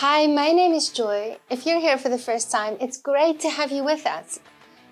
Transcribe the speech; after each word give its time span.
Hi, 0.00 0.28
my 0.28 0.52
name 0.52 0.74
is 0.74 0.90
Joy. 0.90 1.38
If 1.50 1.66
you're 1.66 1.80
here 1.80 1.98
for 1.98 2.08
the 2.08 2.18
first 2.18 2.52
time, 2.52 2.76
it's 2.80 2.98
great 2.98 3.40
to 3.40 3.50
have 3.50 3.72
you 3.72 3.82
with 3.82 4.06
us. 4.06 4.38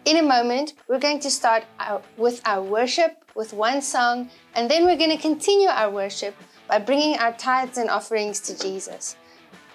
In 0.05 0.17
a 0.17 0.23
moment, 0.25 0.73
we're 0.89 0.99
going 0.99 1.21
to 1.21 1.31
start 1.31 1.63
our, 1.79 2.03
with 2.17 2.41
our 2.45 2.61
worship 2.61 3.25
with 3.37 3.53
one 3.53 3.81
song, 3.83 4.29
and 4.57 4.69
then 4.69 4.85
we're 4.85 4.97
going 4.97 5.17
to 5.17 5.29
continue 5.29 5.69
our 5.69 5.91
worship 5.91 6.35
by 6.67 6.81
bringing 6.81 7.17
our 7.19 7.33
tithes 7.35 7.79
and 7.79 7.89
offerings 7.89 8.41
to 8.41 8.59
Jesus. 8.59 9.15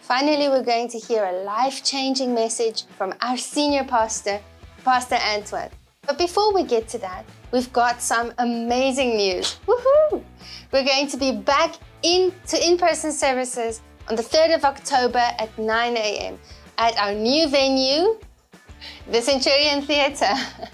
Finally, 0.02 0.50
we're 0.50 0.66
going 0.66 0.89
to 0.89 1.00
hear 1.00 1.23
a 1.23 1.43
life 1.43 1.82
changing 1.82 2.36
message 2.36 2.84
from 2.98 3.13
our 3.21 3.38
senior 3.38 3.86
pastor, 3.86 4.41
Pastor 4.84 5.16
Antoine. 5.16 5.70
But 6.05 6.18
before 6.18 6.54
we 6.54 6.66
get 6.66 6.89
to 6.89 6.98
that, 6.98 7.23
we've 7.54 7.71
got 7.71 8.02
some 8.02 8.34
amazing 8.38 9.16
news. 9.16 9.61
Woohoo! 9.66 10.25
We're 10.74 10.84
going 10.84 11.07
to 11.07 11.16
be 11.16 11.32
back 11.32 11.75
into 12.04 12.68
in 12.68 12.78
person 12.78 13.14
services 13.14 13.79
on 14.11 14.18
the 14.18 14.24
3rd 14.24 14.56
of 14.56 14.65
October 14.65 15.20
at 15.39 15.57
9 15.57 15.96
a.m. 15.96 16.38
at 16.78 16.97
our 16.97 17.14
new 17.14 17.47
venue, 17.47 18.20
the 19.10 19.21
Centurion 19.21 19.82
Theatre. 19.84 20.34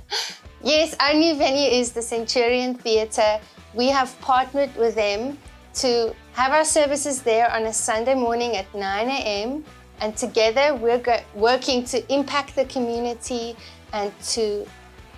yes, 0.64 0.96
our 1.00 1.14
new 1.14 1.36
venue 1.36 1.70
is 1.70 1.92
the 1.92 2.02
Centurion 2.02 2.74
Theatre. 2.74 3.40
We 3.76 3.90
have 3.90 4.20
partnered 4.22 4.76
with 4.76 4.96
them 4.96 5.38
to 5.76 6.16
have 6.34 6.52
our 6.52 6.66
services 6.66 7.22
there 7.22 7.52
on 7.52 7.68
a 7.68 7.74
Sunday 7.74 8.16
morning 8.16 8.58
at 8.58 8.74
9 8.74 9.08
a.m. 9.08 9.64
And 10.02 10.18
together 10.18 10.74
we're 10.74 11.04
working 11.36 11.86
to 11.94 12.12
impact 12.12 12.56
the 12.56 12.66
community 12.66 13.56
and 13.94 14.12
to 14.30 14.66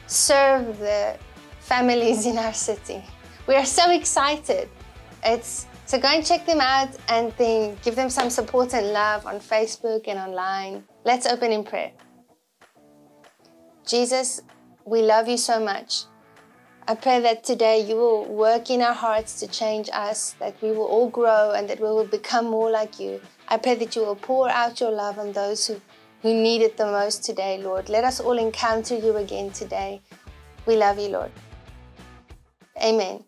serve 0.07 0.77
the 0.79 1.17
families 1.61 2.25
in 2.25 2.37
our 2.37 2.53
city. 2.53 3.01
We 3.47 3.55
are 3.55 3.65
so 3.65 3.89
excited. 3.91 4.67
It's 5.23 5.67
so 5.89 5.99
go 5.99 6.07
and 6.07 6.23
check 6.23 6.45
them 6.45 6.61
out 6.61 6.95
and 7.07 7.33
then 7.39 7.75
give 7.81 7.95
them 7.95 8.11
some 8.11 8.29
support 8.29 8.75
and 8.75 8.93
love 8.93 9.25
on 9.25 9.39
Facebook 9.39 10.07
and 10.07 10.19
online. 10.19 10.83
Let's 11.03 11.25
open 11.25 11.51
in 11.51 11.63
prayer. 11.63 11.91
Jesus, 13.87 14.39
we 14.85 15.01
love 15.01 15.27
you 15.27 15.35
so 15.35 15.59
much. 15.59 16.03
I 16.87 16.93
pray 16.93 17.19
that 17.21 17.43
today 17.43 17.79
you 17.79 17.95
will 17.95 18.25
work 18.25 18.69
in 18.69 18.83
our 18.83 18.93
hearts 18.93 19.39
to 19.39 19.47
change 19.47 19.89
us, 19.91 20.35
that 20.37 20.61
we 20.61 20.69
will 20.71 20.85
all 20.85 21.09
grow 21.09 21.53
and 21.53 21.67
that 21.67 21.79
we 21.79 21.87
will 21.87 22.05
become 22.05 22.45
more 22.45 22.69
like 22.69 22.99
you. 22.99 23.19
I 23.47 23.57
pray 23.57 23.73
that 23.73 23.95
you 23.95 24.03
will 24.03 24.15
pour 24.15 24.47
out 24.47 24.79
your 24.79 24.91
love 24.91 25.17
on 25.17 25.31
those 25.31 25.65
who, 25.65 25.81
who 26.21 26.35
need 26.35 26.61
it 26.61 26.77
the 26.77 26.85
most 26.85 27.23
today, 27.23 27.63
Lord. 27.63 27.89
Let 27.89 28.03
us 28.03 28.19
all 28.19 28.37
encounter 28.37 28.95
you 28.95 29.17
again 29.17 29.49
today. 29.49 30.01
We 30.67 30.75
love 30.75 30.99
you, 30.99 31.07
Lord. 31.07 31.31
Amen. 32.79 33.23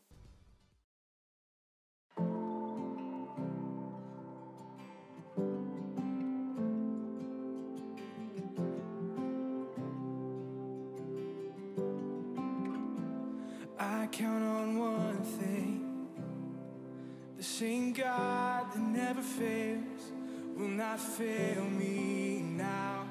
Fails 19.42 20.12
will 20.56 20.68
not 20.68 21.00
fail 21.00 21.64
me 21.64 22.42
now. 22.42 23.08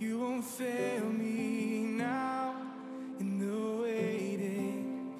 You 0.00 0.18
won't 0.18 0.44
fail 0.44 1.04
me 1.04 1.84
now 1.84 2.56
in 3.20 3.38
the 3.38 3.82
waiting. 3.82 5.14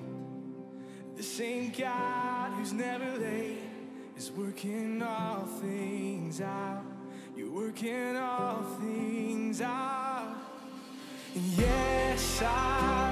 The 1.16 1.22
same 1.22 1.70
God 1.70 2.50
who's 2.54 2.72
never 2.72 3.18
late 3.18 3.58
is 4.16 4.32
working 4.32 5.00
all 5.02 5.46
things 5.60 6.40
out. 6.40 6.82
You're 7.36 7.52
working 7.52 8.16
all 8.16 8.64
things 8.80 9.60
out. 9.60 10.36
And 11.34 11.44
yes, 11.44 12.42
I 12.42 13.11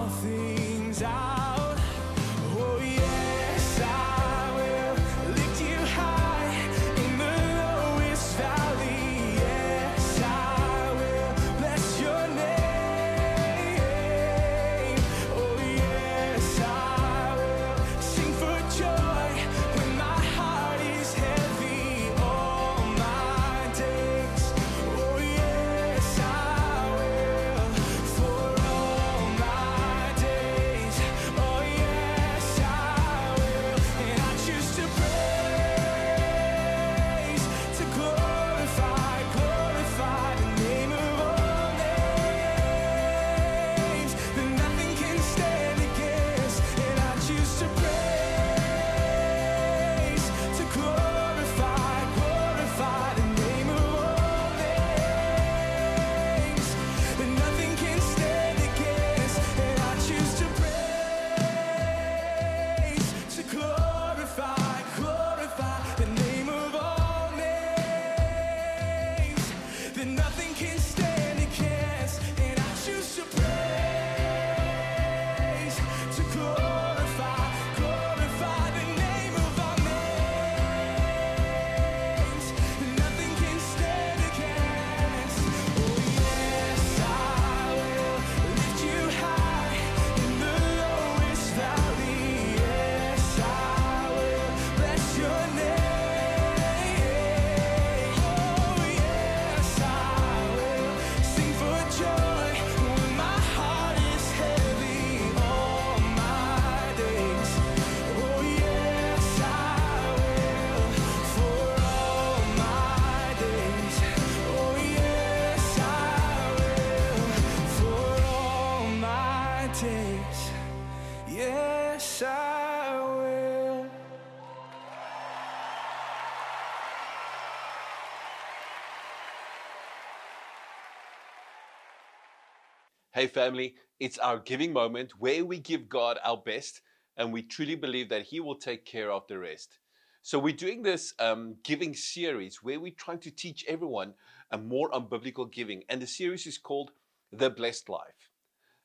Hey, 133.21 133.27
family, 133.27 133.75
it's 133.99 134.17
our 134.17 134.39
giving 134.39 134.73
moment 134.73 135.11
where 135.19 135.45
we 135.45 135.59
give 135.59 135.87
God 135.87 136.17
our 136.23 136.37
best 136.37 136.81
and 137.17 137.31
we 137.31 137.43
truly 137.43 137.75
believe 137.75 138.09
that 138.09 138.23
He 138.23 138.39
will 138.39 138.55
take 138.55 138.83
care 138.83 139.11
of 139.11 139.27
the 139.27 139.37
rest. 139.37 139.77
So, 140.23 140.39
we're 140.39 140.55
doing 140.55 140.81
this 140.81 141.13
um, 141.19 141.57
giving 141.63 141.93
series 141.93 142.63
where 142.63 142.79
we're 142.79 142.95
trying 142.97 143.19
to 143.19 143.29
teach 143.29 143.63
everyone 143.67 144.15
a 144.49 144.57
more 144.57 144.91
on 144.91 145.07
biblical 145.07 145.45
giving. 145.45 145.83
And 145.87 146.01
the 146.01 146.07
series 146.07 146.47
is 146.47 146.57
called 146.57 146.93
The 147.31 147.51
Blessed 147.51 147.89
Life. 147.89 148.31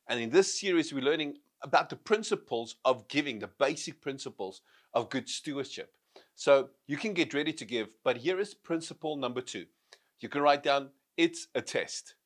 And 0.06 0.20
in 0.20 0.28
this 0.28 0.60
series, 0.60 0.92
we're 0.92 1.00
learning 1.00 1.38
about 1.62 1.88
the 1.88 1.96
principles 1.96 2.76
of 2.84 3.08
giving, 3.08 3.38
the 3.38 3.48
basic 3.48 4.02
principles 4.02 4.60
of 4.92 5.08
good 5.08 5.30
stewardship. 5.30 5.94
So, 6.34 6.68
you 6.86 6.98
can 6.98 7.14
get 7.14 7.32
ready 7.32 7.54
to 7.54 7.64
give, 7.64 7.88
but 8.04 8.18
here 8.18 8.38
is 8.38 8.52
principle 8.52 9.16
number 9.16 9.40
two. 9.40 9.64
You 10.20 10.28
can 10.28 10.42
write 10.42 10.62
down 10.62 10.90
it's 11.16 11.46
a 11.54 11.62
test. 11.62 12.16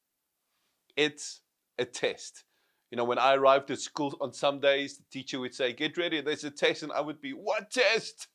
It's 0.97 1.43
a 1.81 1.85
test. 1.85 2.45
You 2.91 2.97
know, 2.97 3.05
when 3.05 3.19
I 3.19 3.35
arrived 3.35 3.71
at 3.71 3.81
school 3.81 4.17
on 4.21 4.33
some 4.33 4.61
days, 4.61 4.99
the 4.99 5.05
teacher 5.11 5.39
would 5.41 5.55
say, 5.55 5.73
Get 5.73 5.97
ready, 5.97 6.21
there's 6.21 6.45
a 6.45 6.51
test. 6.51 6.83
And 6.83 6.93
I 6.93 7.01
would 7.01 7.21
be, 7.21 7.33
What 7.33 7.71
test? 7.71 8.29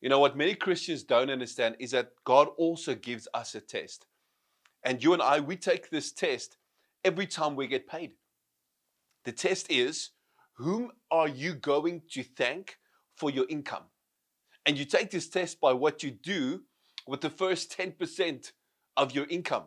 You 0.00 0.10
know, 0.10 0.18
what 0.18 0.36
many 0.36 0.54
Christians 0.54 1.02
don't 1.02 1.30
understand 1.30 1.76
is 1.78 1.92
that 1.92 2.12
God 2.24 2.48
also 2.58 2.94
gives 2.94 3.26
us 3.32 3.54
a 3.54 3.60
test. 3.60 4.06
And 4.84 5.02
you 5.02 5.14
and 5.14 5.22
I, 5.22 5.40
we 5.40 5.56
take 5.56 5.88
this 5.88 6.12
test 6.12 6.58
every 7.04 7.26
time 7.26 7.56
we 7.56 7.66
get 7.66 7.88
paid. 7.88 8.12
The 9.24 9.32
test 9.32 9.70
is, 9.70 10.10
Whom 10.56 10.92
are 11.10 11.28
you 11.28 11.54
going 11.54 12.02
to 12.10 12.22
thank 12.22 12.78
for 13.16 13.30
your 13.30 13.46
income? 13.48 13.84
And 14.66 14.76
you 14.76 14.84
take 14.84 15.10
this 15.10 15.28
test 15.28 15.60
by 15.60 15.72
what 15.72 16.02
you 16.02 16.10
do 16.10 16.62
with 17.06 17.20
the 17.20 17.30
first 17.30 17.76
10% 17.76 18.52
of 18.96 19.12
your 19.12 19.26
income. 19.26 19.64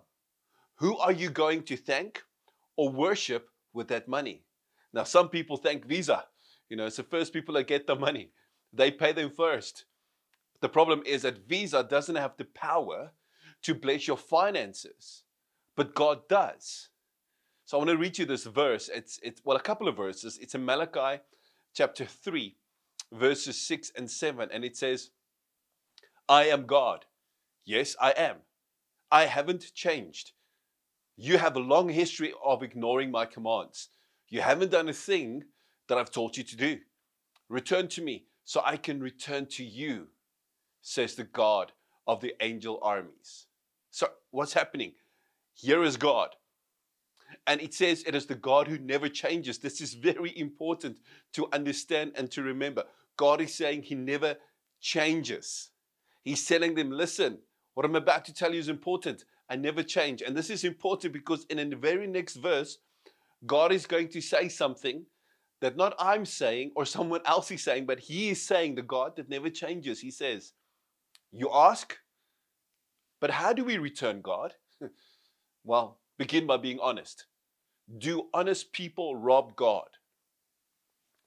Who 0.75 0.97
are 0.97 1.11
you 1.11 1.29
going 1.29 1.63
to 1.63 1.77
thank 1.77 2.23
or 2.77 2.89
worship 2.89 3.49
with 3.73 3.89
that 3.89 4.07
money? 4.07 4.43
Now, 4.93 5.03
some 5.03 5.29
people 5.29 5.57
thank 5.57 5.85
Visa. 5.85 6.25
You 6.69 6.77
know, 6.77 6.85
it's 6.85 6.97
the 6.97 7.03
first 7.03 7.33
people 7.33 7.55
that 7.55 7.67
get 7.67 7.87
the 7.87 7.95
money. 7.95 8.31
They 8.73 8.91
pay 8.91 9.11
them 9.11 9.31
first. 9.31 9.85
The 10.61 10.69
problem 10.69 11.03
is 11.05 11.21
that 11.21 11.47
Visa 11.47 11.83
doesn't 11.83 12.15
have 12.15 12.37
the 12.37 12.45
power 12.45 13.11
to 13.63 13.75
bless 13.75 14.07
your 14.07 14.17
finances, 14.17 15.23
but 15.75 15.93
God 15.93 16.27
does. 16.27 16.89
So 17.65 17.77
I 17.77 17.79
want 17.79 17.89
to 17.89 17.97
read 17.97 18.17
you 18.17 18.25
this 18.25 18.45
verse. 18.45 18.89
It's, 18.93 19.19
it's 19.21 19.41
well, 19.43 19.57
a 19.57 19.61
couple 19.61 19.87
of 19.87 19.97
verses. 19.97 20.37
It's 20.41 20.55
in 20.55 20.65
Malachi 20.65 21.21
chapter 21.73 22.05
3, 22.05 22.55
verses 23.11 23.59
6 23.61 23.91
and 23.95 24.09
7. 24.09 24.49
And 24.51 24.63
it 24.63 24.77
says, 24.77 25.11
I 26.29 26.45
am 26.45 26.65
God. 26.65 27.05
Yes, 27.65 27.95
I 27.99 28.11
am. 28.11 28.37
I 29.11 29.25
haven't 29.25 29.73
changed. 29.73 30.31
You 31.17 31.39
have 31.39 31.55
a 31.55 31.59
long 31.59 31.89
history 31.89 32.33
of 32.45 32.61
ignoring 32.61 33.09
my 33.09 33.25
commands. 33.25 33.89
You 34.29 34.41
haven't 34.41 34.71
done 34.71 34.87
a 34.87 34.93
thing 34.93 35.45
that 35.87 35.97
I've 35.97 36.11
taught 36.11 36.37
you 36.37 36.43
to 36.43 36.55
do. 36.55 36.79
Return 37.49 37.87
to 37.89 38.01
me 38.01 38.25
so 38.45 38.61
I 38.63 38.77
can 38.77 39.01
return 39.01 39.47
to 39.47 39.63
you, 39.63 40.07
says 40.81 41.15
the 41.15 41.23
God 41.23 41.71
of 42.05 42.21
the 42.21 42.35
angel 42.41 42.79
armies. 42.81 43.47
So, 43.89 44.09
what's 44.31 44.53
happening? 44.53 44.93
Here 45.55 45.83
is 45.83 45.97
God. 45.97 46.35
And 47.47 47.61
it 47.61 47.73
says 47.73 48.03
it 48.05 48.15
is 48.15 48.25
the 48.25 48.35
God 48.35 48.67
who 48.67 48.77
never 48.77 49.09
changes. 49.09 49.57
This 49.57 49.81
is 49.81 49.93
very 49.95 50.37
important 50.37 50.99
to 51.33 51.49
understand 51.51 52.11
and 52.15 52.29
to 52.31 52.43
remember. 52.43 52.83
God 53.17 53.41
is 53.41 53.53
saying 53.53 53.83
He 53.83 53.95
never 53.95 54.37
changes. 54.79 55.69
He's 56.23 56.45
telling 56.45 56.75
them, 56.75 56.91
listen, 56.91 57.39
what 57.73 57.85
I'm 57.85 57.95
about 57.95 58.25
to 58.25 58.33
tell 58.33 58.53
you 58.53 58.59
is 58.59 58.69
important. 58.69 59.23
I 59.49 59.55
never 59.55 59.83
change. 59.83 60.21
And 60.21 60.35
this 60.35 60.49
is 60.49 60.63
important 60.63 61.13
because 61.13 61.45
in 61.49 61.69
the 61.69 61.75
very 61.75 62.07
next 62.07 62.35
verse, 62.35 62.77
God 63.45 63.71
is 63.71 63.85
going 63.85 64.09
to 64.09 64.21
say 64.21 64.49
something 64.49 65.05
that 65.61 65.77
not 65.77 65.95
I'm 65.99 66.25
saying 66.25 66.71
or 66.75 66.85
someone 66.85 67.21
else 67.25 67.51
is 67.51 67.63
saying, 67.63 67.85
but 67.85 67.99
He 67.99 68.29
is 68.29 68.45
saying, 68.45 68.75
the 68.75 68.81
God 68.81 69.15
that 69.15 69.29
never 69.29 69.49
changes. 69.49 69.99
He 69.99 70.11
says, 70.11 70.53
You 71.31 71.49
ask, 71.53 71.97
but 73.19 73.31
how 73.31 73.53
do 73.53 73.63
we 73.63 73.77
return 73.77 74.21
God? 74.21 74.53
well, 75.63 75.99
begin 76.17 76.45
by 76.45 76.57
being 76.57 76.79
honest. 76.81 77.25
Do 77.97 78.27
honest 78.33 78.73
people 78.73 79.15
rob 79.15 79.55
God? 79.55 79.87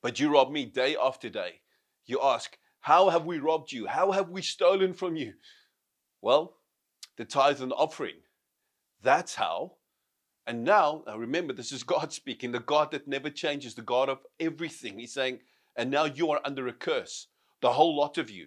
But 0.03 0.21
you 0.21 0.33
rob 0.33 0.51
me 0.51 0.67
day 0.67 0.97
after 1.01 1.29
day. 1.31 1.61
You 2.07 2.21
ask, 2.23 2.59
How 2.81 3.09
have 3.09 3.25
we 3.25 3.39
robbed 3.39 3.73
you? 3.73 3.87
How 3.87 4.13
have 4.13 4.29
we 4.29 4.43
stolen 4.43 4.93
from 4.93 5.17
you? 5.17 5.33
Well, 6.23 6.55
the 7.21 7.27
tithe 7.27 7.61
and 7.61 7.75
offering. 7.75 8.15
That's 9.03 9.35
how. 9.35 9.73
And 10.47 10.65
now, 10.65 11.03
now, 11.07 11.19
remember, 11.19 11.53
this 11.53 11.71
is 11.71 11.83
God 11.95 12.15
speaking, 12.15 12.51
the 12.51 12.61
God 12.61 12.93
that 12.93 13.07
never 13.07 13.29
changes, 13.29 13.75
the 13.75 13.83
God 13.83 14.09
of 14.09 14.21
everything. 14.41 14.99
He's 14.99 15.13
saying, 15.13 15.41
and 15.77 15.91
now 15.91 16.07
you 16.07 16.31
are 16.31 16.41
under 16.47 16.67
a 16.67 16.73
curse, 16.73 17.27
the 17.61 17.75
whole 17.75 17.95
lot 17.95 18.17
of 18.17 18.31
you, 18.31 18.47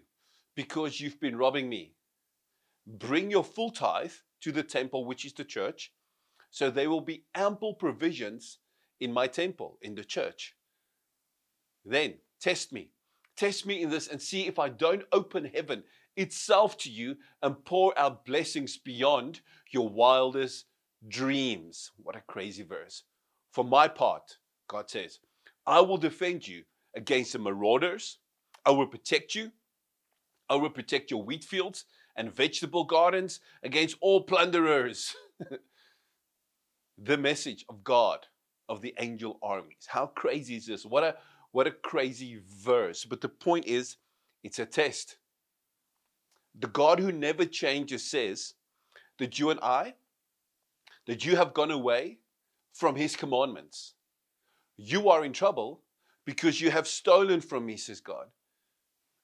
because 0.56 1.00
you've 1.00 1.20
been 1.20 1.38
robbing 1.38 1.70
me. 1.70 1.94
Bring 2.88 3.30
your 3.30 3.44
full 3.44 3.70
tithe 3.70 4.14
to 4.42 4.52
the 4.52 4.64
temple, 4.64 5.06
which 5.06 5.24
is 5.24 5.34
the 5.34 5.44
church, 5.44 5.94
so 6.50 6.72
there 6.72 6.90
will 6.90 7.02
be 7.02 7.26
ample 7.36 7.76
provisions 7.76 8.58
in 9.00 9.14
my 9.14 9.28
temple, 9.28 9.78
in 9.84 9.94
the 9.94 10.04
church. 10.04 10.56
Then 11.86 12.16
test 12.42 12.74
me. 12.74 12.90
Test 13.38 13.68
me 13.68 13.84
in 13.84 13.92
this 13.92 14.08
and 14.08 14.20
see 14.20 14.48
if 14.48 14.58
I 14.58 14.70
don't 14.70 15.04
open 15.12 15.52
heaven 15.54 15.84
itself 16.16 16.78
to 16.78 16.92
you 16.92 17.18
and 17.42 17.64
pour 17.66 17.98
out 17.98 18.26
blessings 18.26 18.78
beyond 18.78 19.42
your 19.72 19.90
wildest 19.90 20.66
dreams. 21.08 21.92
What 21.98 22.16
a 22.16 22.22
crazy 22.22 22.64
verse. 22.64 23.04
For 23.52 23.64
my 23.64 23.88
part, 23.88 24.38
God 24.68 24.90
says, 24.90 25.20
I 25.66 25.82
will 25.82 25.98
defend 25.98 26.48
you 26.48 26.64
against 26.96 27.34
the 27.34 27.40
marauders. 27.40 28.20
I 28.66 28.72
will 28.72 28.88
protect 28.88 29.36
you. 29.36 29.52
I 30.50 30.56
will 30.56 30.70
protect 30.70 31.12
your 31.12 31.24
wheat 31.24 31.44
fields 31.44 31.86
and 32.16 32.34
vegetable 32.34 32.84
gardens 32.84 33.40
against 33.64 33.98
all 34.02 34.24
plunderers. 34.24 35.16
the 36.98 37.18
message 37.18 37.66
of 37.70 37.84
God, 37.84 38.26
of 38.70 38.82
the 38.82 38.94
angel 39.00 39.40
armies. 39.42 39.88
How 39.88 40.08
crazy 40.08 40.56
is 40.56 40.68
this? 40.68 40.86
What 40.86 41.04
a 41.04 41.16
what 41.52 41.68
a 41.68 41.72
crazy 41.72 42.42
verse. 42.48 43.06
But 43.06 43.22
the 43.22 43.30
point 43.30 43.68
is, 43.68 43.98
it's 44.44 44.60
a 44.60 44.66
test. 44.66 45.18
The 46.60 46.68
God 46.68 47.00
who 47.00 47.12
never 47.12 47.46
changes 47.46 48.10
says 48.10 48.54
that 49.20 49.40
you 49.40 49.50
and 49.50 49.60
I, 49.62 49.96
that 51.08 51.26
you 51.26 51.36
have 51.36 51.54
gone 51.54 51.72
away 51.72 52.20
from 52.74 52.96
his 52.96 53.16
commandments. 53.16 53.94
You 54.78 55.10
are 55.10 55.26
in 55.26 55.34
trouble 55.34 55.82
because 56.26 56.62
you 56.62 56.72
have 56.72 56.88
stolen 56.88 57.42
from 57.42 57.66
me, 57.66 57.78
says 57.78 58.00
God. 58.00 58.28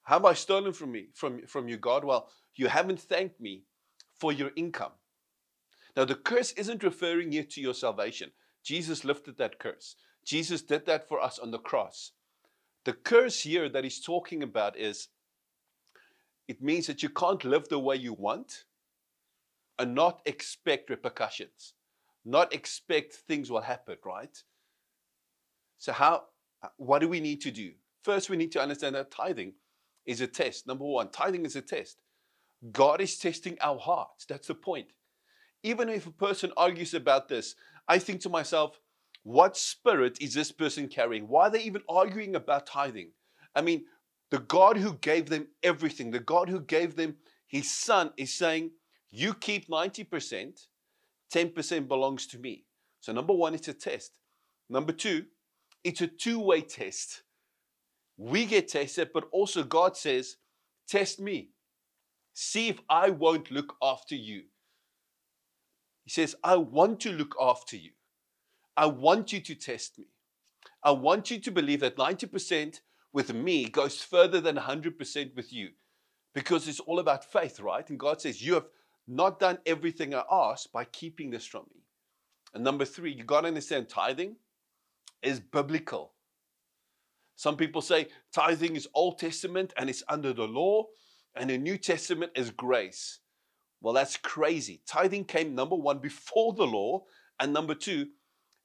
Have 0.04 0.24
I 0.24 0.34
stolen 0.34 0.72
from 0.72 0.92
me, 0.92 1.08
from, 1.14 1.46
from 1.46 1.68
you, 1.68 1.76
God? 1.76 2.04
Well, 2.04 2.30
you 2.54 2.68
haven't 2.68 3.00
thanked 3.00 3.40
me 3.40 3.64
for 4.18 4.32
your 4.32 4.50
income. 4.56 4.92
Now, 5.96 6.04
the 6.04 6.14
curse 6.14 6.52
isn't 6.52 6.82
referring 6.82 7.32
here 7.32 7.44
to 7.44 7.60
your 7.60 7.74
salvation. 7.74 8.30
Jesus 8.62 9.04
lifted 9.04 9.38
that 9.38 9.58
curse. 9.58 9.96
Jesus 10.24 10.62
did 10.62 10.86
that 10.86 11.08
for 11.08 11.20
us 11.20 11.38
on 11.38 11.50
the 11.50 11.58
cross. 11.58 12.12
The 12.84 12.92
curse 12.92 13.42
here 13.42 13.68
that 13.68 13.84
he's 13.84 14.00
talking 14.00 14.42
about 14.42 14.76
is 14.78 15.08
it 16.50 16.60
means 16.60 16.88
that 16.88 17.00
you 17.00 17.08
can't 17.08 17.44
live 17.44 17.68
the 17.68 17.78
way 17.78 17.94
you 17.94 18.12
want 18.12 18.64
and 19.78 19.94
not 19.94 20.20
expect 20.26 20.90
repercussions, 20.90 21.74
not 22.24 22.52
expect 22.52 23.14
things 23.14 23.52
will 23.52 23.60
happen, 23.60 23.96
right? 24.04 24.36
So, 25.78 25.92
how, 25.92 26.24
what 26.76 26.98
do 26.98 27.08
we 27.08 27.20
need 27.20 27.40
to 27.42 27.52
do? 27.52 27.70
First, 28.02 28.30
we 28.30 28.36
need 28.36 28.50
to 28.50 28.60
understand 28.60 28.96
that 28.96 29.12
tithing 29.12 29.52
is 30.04 30.20
a 30.20 30.26
test. 30.26 30.66
Number 30.66 30.84
one, 30.84 31.10
tithing 31.10 31.46
is 31.46 31.54
a 31.54 31.62
test. 31.62 31.98
God 32.72 33.00
is 33.00 33.16
testing 33.16 33.56
our 33.60 33.78
hearts. 33.78 34.24
That's 34.24 34.48
the 34.48 34.56
point. 34.56 34.88
Even 35.62 35.88
if 35.88 36.08
a 36.08 36.10
person 36.10 36.50
argues 36.56 36.94
about 36.94 37.28
this, 37.28 37.54
I 37.86 38.00
think 38.00 38.22
to 38.22 38.28
myself, 38.28 38.80
what 39.22 39.56
spirit 39.56 40.18
is 40.20 40.34
this 40.34 40.50
person 40.50 40.88
carrying? 40.88 41.28
Why 41.28 41.46
are 41.46 41.50
they 41.50 41.62
even 41.62 41.82
arguing 41.88 42.34
about 42.34 42.66
tithing? 42.66 43.12
I 43.54 43.60
mean, 43.62 43.84
the 44.30 44.38
God 44.38 44.76
who 44.76 44.94
gave 44.94 45.28
them 45.28 45.48
everything, 45.62 46.10
the 46.10 46.20
God 46.20 46.48
who 46.48 46.60
gave 46.60 46.96
them 46.96 47.16
his 47.46 47.70
son, 47.70 48.12
is 48.16 48.32
saying, 48.32 48.70
You 49.10 49.34
keep 49.34 49.68
90%, 49.68 50.66
10% 51.34 51.88
belongs 51.88 52.26
to 52.28 52.38
me. 52.38 52.64
So, 53.00 53.12
number 53.12 53.32
one, 53.32 53.54
it's 53.54 53.68
a 53.68 53.74
test. 53.74 54.18
Number 54.68 54.92
two, 54.92 55.24
it's 55.82 56.00
a 56.00 56.06
two 56.06 56.38
way 56.38 56.60
test. 56.60 57.22
We 58.16 58.44
get 58.44 58.68
tested, 58.68 59.10
but 59.12 59.24
also 59.32 59.64
God 59.64 59.96
says, 59.96 60.36
Test 60.86 61.20
me. 61.20 61.50
See 62.34 62.68
if 62.68 62.80
I 62.88 63.10
won't 63.10 63.50
look 63.50 63.74
after 63.82 64.14
you. 64.14 64.42
He 66.04 66.10
says, 66.10 66.36
I 66.44 66.56
want 66.56 67.00
to 67.00 67.12
look 67.12 67.34
after 67.40 67.76
you. 67.76 67.90
I 68.76 68.86
want 68.86 69.32
you 69.32 69.40
to 69.40 69.54
test 69.54 69.98
me. 69.98 70.06
I 70.82 70.92
want 70.92 71.30
you 71.30 71.38
to 71.40 71.50
believe 71.50 71.80
that 71.80 71.96
90% 71.96 72.80
with 73.12 73.34
me 73.34 73.68
goes 73.68 74.02
further 74.02 74.40
than 74.40 74.56
100% 74.56 75.34
with 75.34 75.52
you 75.52 75.70
because 76.34 76.68
it's 76.68 76.80
all 76.80 76.98
about 76.98 77.24
faith, 77.24 77.60
right? 77.60 77.88
And 77.88 77.98
God 77.98 78.20
says, 78.20 78.42
You 78.42 78.54
have 78.54 78.66
not 79.08 79.40
done 79.40 79.58
everything 79.66 80.14
I 80.14 80.22
asked 80.30 80.72
by 80.72 80.84
keeping 80.84 81.30
this 81.30 81.46
from 81.46 81.64
me. 81.74 81.82
And 82.54 82.64
number 82.64 82.84
three, 82.84 83.12
you 83.12 83.24
got 83.24 83.42
to 83.42 83.48
understand 83.48 83.88
tithing 83.88 84.36
is 85.22 85.40
biblical. 85.40 86.12
Some 87.36 87.56
people 87.56 87.80
say 87.80 88.08
tithing 88.32 88.76
is 88.76 88.88
Old 88.94 89.18
Testament 89.18 89.72
and 89.76 89.88
it's 89.88 90.02
under 90.08 90.32
the 90.32 90.46
law, 90.46 90.86
and 91.34 91.50
the 91.50 91.58
New 91.58 91.78
Testament 91.78 92.32
is 92.34 92.50
grace. 92.50 93.20
Well, 93.80 93.94
that's 93.94 94.16
crazy. 94.16 94.82
Tithing 94.86 95.24
came 95.24 95.54
number 95.54 95.76
one 95.76 95.98
before 95.98 96.52
the 96.52 96.66
law, 96.66 97.04
and 97.38 97.52
number 97.52 97.74
two, 97.74 98.08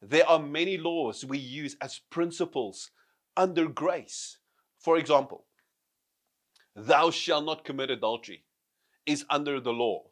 there 0.01 0.27
are 0.27 0.39
many 0.39 0.77
laws 0.77 1.23
we 1.23 1.37
use 1.37 1.77
as 1.81 2.01
principles 2.09 2.91
under 3.37 3.67
grace. 3.67 4.37
For 4.79 4.97
example, 4.97 5.45
thou 6.75 7.09
shalt 7.09 7.45
not 7.45 7.65
commit 7.65 7.89
adultery 7.89 8.43
is 9.05 9.25
under 9.29 9.59
the 9.59 9.73
law. 9.73 10.03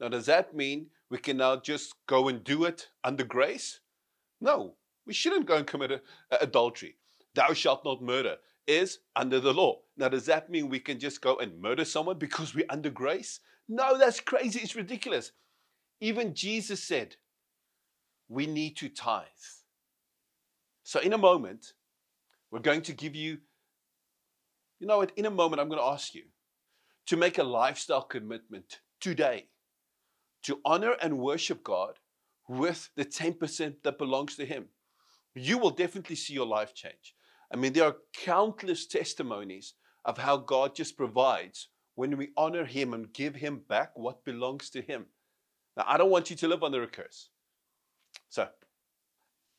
Now, 0.00 0.08
does 0.08 0.26
that 0.26 0.54
mean 0.54 0.86
we 1.10 1.18
can 1.18 1.36
now 1.36 1.56
just 1.56 1.94
go 2.06 2.28
and 2.28 2.42
do 2.44 2.64
it 2.64 2.88
under 3.02 3.24
grace? 3.24 3.80
No, 4.40 4.74
we 5.06 5.12
shouldn't 5.12 5.46
go 5.46 5.56
and 5.56 5.66
commit 5.66 5.92
a, 5.92 6.00
a 6.30 6.38
adultery. 6.42 6.96
Thou 7.34 7.52
shalt 7.52 7.84
not 7.84 8.02
murder 8.02 8.36
is 8.66 9.00
under 9.14 9.40
the 9.40 9.52
law. 9.52 9.80
Now, 9.96 10.08
does 10.08 10.26
that 10.26 10.50
mean 10.50 10.68
we 10.68 10.80
can 10.80 10.98
just 10.98 11.20
go 11.20 11.36
and 11.36 11.60
murder 11.60 11.84
someone 11.84 12.18
because 12.18 12.54
we're 12.54 12.66
under 12.70 12.90
grace? 12.90 13.40
No, 13.68 13.98
that's 13.98 14.20
crazy. 14.20 14.60
It's 14.60 14.76
ridiculous. 14.76 15.32
Even 16.00 16.34
Jesus 16.34 16.82
said 16.82 17.16
we 18.28 18.46
need 18.46 18.76
to 18.78 18.88
tithe. 18.88 19.26
So, 20.82 21.00
in 21.00 21.12
a 21.12 21.18
moment, 21.18 21.72
we're 22.54 22.60
going 22.60 22.82
to 22.82 22.92
give 22.92 23.16
you, 23.16 23.38
you 24.78 24.86
know 24.86 24.98
what, 24.98 25.10
in 25.16 25.26
a 25.26 25.30
moment, 25.30 25.60
I'm 25.60 25.68
going 25.68 25.80
to 25.80 25.86
ask 25.86 26.14
you 26.14 26.22
to 27.08 27.16
make 27.16 27.36
a 27.36 27.42
lifestyle 27.42 28.02
commitment 28.02 28.78
today 29.00 29.48
to 30.44 30.60
honor 30.64 30.94
and 31.02 31.18
worship 31.18 31.64
God 31.64 31.98
with 32.48 32.90
the 32.94 33.04
10% 33.04 33.74
that 33.82 33.98
belongs 33.98 34.36
to 34.36 34.46
Him. 34.46 34.66
You 35.34 35.58
will 35.58 35.72
definitely 35.72 36.14
see 36.14 36.32
your 36.32 36.46
life 36.46 36.76
change. 36.76 37.16
I 37.52 37.56
mean, 37.56 37.72
there 37.72 37.86
are 37.86 37.96
countless 38.24 38.86
testimonies 38.86 39.74
of 40.04 40.18
how 40.18 40.36
God 40.36 40.76
just 40.76 40.96
provides 40.96 41.70
when 41.96 42.16
we 42.16 42.28
honor 42.36 42.66
Him 42.66 42.94
and 42.94 43.12
give 43.12 43.34
Him 43.34 43.62
back 43.68 43.90
what 43.96 44.24
belongs 44.24 44.70
to 44.70 44.80
Him. 44.80 45.06
Now, 45.76 45.86
I 45.88 45.96
don't 45.96 46.10
want 46.10 46.30
you 46.30 46.36
to 46.36 46.46
live 46.46 46.62
under 46.62 46.84
a 46.84 46.86
curse. 46.86 47.30
So, 48.28 48.46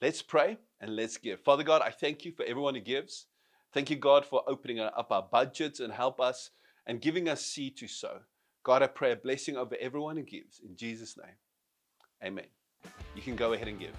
let's 0.01 0.21
pray 0.21 0.59
and 0.81 0.95
let's 0.95 1.17
give. 1.17 1.41
Father 1.41 1.63
God, 1.63 1.81
I 1.81 1.89
thank 1.89 2.25
you 2.25 2.31
for 2.31 2.43
everyone 2.45 2.75
who 2.75 2.81
gives. 2.81 3.27
Thank 3.73 3.89
you, 3.89 3.95
God, 3.95 4.25
for 4.25 4.41
opening 4.47 4.79
up 4.79 5.07
our 5.11 5.27
budgets 5.31 5.79
and 5.79 5.91
help 5.91 6.21
us 6.21 6.51
and 6.87 7.01
giving 7.01 7.27
us 7.27 7.45
seed 7.45 7.77
to 7.77 7.87
sow. 7.87 8.19
God, 8.63 8.81
I 8.81 8.87
pray 8.87 9.11
a 9.11 9.15
blessing 9.15 9.57
over 9.57 9.75
everyone 9.79 10.17
who 10.17 10.23
gives. 10.23 10.59
In 10.59 10.75
Jesus' 10.75 11.17
name, 11.17 11.35
amen. 12.23 12.45
You 13.15 13.21
can 13.21 13.35
go 13.35 13.53
ahead 13.53 13.67
and 13.67 13.79
give. 13.79 13.93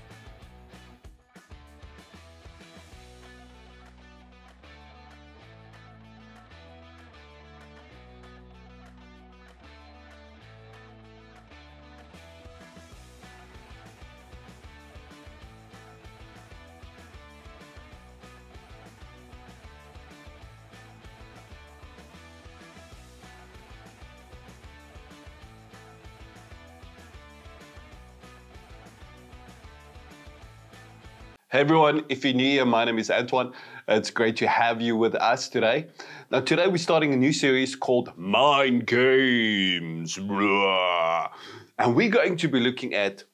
Hey 31.56 31.62
everyone, 31.62 32.04
if 32.10 32.22
you're 32.22 32.34
new 32.34 32.44
here, 32.44 32.66
my 32.66 32.84
name 32.84 32.98
is 32.98 33.10
Antoine. 33.10 33.54
It's 33.88 34.10
great 34.10 34.36
to 34.36 34.46
have 34.46 34.82
you 34.82 34.94
with 34.94 35.14
us 35.14 35.48
today. 35.48 35.86
Now, 36.30 36.40
today 36.40 36.68
we're 36.68 36.76
starting 36.76 37.14
a 37.14 37.16
new 37.16 37.32
series 37.32 37.74
called 37.74 38.12
Mind 38.14 38.86
Games. 38.86 40.18
And 40.18 41.96
we're 41.96 42.10
going 42.10 42.36
to 42.36 42.48
be 42.48 42.60
looking 42.60 42.92
at 42.92 43.24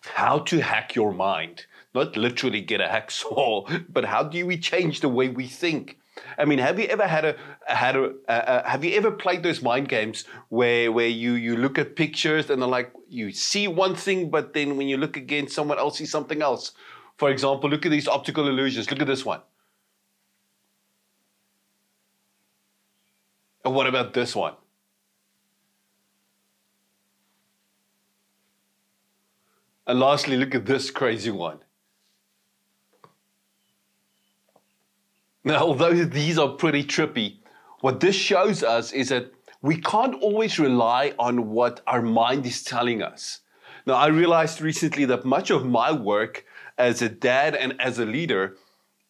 how 0.00 0.38
to 0.38 0.60
hack 0.60 0.94
your 0.94 1.12
mind. 1.12 1.66
Not 1.94 2.16
literally 2.16 2.62
get 2.62 2.80
a 2.80 2.86
hacksaw, 2.86 3.84
but 3.92 4.06
how 4.06 4.22
do 4.22 4.46
we 4.46 4.56
change 4.56 5.00
the 5.00 5.10
way 5.10 5.28
we 5.28 5.46
think? 5.46 5.98
I 6.38 6.46
mean, 6.46 6.58
have 6.58 6.80
you 6.80 6.86
ever 6.86 7.06
had 7.06 7.26
a 7.26 7.36
had 7.66 7.96
a 7.96 8.14
uh, 8.28 8.32
uh, 8.32 8.66
have 8.66 8.82
you 8.82 8.94
ever 8.94 9.10
played 9.10 9.42
those 9.42 9.60
mind 9.60 9.90
games 9.90 10.24
where 10.48 10.90
where 10.90 11.08
you 11.08 11.34
you 11.34 11.58
look 11.58 11.78
at 11.78 11.96
pictures 11.96 12.48
and 12.48 12.62
they're 12.62 12.68
like 12.68 12.94
you 13.10 13.30
see 13.30 13.68
one 13.68 13.94
thing, 13.94 14.30
but 14.30 14.54
then 14.54 14.78
when 14.78 14.88
you 14.88 14.96
look 14.96 15.18
again, 15.18 15.48
someone 15.48 15.78
else 15.78 15.98
sees 15.98 16.10
something 16.10 16.40
else? 16.40 16.72
For 17.16 17.30
example, 17.30 17.70
look 17.70 17.86
at 17.86 17.90
these 17.90 18.08
optical 18.08 18.48
illusions. 18.48 18.90
Look 18.90 19.00
at 19.00 19.06
this 19.06 19.24
one. 19.24 19.40
And 23.64 23.74
what 23.74 23.86
about 23.86 24.12
this 24.12 24.34
one? 24.34 24.54
And 29.86 30.00
lastly, 30.00 30.36
look 30.36 30.54
at 30.54 30.66
this 30.66 30.90
crazy 30.90 31.30
one. 31.30 31.58
Now, 35.44 35.58
although 35.58 36.04
these 36.04 36.38
are 36.38 36.48
pretty 36.50 36.84
trippy, 36.84 37.38
what 37.80 37.98
this 37.98 38.14
shows 38.14 38.62
us 38.62 38.92
is 38.92 39.08
that 39.08 39.32
we 39.60 39.80
can't 39.80 40.20
always 40.22 40.58
rely 40.58 41.14
on 41.18 41.50
what 41.50 41.80
our 41.86 42.02
mind 42.02 42.46
is 42.46 42.62
telling 42.62 43.02
us. 43.02 43.40
Now, 43.86 43.94
I 43.94 44.06
realized 44.06 44.60
recently 44.60 45.04
that 45.06 45.24
much 45.24 45.50
of 45.50 45.66
my 45.66 45.90
work 45.90 46.44
as 46.78 47.02
a 47.02 47.08
dad 47.08 47.54
and 47.54 47.80
as 47.80 47.98
a 47.98 48.04
leader 48.04 48.56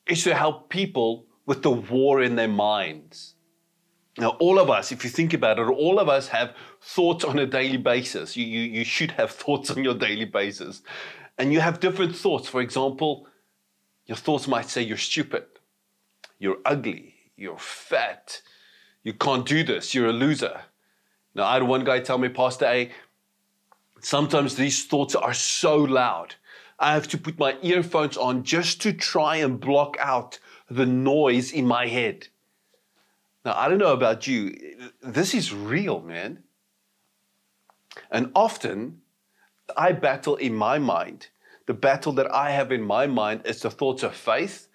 is 0.06 0.24
to 0.24 0.34
help 0.34 0.68
people 0.68 1.26
with 1.46 1.62
the 1.62 1.70
war 1.70 2.22
in 2.22 2.36
their 2.36 2.48
minds. 2.48 3.34
Now, 4.18 4.30
all 4.40 4.58
of 4.58 4.68
us, 4.68 4.92
if 4.92 5.04
you 5.04 5.10
think 5.10 5.32
about 5.32 5.58
it, 5.58 5.62
all 5.62 5.98
of 5.98 6.08
us 6.08 6.28
have 6.28 6.54
thoughts 6.80 7.24
on 7.24 7.38
a 7.38 7.46
daily 7.46 7.78
basis. 7.78 8.36
You, 8.36 8.44
you, 8.44 8.60
you 8.60 8.84
should 8.84 9.12
have 9.12 9.30
thoughts 9.42 9.70
on 9.70 9.82
your 9.82 9.94
daily 9.94 10.26
basis. 10.26 10.82
And 11.38 11.52
you 11.52 11.60
have 11.60 11.80
different 11.80 12.14
thoughts. 12.14 12.48
For 12.48 12.60
example, 12.60 13.26
your 14.06 14.16
thoughts 14.16 14.46
might 14.46 14.68
say 14.68 14.82
you're 14.82 14.98
stupid, 14.98 15.44
you're 16.38 16.58
ugly, 16.64 17.14
you're 17.36 17.58
fat, 17.58 18.42
you 19.02 19.14
can't 19.14 19.46
do 19.46 19.64
this, 19.64 19.94
you're 19.94 20.08
a 20.08 20.12
loser. 20.12 20.60
Now, 21.34 21.44
I 21.44 21.54
had 21.54 21.62
one 21.62 21.84
guy 21.84 22.00
tell 22.00 22.18
me, 22.18 22.28
Pastor 22.28 22.66
A, 22.66 22.90
sometimes 24.00 24.56
these 24.56 24.84
thoughts 24.84 25.14
are 25.14 25.32
so 25.32 25.76
loud 25.76 26.34
I 26.82 26.94
have 26.94 27.06
to 27.08 27.18
put 27.18 27.38
my 27.38 27.56
earphones 27.62 28.16
on 28.16 28.42
just 28.42 28.82
to 28.82 28.92
try 28.92 29.36
and 29.36 29.60
block 29.60 29.96
out 30.00 30.40
the 30.68 30.84
noise 30.84 31.52
in 31.52 31.64
my 31.64 31.86
head. 31.86 32.26
Now, 33.44 33.54
I 33.56 33.68
don't 33.68 33.78
know 33.78 33.92
about 33.92 34.26
you, 34.26 34.58
this 35.00 35.32
is 35.32 35.54
real, 35.54 36.00
man. 36.00 36.42
And 38.10 38.32
often 38.34 39.00
I 39.76 39.92
battle 39.92 40.34
in 40.34 40.56
my 40.56 40.80
mind. 40.80 41.28
The 41.66 41.74
battle 41.74 42.12
that 42.14 42.34
I 42.34 42.50
have 42.50 42.72
in 42.72 42.82
my 42.82 43.06
mind 43.06 43.42
is 43.44 43.60
the 43.60 43.70
thoughts 43.70 44.02
of 44.02 44.16
faith 44.16 44.66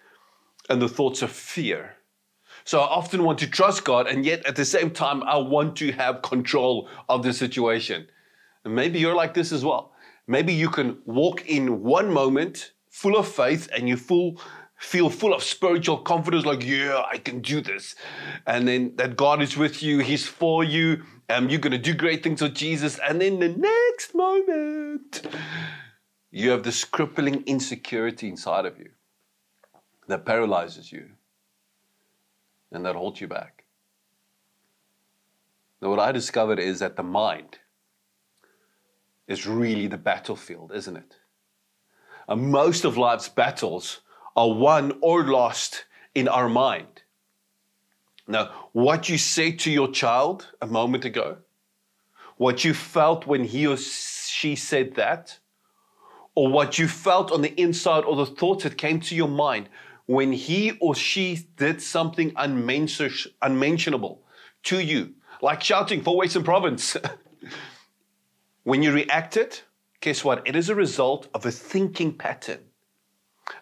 and 0.70 0.82
the 0.82 0.88
thoughts 0.88 1.22
of 1.22 1.30
fear. 1.30 1.98
So 2.64 2.80
I 2.80 2.88
often 2.88 3.24
want 3.24 3.40
to 3.40 3.48
trust 3.48 3.84
God, 3.84 4.08
and 4.08 4.26
yet 4.26 4.46
at 4.46 4.56
the 4.56 4.66
same 4.66 4.92
time, 4.92 5.24
I 5.24 5.38
want 5.38 5.76
to 5.78 5.92
have 5.92 6.22
control 6.22 6.90
of 7.10 7.24
the 7.24 7.34
situation. 7.34 8.08
And 8.64 8.74
maybe 8.74 9.00
you're 9.00 9.16
like 9.16 9.34
this 9.34 9.52
as 9.52 9.66
well. 9.66 9.94
Maybe 10.28 10.54
you 10.54 10.70
can 10.70 10.98
walk 11.06 11.46
in 11.46 11.84
one 11.84 12.14
moment 12.14 12.74
full 12.90 13.16
of 13.16 13.28
faith 13.28 13.70
and 13.74 13.88
you 13.88 13.96
full 13.96 14.40
feel 14.78 15.10
full 15.10 15.34
of 15.34 15.42
spiritual 15.42 15.98
confidence 15.98 16.46
like 16.46 16.64
yeah 16.64 17.04
i 17.12 17.18
can 17.18 17.42
do 17.42 17.62
this. 17.62 17.96
And 18.46 18.68
then 18.68 18.96
that 18.98 19.16
god 19.16 19.42
is 19.42 19.58
with 19.58 19.82
you 19.82 20.00
he's 20.00 20.28
for 20.28 20.64
you 20.64 21.04
and 21.30 21.50
you're 21.50 21.60
going 21.60 21.72
to 21.72 21.78
do 21.78 21.94
great 21.94 22.24
things 22.24 22.42
with 22.42 22.54
jesus. 22.54 23.00
And 23.00 23.22
then 23.22 23.40
the 23.40 23.50
next 23.50 24.14
moment 24.14 25.26
you 26.30 26.50
have 26.52 26.64
this 26.64 26.84
crippling 26.84 27.44
insecurity 27.46 28.28
inside 28.28 28.66
of 28.66 28.78
you 28.78 28.90
that 30.08 30.26
paralyzes 30.26 30.92
you 30.92 31.10
and 32.72 32.86
that 32.86 32.96
holds 32.96 33.22
you 33.22 33.28
back. 33.28 33.64
Now 35.82 35.90
what 35.90 36.00
i 36.00 36.12
discovered 36.12 36.60
is 36.60 36.80
that 36.80 36.98
the 36.98 37.04
mind 37.04 37.60
is 39.28 39.46
really 39.46 39.88
the 39.88 39.98
battlefield, 39.98 40.72
isn't 40.74 40.98
it? 40.98 41.16
And 42.28 42.50
most 42.50 42.86
of 42.86 42.98
life's 42.98 43.30
battles 43.30 44.02
are 44.36 44.54
won 44.54 44.98
or 45.02 45.26
lost 45.26 45.86
in 46.14 46.28
our 46.28 46.50
mind. 46.50 47.04
Now, 48.28 48.52
what 48.74 49.08
you 49.08 49.18
said 49.18 49.60
to 49.60 49.72
your 49.72 49.90
child 49.90 50.48
a 50.62 50.68
moment 50.68 51.06
ago, 51.06 51.38
what 52.38 52.64
you 52.64 52.74
felt 52.74 53.26
when 53.26 53.46
he 53.46 53.66
or 53.66 53.78
she 53.78 54.56
said 54.56 54.96
that, 54.96 55.40
or 56.36 56.50
what 56.50 56.78
you 56.78 56.88
felt 56.88 57.32
on 57.32 57.42
the 57.42 57.60
inside 57.60 58.04
or 58.04 58.16
the 58.16 58.26
thoughts 58.26 58.64
that 58.64 58.78
came 58.78 59.00
to 59.00 59.16
your 59.16 59.28
mind 59.28 59.70
when 60.06 60.32
he 60.32 60.72
or 60.80 60.94
she 60.96 61.48
did 61.58 61.82
something 61.82 62.32
unmentionable 62.36 64.22
to 64.64 64.80
you, 64.80 65.14
like 65.42 65.62
shouting 65.62 66.02
for 66.02 66.18
Western 66.18 66.44
Province. 66.44 66.96
when 68.68 68.84
you 68.84 68.92
react 68.92 69.38
it, 69.38 69.64
guess 70.02 70.26
what? 70.26 70.46
It 70.46 70.54
is 70.54 70.68
a 70.68 70.76
result 70.76 71.30
of 71.34 71.46
a 71.46 71.52
thinking 71.52 72.12
pattern. 72.12 72.60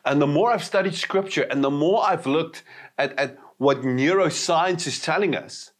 And 0.03 0.19
the 0.19 0.25
more 0.25 0.51
I've 0.51 0.63
studied 0.63 0.95
scripture 0.95 1.43
and 1.43 1.63
the 1.63 1.69
more 1.69 2.03
I've 2.03 2.25
looked 2.25 2.63
at, 2.97 3.13
at 3.19 3.37
what 3.57 3.83
neuroscience 3.83 4.87
is 4.87 4.99
telling 4.99 5.35
us, 5.35 5.73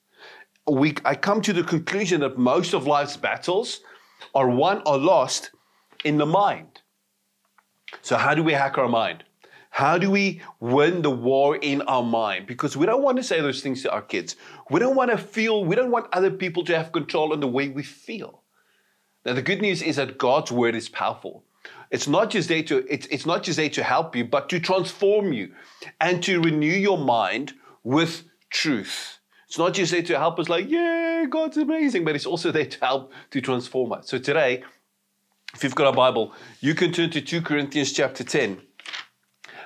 we, 0.67 0.94
I 1.03 1.15
come 1.15 1.41
to 1.41 1.53
the 1.53 1.63
conclusion 1.63 2.22
that 2.22 2.38
most 2.38 2.75
of 2.75 2.86
life's 2.86 3.17
battles 3.17 3.79
are 4.36 4.48
won 4.48 4.84
or 4.86 5.00
lost 5.00 5.50
in 6.03 6.20
the 6.20 6.27
mind. 6.27 6.82
So, 8.03 8.17
how 8.17 8.36
do 8.36 8.44
we 8.44 8.53
hack 8.53 8.77
our 8.77 8.88
mind? 8.88 9.24
How 9.72 9.98
do 9.98 10.12
we 10.12 10.44
win 10.60 11.01
the 11.01 11.10
war 11.10 11.55
in 11.55 11.82
our 11.82 12.03
mind? 12.03 12.46
Because 12.46 12.77
we 12.77 12.86
don't 12.86 13.01
want 13.01 13.17
to 13.17 13.24
say 13.24 13.41
those 13.41 13.63
things 13.63 13.82
to 13.82 13.91
our 13.91 14.03
kids. 14.03 14.36
We 14.70 14.79
don't 14.79 14.96
want 14.96 15.10
to 15.10 15.17
feel, 15.17 15.65
we 15.65 15.75
don't 15.75 15.89
want 15.89 16.13
other 16.13 16.29
people 16.29 16.63
to 16.65 16.77
have 16.77 16.91
control 16.91 17.34
on 17.34 17.39
the 17.39 17.48
way 17.48 17.70
we 17.70 17.82
feel. 17.82 18.44
Now, 19.25 19.34
the 19.34 19.41
good 19.41 19.62
news 19.62 19.82
is 19.82 19.96
that 19.96 20.17
God's 20.17 20.51
word 20.51 20.75
is 20.75 20.88
powerful. 20.88 21.44
It's 21.89 22.08
not 22.08 22.29
just 22.29 22.48
there 22.48 22.63
to, 22.63 22.86
it's, 22.91 23.08
it's 23.08 23.25
not 23.25 23.44
just 23.44 23.58
there 23.58 23.70
to 23.70 23.84
help 23.84 24.15
you, 24.15 24.25
but 24.25 24.50
to 24.50 24.60
transform 24.60 25.34
you 25.34 25.51
and 26.00 26.22
to 26.24 26.41
renew 26.41 26.67
your 26.67 26.98
mind 26.98 27.53
with 27.84 28.24
truth. 28.50 29.20
It's 29.48 29.58
not 29.58 29.74
just 29.74 29.91
there 29.91 30.03
to 30.03 30.20
help 30.20 30.39
us 30.39 30.50
like, 30.50 30.70
yeah, 30.70 31.25
God's 31.29 31.58
amazing, 31.58 32.05
but 32.05 32.15
it's 32.15 32.25
also 32.25 32.51
there 32.51 32.65
to 32.65 32.79
help 32.79 33.13
to 33.32 33.41
transform 33.41 33.94
us. 33.94 34.08
So 34.10 34.20
today, 34.20 34.63
if 35.53 35.63
you've 35.63 35.75
got 35.75 35.88
a 35.88 35.96
Bible, 35.96 36.34
you 36.60 36.75
can 36.75 36.91
turn 36.91 37.10
to 37.12 37.22
2 37.22 37.41
Corinthians 37.41 37.94
chapter 37.94 38.24
10. 38.24 38.62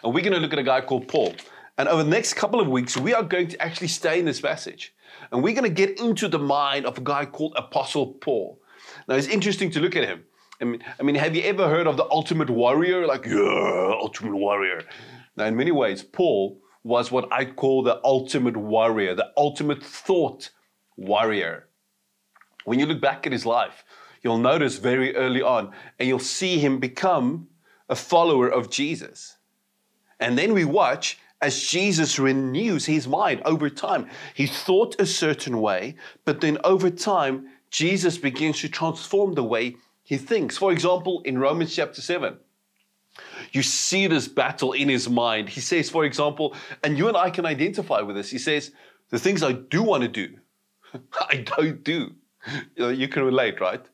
And 0.04 0.14
we're 0.14 0.24
going 0.24 0.34
to 0.34 0.40
look 0.40 0.54
at 0.54 0.60
a 0.60 0.64
guy 0.64 0.82
called 0.82 1.08
Paul. 1.08 1.36
And 1.78 1.90
over 1.90 2.04
the 2.04 2.10
next 2.10 2.34
couple 2.36 2.60
of 2.60 2.68
weeks, 2.68 2.96
we 2.96 3.14
are 3.14 3.24
going 3.24 3.48
to 3.48 3.62
actually 3.62 3.88
stay 3.88 4.20
in 4.20 4.26
this 4.26 4.40
passage. 4.40 4.94
And 5.32 5.44
we're 5.44 5.54
going 5.54 5.64
to 5.64 5.70
get 5.70 6.00
into 6.00 6.28
the 6.28 6.40
mind 6.40 6.86
of 6.86 6.98
a 6.98 7.02
guy 7.02 7.26
called 7.26 7.54
Apostle 7.58 8.14
Paul. 8.14 8.60
Now, 9.10 9.16
it's 9.16 9.28
interesting 9.28 9.72
to 9.72 9.80
look 9.80 9.96
at 9.96 10.08
him. 10.08 10.24
I 10.62 10.66
mean, 10.66 10.84
I 11.00 11.04
mean, 11.04 11.16
have 11.16 11.36
you 11.36 11.42
ever 11.42 11.68
heard 11.68 11.88
of 11.88 11.98
the 11.98 12.08
ultimate 12.12 12.50
warrior? 12.50 13.08
Like, 13.08 13.26
yeah, 13.26 13.92
ultimate 14.00 14.36
warrior. 14.36 14.84
Now, 15.36 15.46
in 15.46 15.56
many 15.56 15.72
ways, 15.72 16.04
Paul 16.04 16.62
was 16.84 17.12
what 17.12 17.28
I 17.32 17.46
call 17.46 17.82
the 17.82 18.00
ultimate 18.04 18.56
warrior, 18.56 19.16
the 19.16 19.32
ultimate 19.36 19.84
thought 19.84 20.52
warrior. 20.96 21.70
When 22.66 22.78
you 22.78 22.86
look 22.86 23.02
back 23.02 23.26
at 23.26 23.34
his 23.34 23.48
life, 23.48 23.84
you'll 24.22 24.38
notice 24.38 24.78
very 24.78 25.16
early 25.16 25.42
on, 25.42 25.72
and 25.98 26.08
you'll 26.08 26.20
see 26.20 26.60
him 26.60 26.80
become 26.80 27.48
a 27.90 27.96
follower 27.96 28.48
of 28.48 28.70
Jesus. 28.70 29.38
And 30.20 30.38
then 30.38 30.54
we 30.54 30.66
watch 30.66 31.18
as 31.42 31.64
Jesus 31.64 32.20
renews 32.20 32.86
his 32.86 33.08
mind 33.08 33.42
over 33.44 33.72
time. 33.72 34.08
He 34.36 34.46
thought 34.46 35.00
a 35.00 35.06
certain 35.08 35.62
way, 35.62 35.96
but 36.26 36.42
then 36.42 36.60
over 36.64 36.92
time, 36.92 37.48
Jesus 37.72 38.18
begins 38.18 38.60
to 38.60 38.70
transform 38.70 39.34
the 39.34 39.44
way 39.44 39.76
he 40.04 40.18
thinks. 40.18 40.58
For 40.58 40.72
example, 40.72 41.22
in 41.22 41.38
Romans 41.38 41.76
chapter 41.76 42.02
7, 42.02 42.38
you 43.52 43.64
see 43.64 44.08
this 44.08 44.28
battle 44.28 44.74
in 44.74 44.90
his 44.90 45.10
mind. 45.10 45.50
He 45.50 45.62
says, 45.62 45.90
for 45.90 46.06
example, 46.06 46.56
and 46.84 46.98
you 46.98 47.08
and 47.08 47.18
I 47.18 47.30
can 47.30 47.46
identify 47.46 48.02
with 48.02 48.16
this. 48.16 48.30
He 48.30 48.38
says, 48.38 48.72
The 49.10 49.20
things 49.20 49.44
I 49.44 49.54
do 49.54 49.84
want 49.84 50.04
to 50.04 50.10
do, 50.10 50.38
I 51.30 51.46
don't 51.58 51.84
do. 51.84 52.16
You, 52.76 53.08
can 53.10 53.24
relate, 53.24 53.60
right? 53.60 53.86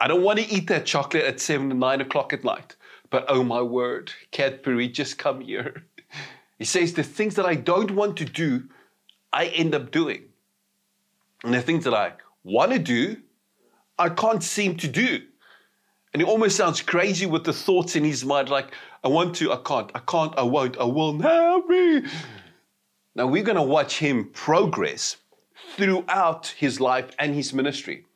I 0.00 0.06
don't 0.06 0.22
want 0.22 0.38
to 0.38 0.48
eat 0.48 0.68
that 0.68 0.86
chocolate 0.86 1.24
at 1.24 1.40
seven 1.40 1.70
and 1.70 1.80
nine 1.80 2.00
o'clock 2.00 2.32
at 2.32 2.44
night. 2.44 2.76
But 3.10 3.24
oh 3.28 3.42
my 3.42 3.60
word, 3.60 4.12
Cadbury, 4.30 4.88
just 4.88 5.18
come 5.18 5.40
here. 5.40 5.84
He 6.58 6.66
says, 6.66 6.92
The 6.92 7.02
things 7.02 7.36
that 7.36 7.46
I 7.46 7.54
don't 7.54 7.92
want 7.92 8.18
to 8.18 8.26
do, 8.26 8.64
I 9.32 9.46
end 9.46 9.74
up 9.74 9.90
doing. 9.90 10.24
And 11.42 11.54
the 11.54 11.62
things 11.62 11.84
that 11.84 11.94
I 11.94 12.12
want 12.44 12.72
to 12.72 12.78
do, 12.78 13.16
I 13.98 14.08
can't 14.08 14.42
seem 14.42 14.76
to 14.78 14.88
do. 14.88 15.20
And 16.12 16.20
it 16.20 16.28
almost 16.28 16.56
sounds 16.56 16.82
crazy 16.82 17.26
with 17.26 17.44
the 17.44 17.52
thoughts 17.52 17.94
in 17.94 18.04
his 18.04 18.24
mind 18.24 18.48
like, 18.48 18.72
I 19.04 19.08
want 19.08 19.36
to, 19.36 19.52
I 19.52 19.58
can't, 19.58 19.90
I 19.94 20.00
can't, 20.00 20.36
I 20.36 20.42
won't, 20.42 20.78
I 20.78 20.84
won't 20.84 21.22
help 21.22 21.68
me. 21.68 22.02
Now 23.14 23.26
we're 23.26 23.44
going 23.44 23.56
to 23.56 23.62
watch 23.62 23.98
him 23.98 24.30
progress 24.32 25.16
throughout 25.76 26.48
his 26.48 26.80
life 26.80 27.10
and 27.18 27.34
his 27.34 27.52
ministry 27.52 28.06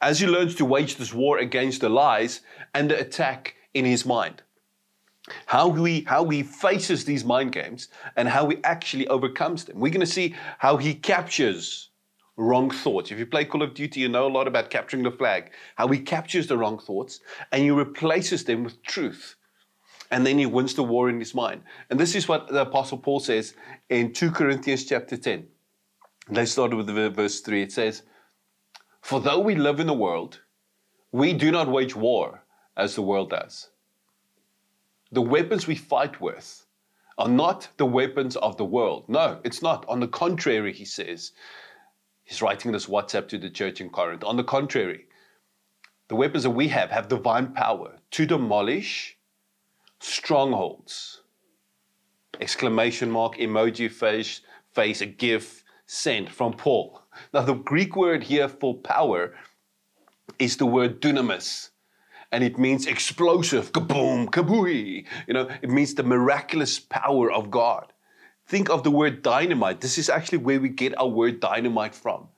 as 0.00 0.20
he 0.20 0.26
learns 0.26 0.54
to 0.56 0.64
wage 0.64 0.96
this 0.96 1.14
war 1.14 1.38
against 1.38 1.80
the 1.80 1.88
lies 1.88 2.40
and 2.74 2.90
the 2.90 2.98
attack 2.98 3.54
in 3.72 3.84
his 3.84 4.04
mind. 4.04 4.42
How 5.46 5.70
he, 5.72 6.02
how 6.02 6.28
he 6.28 6.42
faces 6.42 7.04
these 7.04 7.24
mind 7.24 7.52
games 7.52 7.88
and 8.16 8.28
how 8.28 8.48
he 8.48 8.58
actually 8.64 9.08
overcomes 9.08 9.64
them. 9.64 9.80
We're 9.80 9.92
going 9.92 10.00
to 10.00 10.06
see 10.06 10.34
how 10.58 10.76
he 10.76 10.94
captures 10.94 11.88
wrong 12.36 12.70
thoughts. 12.70 13.10
If 13.10 13.18
you 13.18 13.26
play 13.26 13.44
Call 13.44 13.62
of 13.62 13.74
Duty, 13.74 14.00
you 14.00 14.08
know 14.08 14.26
a 14.26 14.28
lot 14.28 14.48
about 14.48 14.70
capturing 14.70 15.02
the 15.02 15.10
flag, 15.10 15.50
how 15.76 15.88
he 15.88 15.98
captures 15.98 16.46
the 16.46 16.58
wrong 16.58 16.78
thoughts 16.78 17.20
and 17.52 17.62
he 17.62 17.70
replaces 17.70 18.44
them 18.44 18.64
with 18.64 18.82
truth. 18.82 19.36
And 20.10 20.26
then 20.26 20.38
he 20.38 20.46
wins 20.46 20.74
the 20.74 20.82
war 20.82 21.08
in 21.08 21.18
his 21.18 21.34
mind. 21.34 21.62
And 21.90 21.98
this 21.98 22.14
is 22.14 22.28
what 22.28 22.48
the 22.48 22.62
Apostle 22.62 22.98
Paul 22.98 23.20
says 23.20 23.54
in 23.88 24.12
2 24.12 24.30
Corinthians 24.30 24.84
chapter 24.84 25.16
10. 25.16 25.46
Let's 26.30 26.52
start 26.52 26.74
with 26.74 26.86
the 26.86 27.10
verse 27.10 27.40
3. 27.40 27.62
It 27.62 27.72
says, 27.72 28.02
For 29.00 29.20
though 29.20 29.40
we 29.40 29.54
live 29.54 29.80
in 29.80 29.86
the 29.86 29.94
world, 29.94 30.40
we 31.12 31.32
do 31.32 31.50
not 31.50 31.68
wage 31.68 31.96
war 31.96 32.42
as 32.76 32.94
the 32.94 33.02
world 33.02 33.30
does. 33.30 33.70
The 35.12 35.22
weapons 35.22 35.66
we 35.66 35.76
fight 35.76 36.20
with 36.20 36.66
are 37.18 37.28
not 37.28 37.68
the 37.76 37.86
weapons 37.86 38.36
of 38.36 38.56
the 38.56 38.64
world. 38.64 39.04
No, 39.08 39.40
it's 39.44 39.62
not. 39.62 39.84
On 39.88 40.00
the 40.00 40.08
contrary, 40.08 40.72
he 40.72 40.84
says, 40.84 41.32
He's 42.24 42.42
writing 42.42 42.72
this 42.72 42.86
WhatsApp 42.86 43.28
to 43.28 43.38
the 43.38 43.50
church 43.50 43.80
in 43.80 43.90
Corinth. 43.90 44.24
On 44.24 44.36
the 44.36 44.44
contrary, 44.44 45.06
the 46.08 46.16
weapons 46.16 46.42
that 46.42 46.50
we 46.50 46.68
have 46.68 46.90
have 46.90 47.08
divine 47.08 47.52
power 47.52 47.98
to 48.12 48.26
demolish 48.26 49.16
strongholds. 50.00 51.20
Exclamation 52.40 53.10
mark, 53.10 53.36
emoji 53.36 53.90
face, 53.90 54.40
face, 54.72 55.00
a 55.00 55.06
gift 55.06 55.64
sent 55.86 56.30
from 56.30 56.54
Paul. 56.54 57.02
Now, 57.32 57.42
the 57.42 57.54
Greek 57.54 57.94
word 57.94 58.24
here 58.24 58.48
for 58.48 58.74
power 58.74 59.34
is 60.38 60.56
the 60.56 60.66
word 60.66 61.00
dunamis. 61.00 61.70
And 62.32 62.42
it 62.42 62.58
means 62.58 62.86
explosive, 62.86 63.72
kaboom, 63.72 64.26
kabooey. 64.26 65.06
You 65.28 65.34
know, 65.34 65.48
it 65.62 65.70
means 65.70 65.94
the 65.94 66.02
miraculous 66.02 66.80
power 66.80 67.30
of 67.30 67.50
God. 67.50 67.92
Think 68.46 68.68
of 68.68 68.82
the 68.82 68.90
word 68.90 69.22
dynamite. 69.22 69.80
This 69.80 69.98
is 69.98 70.10
actually 70.10 70.38
where 70.38 70.60
we 70.60 70.68
get 70.68 70.98
our 70.98 71.08
word 71.08 71.40
dynamite 71.40 71.94
from. 71.94 72.28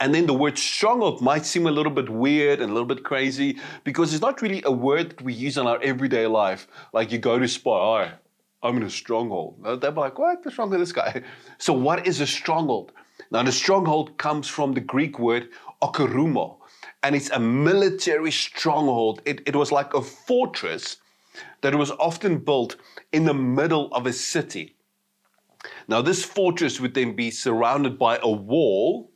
And 0.00 0.14
then 0.14 0.26
the 0.26 0.34
word 0.34 0.58
stronghold 0.58 1.22
might 1.22 1.46
seem 1.46 1.66
a 1.66 1.70
little 1.70 1.92
bit 1.92 2.08
weird 2.08 2.60
and 2.60 2.70
a 2.70 2.72
little 2.72 2.88
bit 2.88 3.04
crazy 3.04 3.58
because 3.84 4.12
it's 4.12 4.22
not 4.22 4.42
really 4.42 4.62
a 4.64 4.72
word 4.72 5.10
that 5.10 5.22
we 5.22 5.32
use 5.32 5.56
in 5.56 5.66
our 5.66 5.80
everyday 5.82 6.26
life. 6.26 6.66
Like 6.92 7.12
you 7.12 7.18
go 7.18 7.38
to 7.38 7.48
Spar, 7.48 8.12
oh, 8.12 8.68
I'm 8.68 8.76
in 8.76 8.82
a 8.82 8.90
stronghold. 8.90 9.80
They're 9.80 9.92
like, 9.92 10.18
what? 10.18 10.44
What's 10.44 10.58
wrong 10.58 10.70
with 10.70 10.80
this 10.80 10.92
guy? 10.92 11.22
So, 11.58 11.72
what 11.72 12.06
is 12.06 12.20
a 12.20 12.26
stronghold? 12.26 12.92
Now, 13.30 13.42
the 13.42 13.52
stronghold 13.52 14.16
comes 14.18 14.48
from 14.48 14.74
the 14.74 14.80
Greek 14.80 15.18
word 15.18 15.48
okarumo, 15.82 16.56
and 17.02 17.14
it's 17.14 17.30
a 17.30 17.38
military 17.38 18.30
stronghold. 18.30 19.22
It, 19.24 19.42
it 19.46 19.56
was 19.56 19.70
like 19.72 19.94
a 19.94 20.02
fortress 20.02 20.98
that 21.60 21.74
it 21.74 21.76
was 21.76 21.90
often 21.92 22.38
built 22.38 22.76
in 23.12 23.24
the 23.24 23.34
middle 23.34 23.92
of 23.92 24.06
a 24.06 24.12
city. 24.12 24.76
Now, 25.88 26.02
this 26.02 26.24
fortress 26.24 26.80
would 26.80 26.94
then 26.94 27.16
be 27.16 27.30
surrounded 27.30 27.98
by 27.98 28.18
a 28.22 28.30
wall, 28.30 29.10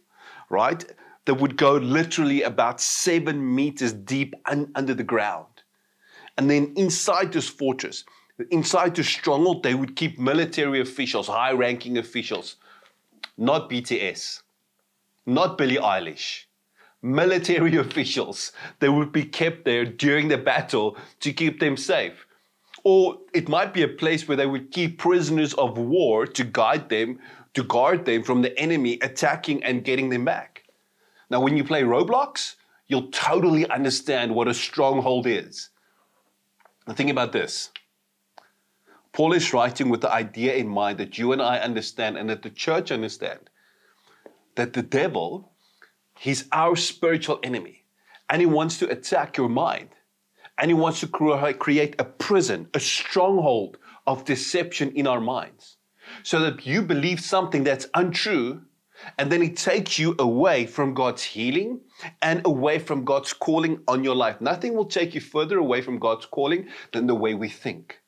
right, 0.50 0.84
that 1.24 1.34
would 1.34 1.56
go 1.56 1.76
literally 1.76 2.42
about 2.42 2.80
seven 2.80 3.54
meters 3.54 3.92
deep 3.92 4.34
un- 4.46 4.72
under 4.74 4.94
the 4.94 5.04
ground. 5.04 5.46
And 6.36 6.50
then 6.50 6.72
inside 6.76 7.32
this 7.32 7.48
fortress, 7.48 8.04
inside 8.50 8.96
the 8.96 9.04
stronghold, 9.04 9.62
they 9.62 9.74
would 9.74 9.94
keep 9.94 10.18
military 10.18 10.80
officials, 10.80 11.28
high 11.28 11.52
ranking 11.52 11.98
officials, 11.98 12.56
not 13.36 13.70
BTS, 13.70 14.42
not 15.26 15.58
Billie 15.58 15.76
Eilish, 15.76 16.44
military 17.02 17.76
officials. 17.86 18.52
They 18.80 18.88
would 18.88 19.12
be 19.12 19.24
kept 19.24 19.64
there 19.64 19.84
during 19.84 20.28
the 20.28 20.38
battle 20.38 20.96
to 21.20 21.32
keep 21.32 21.60
them 21.60 21.76
safe. 21.76 22.26
Or 22.84 23.18
it 23.32 23.48
might 23.48 23.72
be 23.72 23.82
a 23.82 23.88
place 23.88 24.26
where 24.26 24.36
they 24.36 24.46
would 24.46 24.70
keep 24.70 24.98
prisoners 24.98 25.54
of 25.54 25.78
war 25.78 26.26
to 26.26 26.44
guide 26.44 26.88
them, 26.88 27.20
to 27.54 27.62
guard 27.62 28.04
them 28.04 28.22
from 28.22 28.42
the 28.42 28.58
enemy 28.58 28.98
attacking 29.02 29.62
and 29.62 29.84
getting 29.84 30.08
them 30.08 30.24
back. 30.24 30.64
Now, 31.30 31.40
when 31.40 31.56
you 31.56 31.64
play 31.64 31.82
Roblox, 31.82 32.56
you'll 32.88 33.10
totally 33.10 33.68
understand 33.68 34.34
what 34.34 34.48
a 34.48 34.54
stronghold 34.54 35.26
is. 35.26 35.70
Now, 36.86 36.94
think 36.94 37.10
about 37.10 37.32
this. 37.32 37.70
Paul 39.12 39.32
is 39.34 39.52
writing 39.52 39.88
with 39.88 40.00
the 40.00 40.12
idea 40.12 40.54
in 40.54 40.68
mind 40.68 40.98
that 40.98 41.18
you 41.18 41.32
and 41.32 41.42
I 41.42 41.58
understand 41.58 42.16
and 42.16 42.28
that 42.30 42.42
the 42.42 42.50
church 42.50 42.90
understand 42.90 43.50
that 44.54 44.72
the 44.72 44.82
devil, 44.82 45.52
he's 46.18 46.48
our 46.52 46.76
spiritual 46.76 47.38
enemy 47.42 47.84
and 48.28 48.40
he 48.40 48.46
wants 48.46 48.78
to 48.78 48.90
attack 48.90 49.36
your 49.36 49.48
mind 49.48 49.90
and 50.62 50.70
he 50.70 50.74
wants 50.74 51.00
to 51.00 51.08
create 51.08 51.96
a 51.98 52.04
prison, 52.04 52.68
a 52.72 52.78
stronghold 52.78 53.78
of 54.06 54.24
deception 54.24 54.92
in 54.92 55.08
our 55.08 55.20
minds. 55.20 55.76
So 56.22 56.38
that 56.38 56.64
you 56.64 56.82
believe 56.82 57.18
something 57.18 57.64
that's 57.64 57.88
untrue, 57.94 58.62
and 59.18 59.32
then 59.32 59.42
it 59.42 59.56
takes 59.56 59.98
you 59.98 60.14
away 60.20 60.66
from 60.66 60.94
God's 60.94 61.24
healing 61.24 61.80
and 62.22 62.42
away 62.46 62.78
from 62.78 63.04
God's 63.04 63.32
calling 63.32 63.80
on 63.88 64.04
your 64.04 64.14
life. 64.14 64.40
Nothing 64.40 64.74
will 64.74 64.84
take 64.84 65.16
you 65.16 65.20
further 65.20 65.58
away 65.58 65.82
from 65.82 65.98
God's 65.98 66.26
calling 66.26 66.68
than 66.92 67.08
the 67.08 67.16
way 67.16 67.34
we 67.34 67.48
think. 67.48 67.98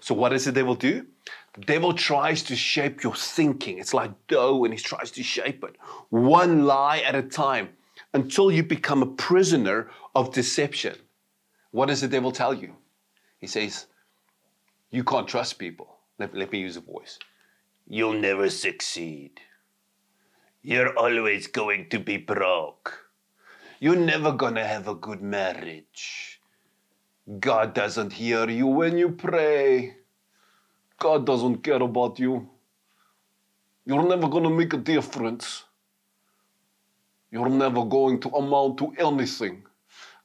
So, 0.00 0.14
what 0.14 0.30
does 0.30 0.46
the 0.46 0.52
devil 0.52 0.74
do? 0.74 1.04
The 1.52 1.60
devil 1.60 1.92
tries 1.92 2.42
to 2.44 2.56
shape 2.56 3.02
your 3.02 3.14
thinking. 3.14 3.78
It's 3.78 3.92
like 3.92 4.12
dough, 4.28 4.64
and 4.64 4.72
he 4.72 4.80
tries 4.80 5.10
to 5.10 5.22
shape 5.22 5.62
it 5.62 5.76
one 6.08 6.64
lie 6.64 7.00
at 7.00 7.14
a 7.14 7.22
time 7.22 7.68
until 8.14 8.50
you 8.50 8.62
become 8.62 9.02
a 9.02 9.14
prisoner 9.28 9.90
of 10.14 10.32
deception. 10.32 10.96
What 11.72 11.86
does 11.88 12.02
the 12.02 12.08
devil 12.08 12.30
tell 12.30 12.54
you? 12.54 12.76
He 13.40 13.46
says, 13.46 13.86
You 14.90 15.02
can't 15.02 15.26
trust 15.26 15.58
people. 15.58 15.96
Let, 16.18 16.34
let 16.34 16.52
me 16.52 16.60
use 16.60 16.76
a 16.76 16.80
voice. 16.80 17.18
You'll 17.88 18.20
never 18.20 18.48
succeed. 18.48 19.40
You're 20.62 20.96
always 20.96 21.48
going 21.48 21.88
to 21.88 21.98
be 21.98 22.18
broke. 22.18 23.08
You're 23.80 23.96
never 23.96 24.32
going 24.32 24.54
to 24.54 24.64
have 24.64 24.86
a 24.86 24.94
good 24.94 25.20
marriage. 25.20 26.40
God 27.40 27.74
doesn't 27.74 28.12
hear 28.12 28.48
you 28.48 28.66
when 28.66 28.96
you 28.96 29.10
pray. 29.10 29.96
God 30.98 31.26
doesn't 31.26 31.64
care 31.64 31.82
about 31.82 32.18
you. 32.20 32.48
You're 33.84 34.06
never 34.06 34.28
going 34.28 34.44
to 34.44 34.50
make 34.50 34.72
a 34.72 34.76
difference. 34.76 35.64
You're 37.32 37.48
never 37.48 37.84
going 37.84 38.20
to 38.20 38.28
amount 38.28 38.78
to 38.78 38.92
anything. 38.98 39.64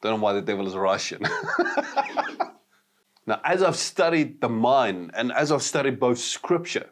Don't 0.01 0.17
know 0.17 0.23
why 0.23 0.33
the 0.33 0.41
devil 0.41 0.67
is 0.67 0.75
Russian. 0.75 1.21
now, 3.25 3.41
as 3.43 3.63
I've 3.63 3.75
studied 3.75 4.41
the 4.41 4.49
mind 4.49 5.11
and 5.15 5.31
as 5.31 5.51
I've 5.51 5.63
studied 5.63 5.99
both 5.99 6.19
scripture 6.19 6.89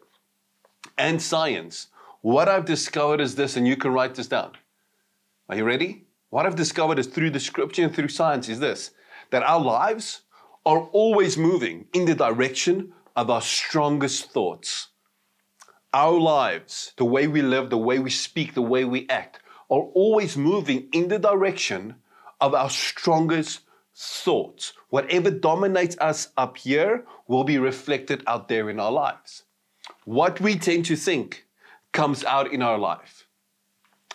and 0.98 1.22
science, 1.22 1.88
what 2.22 2.50
I've 2.50 2.65
discovered 2.65 3.22
is 3.22 3.36
this, 3.36 3.58
and 3.58 3.68
you 3.68 3.78
can 3.78 3.94
write 3.94 4.15
this 4.15 4.28
down. 4.28 4.54
Are 5.48 5.56
you 5.56 5.63
ready? 5.63 6.06
What 6.32 6.48
I've 6.48 6.56
discovered 6.56 6.98
is 6.98 7.08
through 7.08 7.30
the 7.30 7.39
scripture 7.39 7.84
and 7.84 7.96
through 7.96 8.08
science 8.08 8.50
is 8.50 8.60
this 8.60 8.91
that 9.32 9.44
our 9.44 9.60
lives 9.60 10.22
are 10.65 10.82
always 10.91 11.38
moving 11.38 11.86
in 11.94 12.06
the 12.06 12.15
direction 12.15 12.94
of 13.15 13.30
our 13.30 13.41
strongest 13.41 14.32
thoughts. 14.32 14.88
Our 15.94 16.20
lives, 16.20 16.94
the 16.98 17.06
way 17.06 17.28
we 17.28 17.41
live, 17.41 17.70
the 17.70 17.78
way 17.78 18.00
we 18.00 18.10
speak, 18.10 18.54
the 18.54 18.62
way 18.62 18.86
we 18.86 19.08
act, 19.08 19.39
are 19.70 19.84
always 19.94 20.36
moving 20.36 20.89
in 20.91 21.08
the 21.08 21.20
direction 21.20 21.96
of 22.41 22.54
our 22.54 22.69
strongest 22.69 23.62
thoughts. 23.95 24.74
Whatever 24.89 25.32
dominates 25.32 25.98
us 26.00 26.30
up 26.38 26.58
here 26.58 27.06
will 27.28 27.43
be 27.43 27.58
reflected 27.58 28.24
out 28.28 28.48
there 28.48 28.69
in 28.69 28.80
our 28.80 28.91
lives. 28.91 29.43
What 30.04 30.41
we 30.41 30.58
tend 30.58 30.86
to 30.86 30.95
think 30.95 31.45
comes 31.93 32.24
out 32.24 32.52
in 32.52 32.62
our 32.62 32.78
life. 32.78 33.28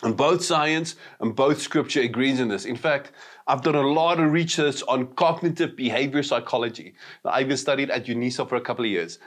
And 0.03 0.17
both 0.17 0.43
science 0.43 0.95
and 1.19 1.35
both 1.35 1.61
scripture 1.61 2.01
agrees 2.01 2.39
in 2.39 2.47
this. 2.47 2.65
In 2.65 2.75
fact, 2.75 3.11
I've 3.47 3.61
done 3.61 3.75
a 3.75 3.87
lot 3.87 4.19
of 4.19 4.31
research 4.31 4.81
on 4.87 5.07
cognitive 5.13 5.75
behavior 5.75 6.23
psychology. 6.23 6.95
I 7.23 7.41
even 7.41 7.57
studied 7.57 7.91
at 7.91 8.05
UNISA 8.05 8.47
for 8.49 8.55
a 8.55 8.61
couple 8.61 8.85
of 8.85 8.91
years. 8.91 9.19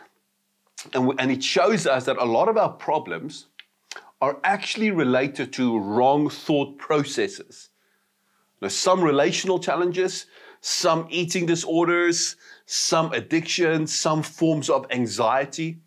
And, 0.92 1.12
and 1.18 1.30
it 1.30 1.42
shows 1.44 1.86
us 1.86 2.04
that 2.06 2.16
a 2.16 2.24
lot 2.24 2.48
of 2.48 2.56
our 2.56 2.70
problems 2.70 3.46
are 4.20 4.38
actually 4.42 4.90
related 4.90 5.52
to 5.52 5.78
wrong 5.78 6.28
thought 6.28 6.78
processes. 6.78 7.70
Now, 8.64 8.68
some 8.68 9.04
relational 9.04 9.58
challenges, 9.58 10.24
some 10.62 11.06
eating 11.10 11.44
disorders, 11.44 12.36
some 12.64 13.12
addictions, 13.12 13.92
some 13.92 14.22
forms 14.22 14.70
of 14.70 14.86
anxiety 14.90 15.80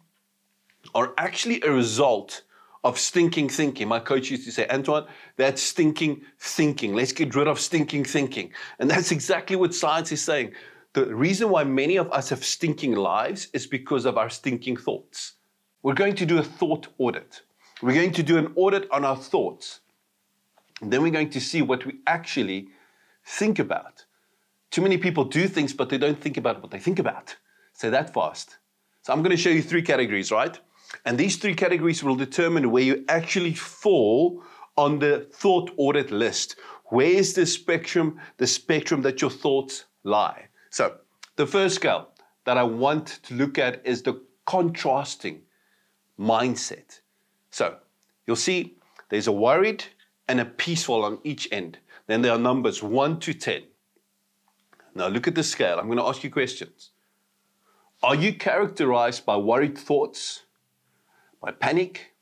are 0.94 1.12
actually 1.18 1.60
a 1.64 1.72
result 1.72 2.44
of 2.84 3.00
stinking 3.00 3.50
thinking. 3.50 3.88
My 3.88 4.00
coach 4.00 4.30
used 4.30 4.46
to 4.46 4.52
say, 4.52 4.68
Antoine, 4.70 5.08
that's 5.38 5.60
stinking 5.60 6.22
thinking. 6.38 6.94
Let's 6.94 7.14
get 7.14 7.34
rid 7.34 7.48
of 7.48 7.60
stinking 7.60 8.06
thinking. 8.06 8.52
And 8.78 8.88
that's 8.88 9.12
exactly 9.12 9.56
what 9.56 9.74
science 9.74 10.12
is 10.12 10.22
saying. 10.22 10.52
The 10.94 11.16
reason 11.16 11.50
why 11.50 11.64
many 11.64 11.96
of 11.96 12.12
us 12.12 12.30
have 12.30 12.46
stinking 12.46 12.94
lives 12.94 13.48
is 13.54 13.66
because 13.66 14.06
of 14.06 14.20
our 14.20 14.30
stinking 14.30 14.78
thoughts. 14.78 15.34
We're 15.82 15.96
going 15.96 16.14
to 16.14 16.28
do 16.28 16.38
a 16.38 16.44
thought 16.44 16.90
audit. 17.00 17.42
We're 17.82 17.96
going 17.96 18.12
to 18.12 18.22
do 18.22 18.38
an 18.38 18.54
audit 18.56 18.88
on 18.92 19.04
our 19.04 19.18
thoughts. 19.18 19.80
Then 20.82 21.02
we're 21.02 21.12
going 21.12 21.30
to 21.32 21.42
see 21.42 21.62
what 21.62 21.86
we 21.86 22.00
actually 22.06 22.70
think 23.26 23.60
about. 23.60 24.06
Too 24.70 24.82
many 24.82 24.98
people 24.98 25.24
do 25.24 25.48
things, 25.48 25.74
but 25.74 25.90
they 25.90 25.98
don't 25.98 26.20
think 26.20 26.38
about 26.38 26.62
what 26.62 26.72
they 26.72 26.80
think 26.80 27.00
about. 27.00 27.36
Say 27.74 27.90
that 27.90 28.14
fast. 28.14 28.58
So 29.02 29.14
I'm 29.14 29.24
going 29.24 29.36
to 29.36 29.42
show 29.42 29.50
you 29.50 29.62
three 29.62 29.82
categories, 29.82 30.32
right? 30.32 30.60
And 31.06 31.18
these 31.18 31.38
three 31.38 31.56
categories 31.56 32.04
will 32.04 32.16
determine 32.16 32.72
where 32.72 32.84
you 32.84 33.06
actually 33.08 33.54
fall 33.54 34.44
on 34.78 35.00
the 35.00 35.28
thought 35.32 35.72
audit 35.78 36.12
list. 36.12 36.56
Where 36.86 37.08
is 37.08 37.34
the 37.34 37.46
spectrum, 37.46 38.20
the 38.38 38.48
spectrum 38.48 39.02
that 39.02 39.22
your 39.22 39.32
thoughts 39.32 39.86
lie? 40.04 40.48
So 40.70 40.98
the 41.36 41.48
first 41.48 41.76
scale 41.76 42.10
that 42.46 42.58
I 42.58 42.64
want 42.64 43.20
to 43.24 43.34
look 43.34 43.58
at 43.58 43.86
is 43.86 44.02
the 44.04 44.22
contrasting 44.46 45.42
mindset. 46.20 47.02
So 47.52 47.78
you'll 48.26 48.36
see 48.36 48.78
there's 49.10 49.28
a 49.28 49.32
worried 49.32 49.84
and 50.28 50.40
a 50.40 50.46
peaceful 50.46 51.04
on 51.04 51.20
each 51.24 51.48
end. 51.52 51.80
Then 52.08 52.22
there 52.22 52.32
are 52.32 52.38
numbers 52.38 52.84
1 52.84 53.20
to 53.22 53.34
10. 53.34 53.64
Now 54.96 55.08
look 55.08 55.28
at 55.28 55.36
the 55.36 55.44
scale. 55.44 55.80
I'm 55.80 55.86
going 55.86 55.98
to 55.98 56.06
ask 56.06 56.24
you 56.24 56.32
questions. 56.32 56.92
Are 58.04 58.16
you 58.16 58.34
characterized 58.34 59.26
by 59.26 59.38
worried 59.38 59.78
thoughts, 59.78 60.44
by 61.42 61.52
panic, 61.52 62.16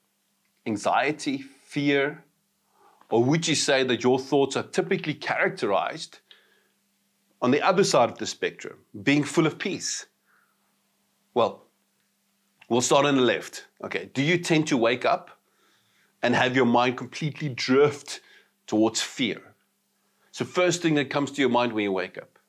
anxiety, 0.65 1.37
fear? 1.37 2.23
Or 3.09 3.23
would 3.23 3.47
you 3.47 3.55
say 3.55 3.83
that 3.83 4.03
your 4.03 4.19
thoughts 4.19 4.55
are 4.55 4.63
typically 4.63 5.13
characterized 5.13 6.19
on 7.41 7.51
the 7.51 7.61
other 7.61 7.83
side 7.83 8.09
of 8.09 8.17
the 8.17 8.25
spectrum, 8.25 8.79
being 9.03 9.23
full 9.23 9.45
of 9.45 9.59
peace? 9.59 10.07
Well, 11.33 11.65
we'll 12.69 12.81
start 12.81 13.05
on 13.05 13.15
the 13.15 13.21
left. 13.21 13.67
Okay, 13.83 14.09
do 14.13 14.21
you 14.21 14.37
tend 14.37 14.67
to 14.67 14.77
wake 14.77 15.05
up 15.05 15.34
and 16.25 16.35
have 16.35 16.55
your 16.55 16.65
mind 16.65 16.97
completely 16.97 17.49
drift 17.49 18.21
towards 18.65 18.99
fear? 19.01 19.41
The 20.37 20.45
first 20.45 20.81
thing 20.81 20.95
that 20.95 21.09
comes 21.09 21.31
to 21.31 21.41
your 21.41 21.51
mind 21.51 21.71
when 21.73 21.83
you 21.83 21.91
wake 21.91 22.17
up. 22.17 22.39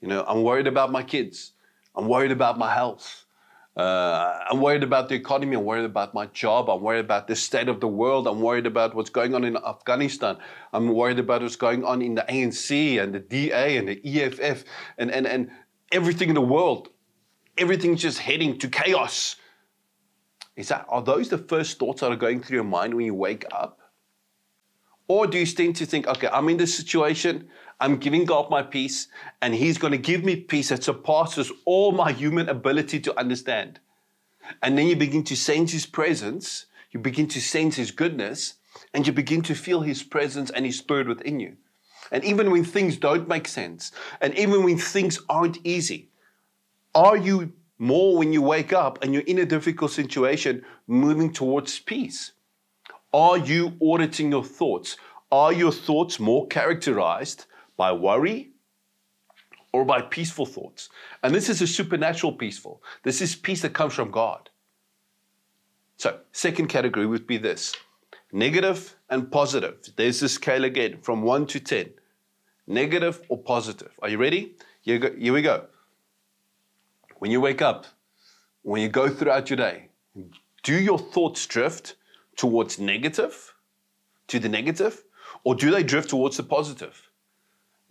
You 0.00 0.08
know, 0.08 0.24
I'm 0.26 0.42
worried 0.42 0.66
about 0.66 0.90
my 0.90 1.02
kids. 1.02 1.52
I'm 1.94 2.08
worried 2.08 2.32
about 2.32 2.58
my 2.58 2.72
health. 2.72 3.26
Uh, 3.76 4.38
I'm 4.50 4.60
worried 4.60 4.82
about 4.82 5.10
the 5.10 5.14
economy. 5.14 5.54
I'm 5.54 5.64
worried 5.64 5.84
about 5.84 6.14
my 6.14 6.26
job. 6.26 6.70
I'm 6.70 6.80
worried 6.80 7.04
about 7.04 7.28
the 7.28 7.36
state 7.36 7.68
of 7.68 7.80
the 7.80 7.88
world. 7.88 8.26
I'm 8.26 8.40
worried 8.40 8.66
about 8.66 8.94
what's 8.94 9.10
going 9.10 9.34
on 9.34 9.44
in 9.44 9.56
Afghanistan. 9.58 10.38
I'm 10.72 10.88
worried 10.88 11.18
about 11.18 11.42
what's 11.42 11.56
going 11.56 11.84
on 11.84 12.00
in 12.00 12.14
the 12.14 12.24
ANC 12.28 13.02
and 13.02 13.14
the 13.14 13.20
DA 13.20 13.76
and 13.76 13.86
the 13.86 14.00
EFF 14.02 14.64
and, 14.96 15.10
and, 15.10 15.26
and 15.26 15.50
everything 15.92 16.30
in 16.30 16.34
the 16.34 16.40
world. 16.40 16.88
Everything's 17.58 18.00
just 18.00 18.18
heading 18.18 18.58
to 18.58 18.68
chaos. 18.68 19.36
Is 20.56 20.68
that, 20.68 20.86
are 20.88 21.02
those 21.02 21.28
the 21.28 21.38
first 21.38 21.78
thoughts 21.78 22.00
that 22.00 22.10
are 22.10 22.16
going 22.16 22.42
through 22.42 22.56
your 22.56 22.64
mind 22.64 22.94
when 22.94 23.04
you 23.04 23.14
wake 23.14 23.44
up? 23.52 23.78
Or 25.08 25.26
do 25.26 25.38
you 25.38 25.46
tend 25.46 25.76
to 25.76 25.86
think, 25.86 26.06
okay, 26.08 26.28
I'm 26.28 26.48
in 26.48 26.56
this 26.56 26.74
situation, 26.74 27.48
I'm 27.78 27.98
giving 27.98 28.24
God 28.24 28.50
my 28.50 28.62
peace, 28.62 29.08
and 29.40 29.54
He's 29.54 29.78
going 29.78 29.92
to 29.92 29.98
give 29.98 30.24
me 30.24 30.34
peace 30.34 30.70
that 30.70 30.82
surpasses 30.82 31.52
all 31.64 31.92
my 31.92 32.10
human 32.10 32.48
ability 32.48 33.00
to 33.00 33.18
understand. 33.18 33.78
And 34.62 34.76
then 34.76 34.86
you 34.86 34.96
begin 34.96 35.22
to 35.24 35.36
sense 35.36 35.72
His 35.72 35.86
presence, 35.86 36.66
you 36.90 36.98
begin 36.98 37.28
to 37.28 37.40
sense 37.40 37.76
His 37.76 37.90
goodness, 37.90 38.54
and 38.94 39.06
you 39.06 39.12
begin 39.12 39.42
to 39.42 39.54
feel 39.54 39.82
His 39.82 40.02
presence 40.02 40.50
and 40.50 40.66
His 40.66 40.78
Spirit 40.78 41.06
within 41.06 41.38
you. 41.38 41.56
And 42.10 42.24
even 42.24 42.50
when 42.50 42.64
things 42.64 42.96
don't 42.96 43.28
make 43.28 43.46
sense, 43.46 43.92
and 44.20 44.36
even 44.36 44.64
when 44.64 44.78
things 44.78 45.20
aren't 45.28 45.58
easy, 45.64 46.08
are 46.94 47.16
you 47.16 47.52
more 47.78 48.16
when 48.16 48.32
you 48.32 48.42
wake 48.42 48.72
up 48.72 49.02
and 49.02 49.12
you're 49.12 49.22
in 49.22 49.38
a 49.38 49.46
difficult 49.46 49.90
situation 49.90 50.64
moving 50.86 51.32
towards 51.32 51.78
peace? 51.78 52.32
Are 53.12 53.38
you 53.38 53.76
auditing 53.82 54.30
your 54.30 54.44
thoughts? 54.44 54.96
Are 55.30 55.52
your 55.52 55.72
thoughts 55.72 56.20
more 56.20 56.46
characterized 56.46 57.46
by 57.76 57.92
worry 57.92 58.50
or 59.72 59.84
by 59.84 60.02
peaceful 60.02 60.46
thoughts? 60.46 60.88
And 61.22 61.34
this 61.34 61.48
is 61.48 61.60
a 61.62 61.66
supernatural 61.66 62.32
peaceful. 62.32 62.82
This 63.02 63.20
is 63.20 63.34
peace 63.34 63.62
that 63.62 63.74
comes 63.74 63.94
from 63.94 64.10
God. 64.10 64.50
So, 65.98 66.20
second 66.32 66.68
category 66.68 67.06
would 67.06 67.26
be 67.26 67.38
this 67.38 67.74
negative 68.32 68.96
and 69.08 69.30
positive. 69.30 69.78
There's 69.96 70.20
the 70.20 70.28
scale 70.28 70.64
again 70.64 70.98
from 71.00 71.22
1 71.22 71.46
to 71.46 71.60
10. 71.60 71.90
Negative 72.66 73.20
or 73.28 73.38
positive. 73.38 73.92
Are 74.02 74.08
you 74.08 74.18
ready? 74.18 74.56
Here, 74.82 75.14
here 75.18 75.32
we 75.32 75.42
go. 75.42 75.66
When 77.18 77.30
you 77.30 77.40
wake 77.40 77.62
up, 77.62 77.86
when 78.62 78.82
you 78.82 78.88
go 78.88 79.08
throughout 79.08 79.50
your 79.50 79.56
day, 79.56 79.88
do 80.62 80.74
your 80.74 80.98
thoughts 80.98 81.46
drift 81.46 81.96
towards 82.36 82.78
negative, 82.78 83.54
to 84.28 84.38
the 84.38 84.48
negative, 84.48 85.04
or 85.44 85.54
do 85.54 85.70
they 85.70 85.82
drift 85.82 86.10
towards 86.10 86.36
the 86.36 86.42
positive? 86.42 87.10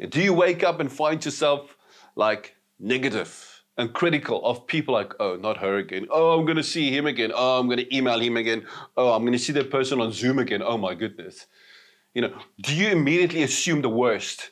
Do 0.10 0.22
you 0.22 0.34
wake 0.34 0.64
up 0.64 0.80
and 0.80 0.92
find 0.92 1.24
yourself 1.24 1.78
like 2.16 2.56
negative 2.80 3.56
and 3.78 3.94
critical 3.94 4.44
of 4.46 4.68
people 4.68 4.94
like, 4.94 5.14
oh, 5.20 5.36
not 5.36 5.58
her 5.58 5.78
again. 5.78 6.08
Oh, 6.10 6.38
I'm 6.38 6.46
going 6.46 6.58
to 6.58 6.64
see 6.64 6.96
him 6.96 7.06
again. 7.06 7.32
Oh, 7.34 7.60
I'm 7.60 7.68
going 7.68 7.80
to 7.80 7.96
email 7.96 8.20
him 8.20 8.38
again. 8.38 8.66
Oh, 8.96 9.14
I'm 9.14 9.24
going 9.24 9.34
to 9.34 9.40
see 9.40 9.54
that 9.54 9.70
person 9.70 10.00
on 10.00 10.12
Zoom 10.12 10.40
again. 10.40 10.62
Oh, 10.64 10.78
my 10.78 10.96
goodness. 10.96 11.48
You 12.14 12.22
know, 12.22 12.38
do 12.62 12.74
you 12.74 12.88
immediately 12.88 13.44
assume 13.44 13.82
the 13.82 13.90
worst 13.90 14.52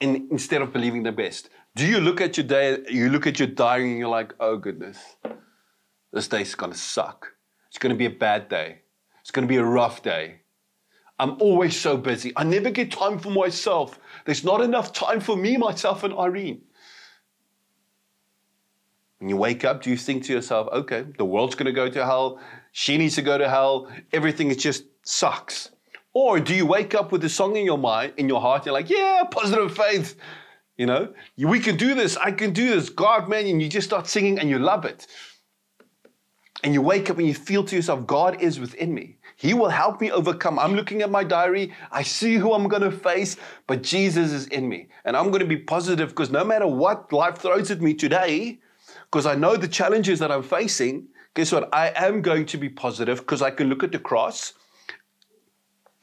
in, 0.00 0.28
instead 0.30 0.62
of 0.62 0.72
believing 0.72 1.02
the 1.02 1.12
best? 1.12 1.50
Do 1.78 1.86
you 1.86 2.00
look 2.00 2.20
at 2.20 2.36
your 2.36 2.44
day, 2.44 2.78
you 2.90 3.08
look 3.08 3.28
at 3.28 3.38
your 3.38 3.46
diary 3.46 3.90
and 3.90 4.00
you're 4.00 4.08
like, 4.08 4.34
oh, 4.40 4.56
goodness, 4.56 4.98
this 6.12 6.26
day's 6.26 6.52
to 6.56 6.74
suck. 6.74 7.34
It's 7.68 7.78
to 7.78 7.94
be 7.94 8.06
a 8.06 8.10
bad 8.10 8.48
day. 8.48 8.80
It's 9.20 9.30
to 9.46 9.46
be 9.46 9.58
a 9.58 9.64
rough 9.64 10.02
day. 10.02 10.40
I'm 11.20 11.40
always 11.40 11.78
so 11.78 11.96
busy. 11.96 12.32
I 12.34 12.42
never 12.42 12.70
get 12.70 12.90
time 12.90 13.20
for 13.20 13.30
myself. 13.30 14.00
There's 14.24 14.42
not 14.42 14.60
enough 14.60 14.92
time 14.92 15.20
for 15.20 15.36
me, 15.36 15.56
myself, 15.56 16.02
and 16.02 16.12
Irene. 16.14 16.62
When 19.20 19.30
you 19.30 19.36
wake 19.36 19.64
up, 19.64 19.80
do 19.80 19.90
you 19.90 19.96
think 19.96 20.24
to 20.24 20.32
yourself, 20.32 20.66
okay, 20.72 21.04
the 21.16 21.24
world's 21.24 21.54
going 21.54 21.66
to 21.66 21.72
go 21.72 21.88
to 21.88 22.04
hell. 22.04 22.40
She 22.72 22.98
needs 22.98 23.14
to 23.14 23.22
go 23.22 23.38
to 23.38 23.48
hell. 23.48 23.88
Everything 24.12 24.50
is 24.50 24.56
just 24.56 24.82
sucks. 25.04 25.70
Or 26.12 26.40
do 26.40 26.56
you 26.56 26.66
wake 26.66 26.96
up 26.96 27.12
with 27.12 27.22
a 27.22 27.28
song 27.28 27.54
in 27.54 27.64
your 27.64 27.78
mind, 27.78 28.14
in 28.16 28.28
your 28.28 28.40
heart, 28.40 28.66
you're 28.66 28.72
like, 28.72 28.90
yeah, 28.90 29.22
positive 29.30 29.76
faith. 29.76 30.16
You 30.78 30.86
know, 30.86 31.12
we 31.36 31.58
can 31.58 31.76
do 31.76 31.94
this. 31.94 32.16
I 32.16 32.30
can 32.30 32.52
do 32.52 32.70
this. 32.70 32.88
God, 32.88 33.28
man. 33.28 33.46
And 33.46 33.60
you 33.60 33.68
just 33.68 33.88
start 33.88 34.06
singing 34.06 34.38
and 34.38 34.48
you 34.48 34.60
love 34.60 34.84
it. 34.84 35.08
And 36.62 36.72
you 36.72 36.80
wake 36.80 37.10
up 37.10 37.18
and 37.18 37.26
you 37.26 37.34
feel 37.34 37.64
to 37.64 37.76
yourself, 37.76 38.06
God 38.06 38.40
is 38.40 38.58
within 38.58 38.94
me. 38.94 39.18
He 39.36 39.54
will 39.54 39.68
help 39.68 40.00
me 40.00 40.10
overcome. 40.10 40.58
I'm 40.58 40.74
looking 40.74 41.02
at 41.02 41.10
my 41.10 41.22
diary. 41.22 41.72
I 41.92 42.02
see 42.02 42.34
who 42.34 42.52
I'm 42.52 42.66
going 42.66 42.82
to 42.82 42.90
face, 42.90 43.36
but 43.68 43.82
Jesus 43.82 44.32
is 44.32 44.46
in 44.48 44.68
me. 44.68 44.88
And 45.04 45.16
I'm 45.16 45.26
going 45.26 45.40
to 45.40 45.46
be 45.46 45.56
positive 45.56 46.08
because 46.08 46.30
no 46.30 46.44
matter 46.44 46.66
what 46.66 47.12
life 47.12 47.38
throws 47.38 47.70
at 47.70 47.80
me 47.80 47.94
today, 47.94 48.58
because 49.04 49.26
I 49.26 49.36
know 49.36 49.56
the 49.56 49.68
challenges 49.68 50.18
that 50.18 50.32
I'm 50.32 50.42
facing, 50.42 51.06
guess 51.34 51.52
what? 51.52 51.68
I 51.72 51.92
am 51.94 52.22
going 52.22 52.46
to 52.46 52.56
be 52.56 52.68
positive 52.68 53.18
because 53.18 53.42
I 53.42 53.50
can 53.50 53.68
look 53.68 53.84
at 53.84 53.92
the 53.92 53.98
cross 54.00 54.54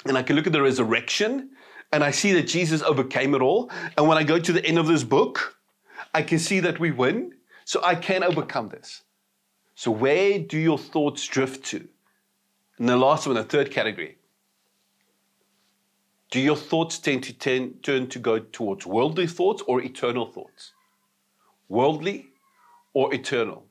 and 0.05 0.17
I 0.17 0.23
can 0.23 0.35
look 0.37 0.47
at 0.47 0.53
the 0.53 0.61
resurrection 0.61 1.49
and 1.95 2.03
I 2.03 2.11
see 2.11 2.33
that 2.33 2.45
Jesus 2.45 2.81
overcame 2.81 3.33
it 3.35 3.41
all. 3.41 3.71
And 3.95 4.05
when 4.05 4.17
I 4.17 4.23
go 4.23 4.37
to 4.37 4.51
the 4.51 4.63
end 4.65 4.77
of 4.77 4.85
this 4.85 5.05
book, 5.05 5.57
I 6.13 6.23
can 6.23 6.39
see 6.39 6.59
that 6.59 6.77
we 6.77 6.91
win. 6.91 7.35
So 7.63 7.81
I 7.85 7.95
can 7.95 8.21
overcome 8.21 8.67
this. 8.67 9.03
So, 9.75 9.91
where 9.91 10.37
do 10.37 10.57
your 10.57 10.77
thoughts 10.77 11.25
drift 11.25 11.63
to? 11.67 11.87
And 12.77 12.89
the 12.89 12.97
last 12.97 13.27
one, 13.27 13.37
the 13.37 13.45
third 13.45 13.71
category. 13.71 14.17
Do 16.31 16.41
your 16.41 16.57
thoughts 16.57 16.99
tend 16.99 17.23
to 17.23 17.33
tend, 17.33 17.81
turn 17.81 18.07
to 18.07 18.19
go 18.19 18.39
towards 18.39 18.85
worldly 18.85 19.25
thoughts 19.27 19.63
or 19.65 19.81
eternal 19.81 20.25
thoughts? 20.25 20.73
Worldly 21.69 22.27
or 22.93 23.13
eternal? 23.13 23.67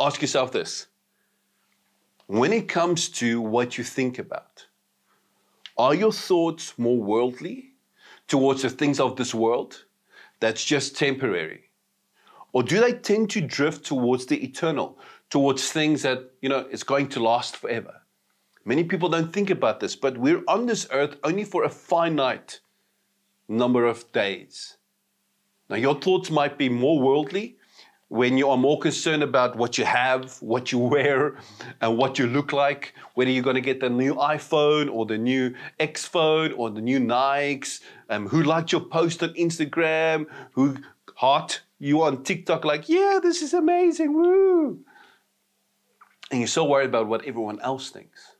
Ask 0.00 0.22
yourself 0.22 0.50
this. 0.50 0.86
When 2.26 2.54
it 2.54 2.68
comes 2.68 3.10
to 3.20 3.42
what 3.42 3.76
you 3.76 3.84
think 3.84 4.18
about, 4.18 4.64
are 5.80 5.94
your 5.94 6.12
thoughts 6.12 6.78
more 6.78 6.98
worldly 6.98 7.72
towards 8.28 8.60
the 8.60 8.68
things 8.68 9.00
of 9.00 9.16
this 9.16 9.34
world 9.34 9.86
that's 10.38 10.62
just 10.62 10.94
temporary? 10.94 11.70
Or 12.52 12.62
do 12.62 12.80
they 12.80 12.92
tend 12.92 13.30
to 13.30 13.40
drift 13.40 13.86
towards 13.86 14.26
the 14.26 14.44
eternal, 14.44 14.98
towards 15.30 15.72
things 15.72 16.02
that, 16.02 16.32
you 16.42 16.50
know, 16.50 16.66
is 16.70 16.82
going 16.82 17.08
to 17.08 17.20
last 17.20 17.56
forever? 17.56 18.02
Many 18.66 18.84
people 18.84 19.08
don't 19.08 19.32
think 19.32 19.48
about 19.48 19.80
this, 19.80 19.96
but 19.96 20.18
we're 20.18 20.42
on 20.46 20.66
this 20.66 20.86
earth 20.90 21.16
only 21.24 21.44
for 21.44 21.64
a 21.64 21.70
finite 21.70 22.60
number 23.48 23.86
of 23.86 24.12
days. 24.12 24.76
Now, 25.70 25.76
your 25.76 25.98
thoughts 25.98 26.30
might 26.30 26.58
be 26.58 26.68
more 26.68 27.00
worldly 27.00 27.56
when 28.10 28.36
you 28.36 28.50
are 28.50 28.56
more 28.56 28.76
concerned 28.76 29.22
about 29.22 29.54
what 29.54 29.78
you 29.78 29.84
have, 29.84 30.36
what 30.42 30.72
you 30.72 30.78
wear, 30.78 31.36
and 31.80 31.96
what 31.96 32.18
you 32.18 32.26
look 32.26 32.52
like, 32.52 32.92
whether 33.14 33.30
you're 33.30 33.44
going 33.44 33.54
to 33.54 33.60
get 33.60 33.78
the 33.78 33.88
new 33.88 34.16
iPhone 34.16 34.92
or 34.92 35.06
the 35.06 35.16
new 35.16 35.54
X 35.78 36.06
phone 36.06 36.50
or 36.52 36.70
the 36.70 36.80
new 36.80 36.98
Nikes, 36.98 37.80
um, 38.08 38.26
who 38.26 38.42
liked 38.42 38.72
your 38.72 38.80
post 38.80 39.22
on 39.22 39.32
Instagram, 39.34 40.26
who 40.52 40.76
heart 41.14 41.60
you 41.78 42.02
on 42.02 42.24
TikTok 42.24 42.64
like, 42.64 42.88
yeah, 42.88 43.20
this 43.22 43.42
is 43.42 43.54
amazing, 43.54 44.12
woo. 44.12 44.80
And 46.32 46.40
you're 46.40 46.48
so 46.48 46.64
worried 46.64 46.88
about 46.88 47.06
what 47.06 47.24
everyone 47.24 47.60
else 47.60 47.90
thinks. 47.90 48.34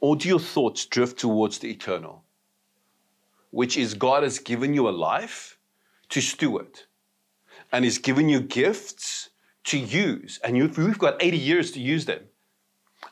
Or 0.00 0.14
do 0.14 0.28
your 0.28 0.38
thoughts 0.38 0.84
drift 0.84 1.18
towards 1.18 1.58
the 1.58 1.70
eternal, 1.70 2.22
which 3.50 3.78
is 3.78 3.94
God 3.94 4.24
has 4.24 4.38
given 4.38 4.74
you 4.74 4.90
a 4.90 4.90
life 4.90 5.56
to 6.10 6.20
steward 6.20 6.80
and 7.74 7.84
He's 7.84 7.98
given 7.98 8.28
you 8.28 8.40
gifts 8.40 9.30
to 9.64 9.76
use, 9.76 10.38
and 10.44 10.56
you've, 10.56 10.78
you've 10.78 10.98
got 10.98 11.20
80 11.20 11.36
years 11.36 11.72
to 11.72 11.80
use 11.80 12.04
them. 12.04 12.20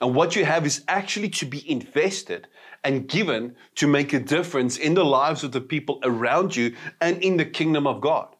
And 0.00 0.14
what 0.14 0.36
you 0.36 0.44
have 0.44 0.64
is 0.64 0.84
actually 0.86 1.30
to 1.30 1.46
be 1.46 1.68
invested 1.68 2.46
and 2.84 3.08
given 3.08 3.56
to 3.74 3.88
make 3.88 4.12
a 4.12 4.20
difference 4.20 4.76
in 4.76 4.94
the 4.94 5.04
lives 5.04 5.42
of 5.42 5.50
the 5.50 5.60
people 5.60 5.98
around 6.04 6.54
you 6.54 6.76
and 7.00 7.20
in 7.22 7.36
the 7.36 7.44
kingdom 7.44 7.88
of 7.88 8.00
God. 8.00 8.36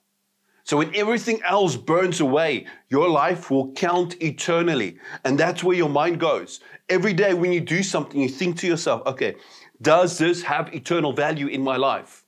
So 0.62 0.76
when 0.76 0.94
everything 0.94 1.42
else 1.42 1.74
burns 1.76 2.20
away, 2.20 2.66
your 2.88 3.08
life 3.08 3.50
will 3.50 3.72
count 3.72 4.22
eternally. 4.22 4.98
And 5.24 5.36
that's 5.36 5.64
where 5.64 5.76
your 5.76 5.88
mind 5.88 6.20
goes. 6.20 6.60
Every 6.88 7.12
day 7.12 7.34
when 7.34 7.52
you 7.52 7.60
do 7.60 7.82
something, 7.82 8.20
you 8.20 8.28
think 8.28 8.58
to 8.58 8.68
yourself, 8.68 9.02
okay, 9.06 9.34
does 9.80 10.18
this 10.18 10.42
have 10.44 10.72
eternal 10.72 11.12
value 11.12 11.48
in 11.48 11.62
my 11.62 11.76
life? 11.76 12.21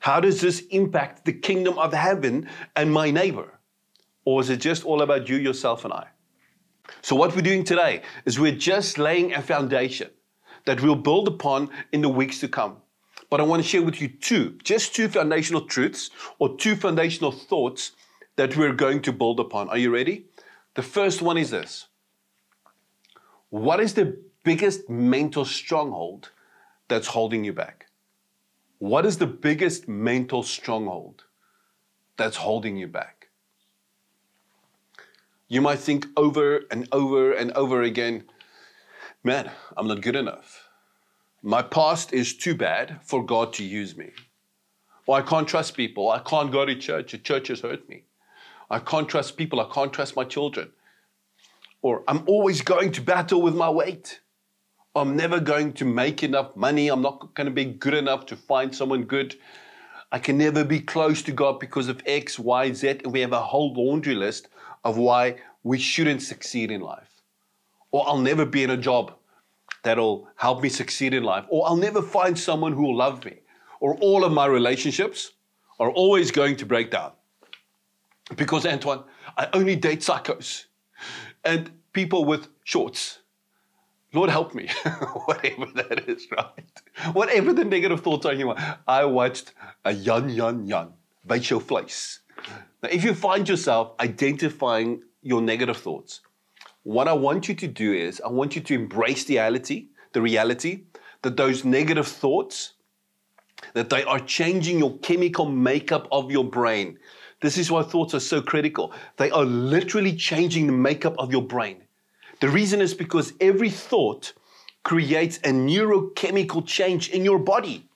How 0.00 0.20
does 0.20 0.40
this 0.40 0.60
impact 0.70 1.24
the 1.24 1.32
kingdom 1.32 1.78
of 1.78 1.92
heaven 1.92 2.48
and 2.76 2.92
my 2.92 3.10
neighbor? 3.10 3.58
Or 4.24 4.40
is 4.40 4.50
it 4.50 4.58
just 4.58 4.84
all 4.84 5.02
about 5.02 5.28
you, 5.28 5.36
yourself, 5.36 5.84
and 5.84 5.92
I? 5.92 6.08
So, 7.02 7.16
what 7.16 7.34
we're 7.34 7.42
doing 7.42 7.64
today 7.64 8.02
is 8.24 8.38
we're 8.38 8.52
just 8.52 8.98
laying 8.98 9.34
a 9.34 9.42
foundation 9.42 10.10
that 10.64 10.82
we'll 10.82 10.96
build 10.96 11.28
upon 11.28 11.70
in 11.92 12.02
the 12.02 12.08
weeks 12.08 12.40
to 12.40 12.48
come. 12.48 12.76
But 13.30 13.40
I 13.40 13.44
want 13.44 13.62
to 13.62 13.68
share 13.68 13.82
with 13.82 14.00
you 14.00 14.08
two, 14.08 14.58
just 14.62 14.94
two 14.94 15.08
foundational 15.08 15.62
truths 15.62 16.10
or 16.38 16.56
two 16.56 16.76
foundational 16.76 17.32
thoughts 17.32 17.92
that 18.36 18.56
we're 18.56 18.72
going 18.72 19.02
to 19.02 19.12
build 19.12 19.40
upon. 19.40 19.68
Are 19.68 19.78
you 19.78 19.92
ready? 19.92 20.26
The 20.74 20.82
first 20.82 21.20
one 21.20 21.36
is 21.36 21.50
this 21.50 21.88
What 23.50 23.80
is 23.80 23.94
the 23.94 24.16
biggest 24.44 24.88
mental 24.88 25.44
stronghold 25.44 26.30
that's 26.88 27.08
holding 27.08 27.44
you 27.44 27.52
back? 27.52 27.87
What 28.78 29.04
is 29.04 29.18
the 29.18 29.26
biggest 29.26 29.88
mental 29.88 30.44
stronghold 30.44 31.24
that's 32.16 32.36
holding 32.36 32.76
you 32.76 32.86
back? 32.86 33.28
You 35.48 35.60
might 35.60 35.80
think 35.80 36.06
over 36.16 36.60
and 36.70 36.88
over 36.92 37.32
and 37.32 37.50
over 37.52 37.82
again, 37.82 38.24
man, 39.24 39.50
I'm 39.76 39.88
not 39.88 40.02
good 40.02 40.14
enough. 40.14 40.68
My 41.42 41.62
past 41.62 42.12
is 42.12 42.36
too 42.36 42.54
bad 42.54 43.00
for 43.02 43.24
God 43.24 43.52
to 43.54 43.64
use 43.64 43.96
me. 43.96 44.10
Or 45.06 45.16
I 45.16 45.22
can't 45.22 45.48
trust 45.48 45.74
people. 45.74 46.10
I 46.10 46.20
can't 46.20 46.52
go 46.52 46.64
to 46.64 46.74
church. 46.76 47.12
The 47.12 47.18
church 47.18 47.48
has 47.48 47.60
hurt 47.60 47.88
me. 47.88 48.04
I 48.70 48.78
can't 48.78 49.08
trust 49.08 49.36
people. 49.36 49.60
I 49.60 49.72
can't 49.72 49.92
trust 49.92 50.14
my 50.14 50.24
children. 50.24 50.70
Or 51.82 52.04
I'm 52.06 52.22
always 52.26 52.60
going 52.60 52.92
to 52.92 53.00
battle 53.00 53.40
with 53.40 53.54
my 53.54 53.70
weight. 53.70 54.20
I'm 54.98 55.16
never 55.16 55.40
going 55.40 55.72
to 55.74 55.84
make 55.84 56.22
enough 56.22 56.54
money. 56.56 56.88
I'm 56.88 57.02
not 57.02 57.34
going 57.34 57.46
to 57.46 57.52
be 57.52 57.64
good 57.64 57.94
enough 57.94 58.26
to 58.26 58.36
find 58.36 58.74
someone 58.74 59.04
good. 59.04 59.36
I 60.10 60.18
can 60.18 60.38
never 60.38 60.64
be 60.64 60.80
close 60.80 61.22
to 61.22 61.32
God 61.32 61.60
because 61.60 61.88
of 61.88 62.02
X, 62.06 62.38
Y, 62.38 62.72
Z. 62.72 62.88
And 63.04 63.12
we 63.12 63.20
have 63.20 63.32
a 63.32 63.40
whole 63.40 63.72
laundry 63.74 64.14
list 64.14 64.48
of 64.84 64.96
why 64.96 65.36
we 65.62 65.78
shouldn't 65.78 66.22
succeed 66.22 66.70
in 66.70 66.80
life. 66.80 67.22
Or 67.90 68.08
I'll 68.08 68.18
never 68.18 68.44
be 68.44 68.62
in 68.62 68.70
a 68.70 68.76
job 68.76 69.14
that'll 69.82 70.28
help 70.36 70.62
me 70.62 70.68
succeed 70.68 71.14
in 71.14 71.22
life, 71.22 71.44
or 71.48 71.66
I'll 71.66 71.76
never 71.76 72.02
find 72.02 72.38
someone 72.38 72.72
who 72.72 72.82
will 72.82 72.96
love 72.96 73.24
me, 73.24 73.38
or 73.80 73.96
all 73.96 74.24
of 74.24 74.32
my 74.32 74.46
relationships 74.46 75.32
are 75.78 75.90
always 75.90 76.30
going 76.30 76.56
to 76.56 76.66
break 76.66 76.90
down. 76.90 77.12
Because, 78.36 78.66
Antoine, 78.66 79.04
I 79.36 79.48
only 79.52 79.76
date 79.76 80.00
psychos 80.00 80.64
and 81.44 81.70
people 81.92 82.24
with 82.24 82.48
shorts. 82.64 83.20
Lord 84.12 84.30
help 84.30 84.54
me, 84.54 84.68
whatever 85.26 85.66
that 85.74 86.08
is, 86.08 86.26
right? 86.30 87.12
Whatever 87.12 87.52
the 87.52 87.64
negative 87.64 88.00
thoughts 88.00 88.24
are 88.24 88.32
you 88.32 88.54
I 88.86 89.04
watched 89.04 89.52
a 89.84 89.92
yan 89.92 90.30
yan 90.30 90.66
yan, 90.66 90.92
bite 91.26 91.50
your 91.50 91.60
face. 91.60 92.20
Now, 92.82 92.88
if 92.90 93.04
you 93.04 93.14
find 93.14 93.48
yourself 93.48 93.92
identifying 94.00 95.02
your 95.22 95.42
negative 95.42 95.76
thoughts, 95.76 96.20
what 96.84 97.06
I 97.06 97.12
want 97.12 97.48
you 97.48 97.54
to 97.56 97.66
do 97.66 97.92
is 97.92 98.20
I 98.24 98.28
want 98.28 98.56
you 98.56 98.62
to 98.62 98.74
embrace 98.74 99.24
the 99.24 99.34
reality, 99.34 99.88
the 100.12 100.22
reality 100.22 100.84
that 101.22 101.36
those 101.36 101.64
negative 101.64 102.06
thoughts, 102.06 102.74
that 103.74 103.90
they 103.90 104.04
are 104.04 104.20
changing 104.20 104.78
your 104.78 104.96
chemical 104.98 105.46
makeup 105.46 106.08
of 106.12 106.30
your 106.30 106.44
brain. 106.44 106.98
This 107.40 107.58
is 107.58 107.70
why 107.70 107.82
thoughts 107.82 108.14
are 108.14 108.20
so 108.20 108.40
critical. 108.40 108.92
They 109.16 109.30
are 109.30 109.44
literally 109.44 110.14
changing 110.14 110.66
the 110.66 110.72
makeup 110.72 111.14
of 111.18 111.30
your 111.30 111.42
brain. 111.42 111.82
The 112.40 112.48
reason 112.48 112.80
is 112.80 112.94
because 112.94 113.32
every 113.40 113.70
thought 113.70 114.32
creates 114.84 115.38
a 115.38 115.50
neurochemical 115.50 116.66
change 116.66 117.10
in 117.10 117.24
your 117.24 117.38
body. 117.38 117.88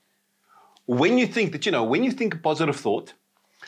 When 0.87 1.19
you 1.19 1.27
think 1.27 1.53
that, 1.53 1.65
you 1.67 1.73
know, 1.73 1.85
when 1.85 2.03
you 2.05 2.11
think 2.13 2.35
a 2.35 2.39
positive 2.39 2.77
thought, 2.77 3.15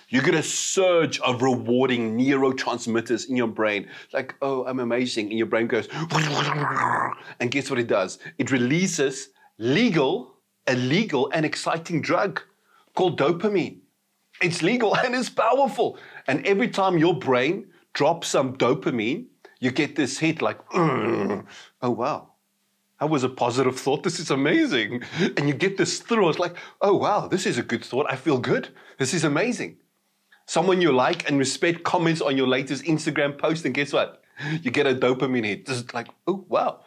You 0.08 0.22
get 0.22 0.34
a 0.34 0.42
surge 0.42 1.18
of 1.20 1.42
rewarding 1.42 2.16
neurotransmitters 2.18 3.28
in 3.28 3.36
your 3.36 3.48
brain. 3.48 3.88
Like, 4.12 4.34
oh, 4.42 4.64
I'm 4.64 4.78
amazing. 4.80 5.30
And 5.30 5.38
your 5.38 5.46
brain 5.46 5.66
goes, 5.66 5.88
and 7.40 7.50
guess 7.50 7.70
what 7.70 7.78
it 7.78 7.86
does? 7.88 8.18
It 8.38 8.50
releases 8.50 9.30
legal, 9.58 10.36
a 10.66 10.74
legal 10.76 11.30
and 11.32 11.44
exciting 11.44 12.00
drug 12.02 12.42
called 12.94 13.18
dopamine. 13.18 13.78
It's 14.40 14.62
legal 14.62 14.96
and 15.04 15.14
it's 15.14 15.30
powerful. 15.30 15.98
And 16.26 16.46
every 16.46 16.68
time 16.68 16.98
your 16.98 17.18
brain 17.18 17.68
drops 17.92 18.28
some 18.28 18.56
dopamine, 18.56 19.26
you 19.64 19.70
get 19.70 19.96
this 19.96 20.18
hit 20.18 20.42
like, 20.42 20.58
oh 20.74 21.42
wow, 21.82 22.28
that 23.00 23.08
was 23.08 23.24
a 23.24 23.30
positive 23.30 23.80
thought. 23.80 24.02
This 24.02 24.20
is 24.20 24.30
amazing. 24.30 25.02
And 25.36 25.48
you 25.48 25.54
get 25.54 25.78
this 25.78 26.00
thrill. 26.00 26.28
It's 26.28 26.38
like, 26.38 26.54
oh 26.82 26.94
wow, 26.96 27.28
this 27.28 27.46
is 27.46 27.56
a 27.56 27.62
good 27.62 27.82
thought. 27.82 28.06
I 28.10 28.16
feel 28.16 28.38
good. 28.38 28.68
This 28.98 29.14
is 29.14 29.24
amazing. 29.24 29.78
Someone 30.44 30.82
you 30.82 30.92
like 30.92 31.26
and 31.26 31.38
respect 31.38 31.82
comments 31.82 32.20
on 32.20 32.36
your 32.36 32.46
latest 32.46 32.84
Instagram 32.84 33.38
post, 33.38 33.64
and 33.64 33.74
guess 33.74 33.94
what? 33.94 34.22
You 34.60 34.70
get 34.70 34.86
a 34.86 34.94
dopamine 34.94 35.46
hit. 35.46 35.66
Just 35.66 35.94
like, 35.94 36.08
oh 36.26 36.44
wow. 36.48 36.80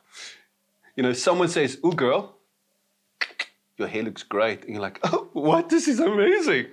You 0.96 1.02
know, 1.02 1.14
someone 1.14 1.48
says, 1.48 1.80
oh 1.84 1.92
girl, 1.92 2.38
your 3.78 3.88
hair 3.88 4.04
looks 4.04 4.22
great. 4.22 4.62
And 4.62 4.74
you're 4.74 4.82
like, 4.82 5.00
oh, 5.04 5.30
what? 5.34 5.70
This 5.70 5.88
is 5.88 6.00
amazing. 6.00 6.68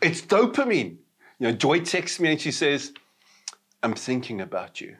It's 0.00 0.22
dopamine. 0.22 0.98
You 1.38 1.48
know, 1.48 1.52
Joy 1.52 1.80
texts 1.80 2.20
me 2.20 2.30
and 2.32 2.40
she 2.40 2.52
says, 2.52 2.92
I'm 3.82 3.94
thinking 3.94 4.40
about 4.40 4.80
you. 4.80 4.96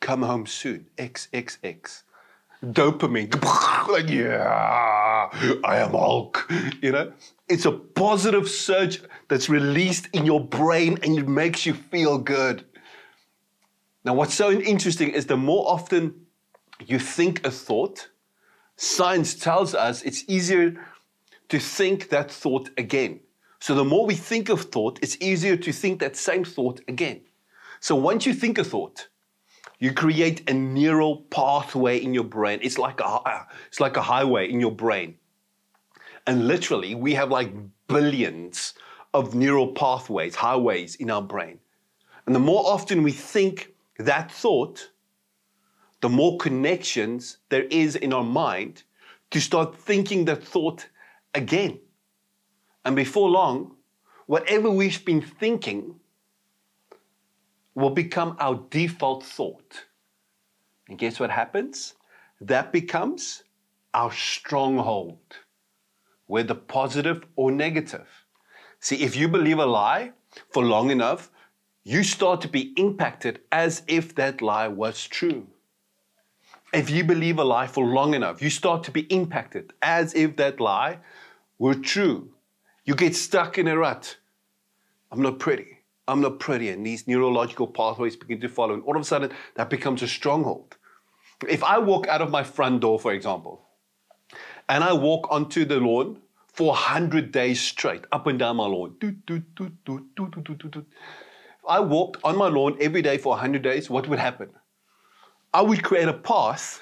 Come 0.00 0.22
home 0.22 0.46
soon. 0.46 0.86
XXX. 0.96 2.02
Dopamine. 2.64 3.32
like, 3.92 4.08
yeah, 4.08 5.28
I 5.64 5.78
am 5.78 5.90
Hulk. 5.90 6.50
You 6.82 6.92
know, 6.92 7.12
it's 7.48 7.66
a 7.66 7.72
positive 7.72 8.48
surge 8.48 9.00
that's 9.28 9.48
released 9.48 10.08
in 10.12 10.26
your 10.26 10.44
brain 10.44 10.98
and 11.02 11.18
it 11.18 11.28
makes 11.28 11.66
you 11.66 11.74
feel 11.74 12.18
good. 12.18 12.64
Now, 14.04 14.14
what's 14.14 14.34
so 14.34 14.50
interesting 14.50 15.10
is 15.10 15.26
the 15.26 15.36
more 15.36 15.68
often 15.68 16.26
you 16.84 16.98
think 16.98 17.46
a 17.46 17.50
thought, 17.50 18.08
science 18.76 19.34
tells 19.34 19.74
us 19.74 20.02
it's 20.02 20.24
easier 20.28 20.80
to 21.48 21.58
think 21.58 22.08
that 22.10 22.30
thought 22.30 22.70
again. 22.76 23.20
So 23.60 23.74
the 23.74 23.84
more 23.84 24.06
we 24.06 24.14
think 24.14 24.48
of 24.48 24.62
thought, 24.62 24.98
it's 25.02 25.16
easier 25.20 25.56
to 25.56 25.72
think 25.72 26.00
that 26.00 26.16
same 26.16 26.44
thought 26.44 26.80
again. 26.88 27.22
So 27.80 27.94
once 27.94 28.26
you 28.26 28.34
think 28.34 28.58
a 28.58 28.64
thought, 28.64 29.08
you 29.78 29.92
create 29.92 30.48
a 30.50 30.54
neural 30.54 31.22
pathway 31.30 31.98
in 31.98 32.12
your 32.12 32.24
brain. 32.24 32.58
It's 32.62 32.78
like 32.78 33.00
a 33.00 33.06
uh, 33.06 33.44
it's 33.68 33.80
like 33.80 33.96
a 33.96 34.02
highway 34.02 34.50
in 34.50 34.60
your 34.60 34.72
brain. 34.72 35.16
And 36.26 36.46
literally, 36.46 36.94
we 36.94 37.14
have 37.14 37.30
like 37.30 37.52
billions 37.86 38.74
of 39.14 39.34
neural 39.34 39.72
pathways, 39.72 40.34
highways 40.34 40.96
in 40.96 41.10
our 41.10 41.22
brain. 41.22 41.58
And 42.26 42.34
the 42.34 42.40
more 42.40 42.64
often 42.66 43.02
we 43.02 43.12
think 43.12 43.72
that 43.98 44.30
thought, 44.30 44.90
the 46.00 46.08
more 46.08 46.36
connections 46.36 47.38
there 47.48 47.64
is 47.64 47.96
in 47.96 48.12
our 48.12 48.24
mind 48.24 48.82
to 49.30 49.40
start 49.40 49.76
thinking 49.76 50.26
that 50.26 50.42
thought 50.44 50.86
again. 51.34 51.78
And 52.84 52.94
before 52.94 53.30
long, 53.30 53.76
whatever 54.26 54.70
we've 54.70 55.04
been 55.04 55.22
thinking 55.22 55.97
will 57.78 57.90
become 57.90 58.36
our 58.40 58.60
default 58.70 59.24
thought. 59.24 59.84
And 60.88 60.98
guess 60.98 61.20
what 61.20 61.30
happens? 61.30 61.94
That 62.40 62.72
becomes 62.72 63.44
our 63.94 64.10
stronghold, 64.10 65.36
whether 66.26 66.54
positive 66.54 67.24
or 67.36 67.52
negative. 67.52 68.08
See, 68.80 69.02
if 69.02 69.14
you 69.16 69.28
believe 69.28 69.58
a 69.58 69.66
lie 69.66 70.12
for 70.50 70.64
long 70.64 70.90
enough, 70.90 71.30
you 71.84 72.02
start 72.02 72.40
to 72.40 72.48
be 72.48 72.72
impacted 72.76 73.40
as 73.52 73.82
if 73.86 74.12
that 74.16 74.42
lie 74.42 74.68
was 74.68 75.06
true. 75.06 75.46
If 76.74 76.90
you 76.90 77.04
believe 77.04 77.38
a 77.38 77.44
lie 77.44 77.68
for 77.68 77.84
long 77.84 78.14
enough, 78.14 78.42
you 78.42 78.50
start 78.50 78.82
to 78.84 78.90
be 78.90 79.02
impacted 79.02 79.72
as 79.82 80.14
if 80.14 80.36
that 80.36 80.60
lie 80.60 80.98
were 81.58 81.74
true. 81.74 82.30
You 82.84 82.96
get 82.96 83.14
stuck 83.14 83.56
in 83.56 83.68
a 83.68 83.78
rut. 83.78 84.16
I'm 85.12 85.22
not 85.22 85.38
pretty. 85.38 85.77
I'm 86.08 86.20
not 86.22 86.40
pretty, 86.40 86.70
and 86.70 86.84
these 86.84 87.06
neurological 87.06 87.66
pathways 87.66 88.16
begin 88.16 88.40
to 88.40 88.48
follow. 88.48 88.74
And 88.74 88.82
all 88.82 88.96
of 88.96 89.02
a 89.02 89.04
sudden, 89.04 89.30
that 89.54 89.68
becomes 89.70 90.02
a 90.02 90.08
stronghold. 90.08 90.76
If 91.48 91.62
I 91.62 91.78
walk 91.78 92.08
out 92.08 92.22
of 92.22 92.30
my 92.30 92.42
front 92.42 92.80
door, 92.80 92.98
for 92.98 93.12
example, 93.12 93.68
and 94.68 94.82
I 94.82 94.94
walk 94.94 95.28
onto 95.30 95.64
the 95.64 95.78
lawn 95.78 96.20
for 96.52 96.68
100 96.68 97.30
days 97.30 97.60
straight, 97.60 98.04
up 98.10 98.26
and 98.26 98.38
down 98.38 98.56
my 98.56 98.66
lawn. 98.66 98.96
If 99.00 99.42
I 101.68 101.80
walked 101.80 102.24
on 102.24 102.36
my 102.36 102.48
lawn 102.48 102.76
every 102.80 103.02
day 103.02 103.18
for 103.18 103.30
100 103.30 103.62
days, 103.62 103.88
what 103.88 104.08
would 104.08 104.18
happen? 104.18 104.50
I 105.54 105.62
would 105.62 105.84
create 105.84 106.08
a 106.08 106.14
path 106.14 106.80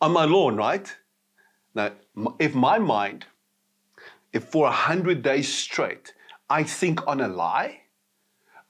on 0.00 0.12
my 0.12 0.24
lawn, 0.24 0.56
right? 0.56 0.94
Now, 1.74 1.92
if 2.38 2.54
my 2.54 2.78
mind, 2.78 3.26
if 4.32 4.44
for 4.44 4.64
100 4.64 5.22
days 5.22 5.52
straight, 5.52 6.12
I 6.48 6.64
think 6.64 7.06
on 7.06 7.20
a 7.20 7.28
lie, 7.28 7.79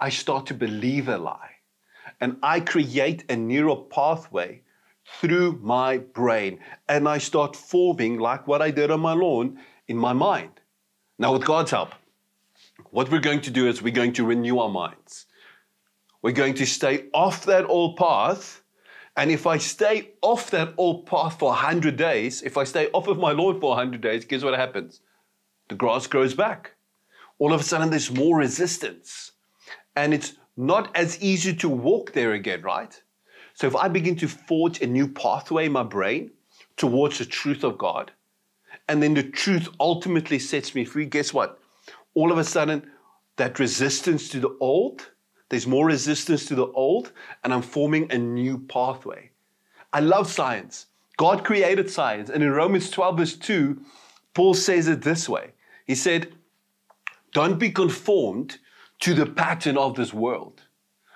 I 0.00 0.08
start 0.08 0.46
to 0.46 0.54
believe 0.54 1.08
a 1.08 1.18
lie. 1.18 1.56
And 2.20 2.36
I 2.42 2.60
create 2.60 3.24
a 3.30 3.36
neural 3.36 3.76
pathway 3.76 4.62
through 5.20 5.58
my 5.62 5.98
brain. 5.98 6.60
And 6.88 7.08
I 7.08 7.18
start 7.18 7.56
forming, 7.56 8.18
like 8.18 8.46
what 8.46 8.62
I 8.62 8.70
did 8.70 8.90
on 8.90 9.00
my 9.00 9.12
lawn, 9.12 9.58
in 9.88 9.96
my 9.96 10.12
mind. 10.12 10.60
Now, 11.18 11.32
with 11.32 11.44
God's 11.44 11.72
help, 11.72 11.94
what 12.90 13.10
we're 13.10 13.20
going 13.20 13.42
to 13.42 13.50
do 13.50 13.68
is 13.68 13.82
we're 13.82 13.92
going 13.92 14.14
to 14.14 14.24
renew 14.24 14.58
our 14.58 14.70
minds. 14.70 15.26
We're 16.22 16.32
going 16.32 16.54
to 16.54 16.66
stay 16.66 17.04
off 17.12 17.44
that 17.46 17.66
old 17.66 17.96
path. 17.96 18.62
And 19.16 19.30
if 19.30 19.46
I 19.46 19.58
stay 19.58 20.12
off 20.22 20.50
that 20.50 20.74
old 20.76 21.06
path 21.06 21.38
for 21.38 21.50
100 21.50 21.96
days, 21.96 22.42
if 22.42 22.56
I 22.56 22.64
stay 22.64 22.88
off 22.92 23.08
of 23.08 23.18
my 23.18 23.32
lawn 23.32 23.60
for 23.60 23.70
100 23.70 24.00
days, 24.00 24.24
guess 24.24 24.42
what 24.42 24.58
happens? 24.58 25.00
The 25.68 25.74
grass 25.74 26.06
grows 26.06 26.34
back. 26.34 26.72
All 27.38 27.52
of 27.52 27.60
a 27.60 27.64
sudden, 27.64 27.90
there's 27.90 28.10
more 28.10 28.36
resistance. 28.36 29.32
And 30.00 30.14
it's 30.14 30.32
not 30.56 30.96
as 30.96 31.22
easy 31.22 31.54
to 31.56 31.68
walk 31.68 32.12
there 32.12 32.32
again, 32.32 32.62
right? 32.62 32.98
So 33.52 33.66
if 33.66 33.76
I 33.76 33.86
begin 33.88 34.16
to 34.16 34.28
forge 34.28 34.80
a 34.80 34.86
new 34.86 35.06
pathway 35.06 35.66
in 35.66 35.72
my 35.72 35.82
brain 35.82 36.30
towards 36.78 37.18
the 37.18 37.26
truth 37.26 37.64
of 37.64 37.76
God, 37.76 38.10
and 38.88 39.02
then 39.02 39.12
the 39.12 39.22
truth 39.22 39.68
ultimately 39.78 40.38
sets 40.38 40.74
me 40.74 40.86
free, 40.86 41.04
guess 41.04 41.34
what? 41.34 41.58
All 42.14 42.32
of 42.32 42.38
a 42.38 42.44
sudden, 42.44 42.90
that 43.36 43.58
resistance 43.58 44.30
to 44.30 44.40
the 44.40 44.56
old, 44.60 45.10
there's 45.50 45.66
more 45.66 45.86
resistance 45.86 46.46
to 46.46 46.54
the 46.54 46.68
old, 46.68 47.12
and 47.44 47.52
I'm 47.52 47.60
forming 47.60 48.10
a 48.10 48.16
new 48.16 48.56
pathway. 48.56 49.30
I 49.92 50.00
love 50.00 50.32
science. 50.32 50.86
God 51.18 51.44
created 51.44 51.90
science. 51.90 52.30
And 52.30 52.42
in 52.42 52.52
Romans 52.52 52.88
12, 52.90 53.18
verse 53.18 53.36
2, 53.36 53.78
Paul 54.32 54.54
says 54.54 54.88
it 54.88 55.02
this 55.02 55.28
way 55.28 55.50
He 55.86 55.94
said, 55.94 56.32
Don't 57.34 57.58
be 57.58 57.70
conformed 57.70 58.58
to 59.00 59.14
the 59.14 59.26
pattern 59.26 59.76
of 59.76 59.96
this 59.96 60.12
world. 60.12 60.62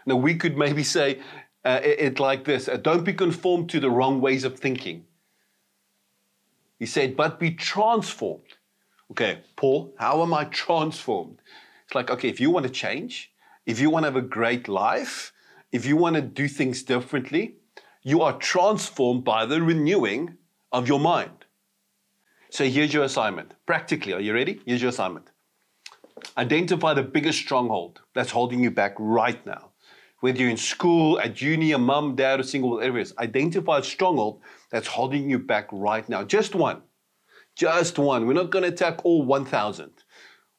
Now, 0.06 0.16
we 0.16 0.34
could 0.36 0.56
maybe 0.56 0.82
say 0.82 1.20
uh, 1.64 1.80
it, 1.82 2.00
it 2.00 2.20
like 2.20 2.44
this 2.44 2.68
uh, 2.68 2.76
Don't 2.76 3.04
be 3.04 3.12
conformed 3.12 3.70
to 3.70 3.80
the 3.80 3.90
wrong 3.90 4.20
ways 4.20 4.44
of 4.44 4.58
thinking. 4.58 5.04
He 6.78 6.86
said, 6.86 7.16
But 7.16 7.38
be 7.38 7.52
transformed. 7.52 8.58
Okay, 9.10 9.40
Paul, 9.56 9.94
how 9.98 10.22
am 10.22 10.32
I 10.34 10.44
transformed? 10.44 11.38
It's 11.84 11.94
like, 11.94 12.10
okay, 12.10 12.28
if 12.28 12.40
you 12.40 12.50
want 12.50 12.66
to 12.66 12.72
change, 12.72 13.32
if 13.66 13.78
you 13.78 13.90
want 13.90 14.04
to 14.04 14.08
have 14.08 14.16
a 14.16 14.22
great 14.22 14.66
life, 14.66 15.32
if 15.72 15.84
you 15.84 15.96
want 15.96 16.16
to 16.16 16.22
do 16.22 16.48
things 16.48 16.82
differently, 16.82 17.56
you 18.02 18.22
are 18.22 18.34
transformed 18.38 19.24
by 19.24 19.46
the 19.46 19.62
renewing 19.62 20.36
of 20.72 20.88
your 20.88 21.00
mind. 21.00 21.44
So 22.50 22.64
here's 22.64 22.94
your 22.94 23.04
assignment. 23.04 23.52
Practically, 23.66 24.12
are 24.12 24.20
you 24.20 24.32
ready? 24.32 24.60
Here's 24.64 24.80
your 24.80 24.90
assignment. 24.90 25.30
Identify 26.36 26.94
the 26.94 27.02
biggest 27.02 27.38
stronghold 27.38 28.00
that's 28.14 28.30
holding 28.30 28.62
you 28.62 28.70
back 28.70 28.94
right 28.98 29.44
now. 29.46 29.70
Whether 30.20 30.40
you're 30.40 30.50
in 30.50 30.56
school, 30.56 31.20
at 31.20 31.42
uni, 31.42 31.72
a 31.72 31.78
mum, 31.78 32.14
dad, 32.14 32.40
or 32.40 32.44
single, 32.44 32.70
whatever 32.70 32.98
it 32.98 33.02
is, 33.02 33.14
identify 33.18 33.78
a 33.78 33.82
stronghold 33.82 34.40
that's 34.70 34.88
holding 34.88 35.28
you 35.28 35.38
back 35.38 35.68
right 35.70 36.08
now. 36.08 36.24
Just 36.24 36.54
one. 36.54 36.82
Just 37.56 37.98
one. 37.98 38.26
We're 38.26 38.32
not 38.32 38.50
going 38.50 38.62
to 38.62 38.70
attack 38.70 39.04
all 39.04 39.24
1,000. 39.24 39.90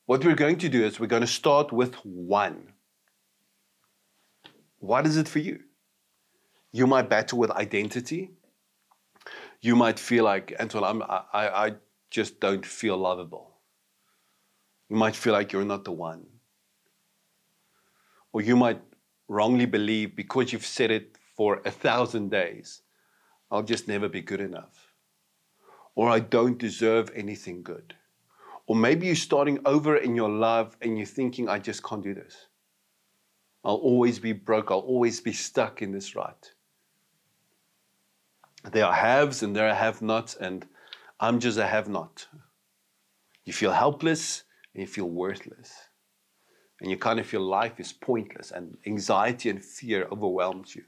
What 0.05 0.23
we're 0.23 0.35
going 0.35 0.57
to 0.59 0.69
do 0.69 0.83
is 0.83 0.99
we're 0.99 1.07
going 1.07 1.21
to 1.21 1.27
start 1.27 1.71
with 1.73 1.95
one. 2.03 2.73
What 4.77 5.07
is 5.07 5.17
it 5.17 5.27
for 5.27 5.39
you? 5.39 5.61
You 6.71 6.85
might 6.85 7.09
battle 7.09 7.39
with 7.39 7.49
identity. 7.51 8.31
You 9.61 9.75
might 9.75 9.97
feel 9.97 10.25
like, 10.25 10.53
Antoine, 10.59 10.83
I'm, 10.83 11.01
I, 11.01 11.25
I 11.33 11.75
just 12.11 12.39
don't 12.39 12.65
feel 12.65 12.97
lovable. 12.97 13.54
You 14.89 14.95
might 14.95 15.15
feel 15.15 15.33
like 15.33 15.51
you're 15.51 15.65
not 15.65 15.83
the 15.83 15.91
one. 15.91 16.25
Or 18.31 18.41
you 18.41 18.55
might 18.55 18.81
wrongly 19.27 19.65
believe 19.65 20.15
because 20.15 20.53
you've 20.53 20.65
said 20.65 20.91
it 20.91 21.17
for 21.35 21.61
a 21.65 21.71
thousand 21.71 22.29
days, 22.29 22.81
I'll 23.49 23.63
just 23.63 23.87
never 23.87 24.09
be 24.09 24.21
good 24.21 24.41
enough. 24.41 24.93
Or 25.95 26.09
I 26.09 26.19
don't 26.19 26.57
deserve 26.57 27.09
anything 27.15 27.63
good. 27.63 27.95
Or 28.67 28.75
maybe 28.75 29.07
you're 29.07 29.15
starting 29.15 29.59
over 29.65 29.95
in 29.95 30.15
your 30.15 30.29
love 30.29 30.75
and 30.81 30.97
you're 30.97 31.05
thinking, 31.05 31.47
I 31.47 31.59
just 31.59 31.83
can't 31.83 32.03
do 32.03 32.13
this. 32.13 32.47
I'll 33.63 33.75
always 33.75 34.19
be 34.19 34.33
broke. 34.33 34.69
I'll 34.69 34.79
always 34.79 35.21
be 35.21 35.33
stuck 35.33 35.81
in 35.81 35.91
this 35.91 36.15
rut. 36.15 36.51
There 38.71 38.85
are 38.85 38.93
haves 38.93 39.43
and 39.43 39.55
there 39.55 39.67
are 39.69 39.73
have 39.73 40.01
nots, 40.01 40.35
and 40.35 40.67
I'm 41.19 41.39
just 41.39 41.57
a 41.57 41.67
have 41.67 41.87
not. 41.87 42.27
You 43.43 43.53
feel 43.53 43.71
helpless 43.71 44.43
and 44.75 44.81
you 44.81 44.87
feel 44.87 45.09
worthless. 45.09 45.73
And 46.81 46.91
you 46.91 46.97
kind 46.97 47.19
of 47.19 47.25
feel 47.25 47.41
life 47.41 47.79
is 47.79 47.93
pointless, 47.93 48.51
and 48.51 48.77
anxiety 48.85 49.49
and 49.49 49.63
fear 49.63 50.07
overwhelms 50.11 50.75
you. 50.75 50.83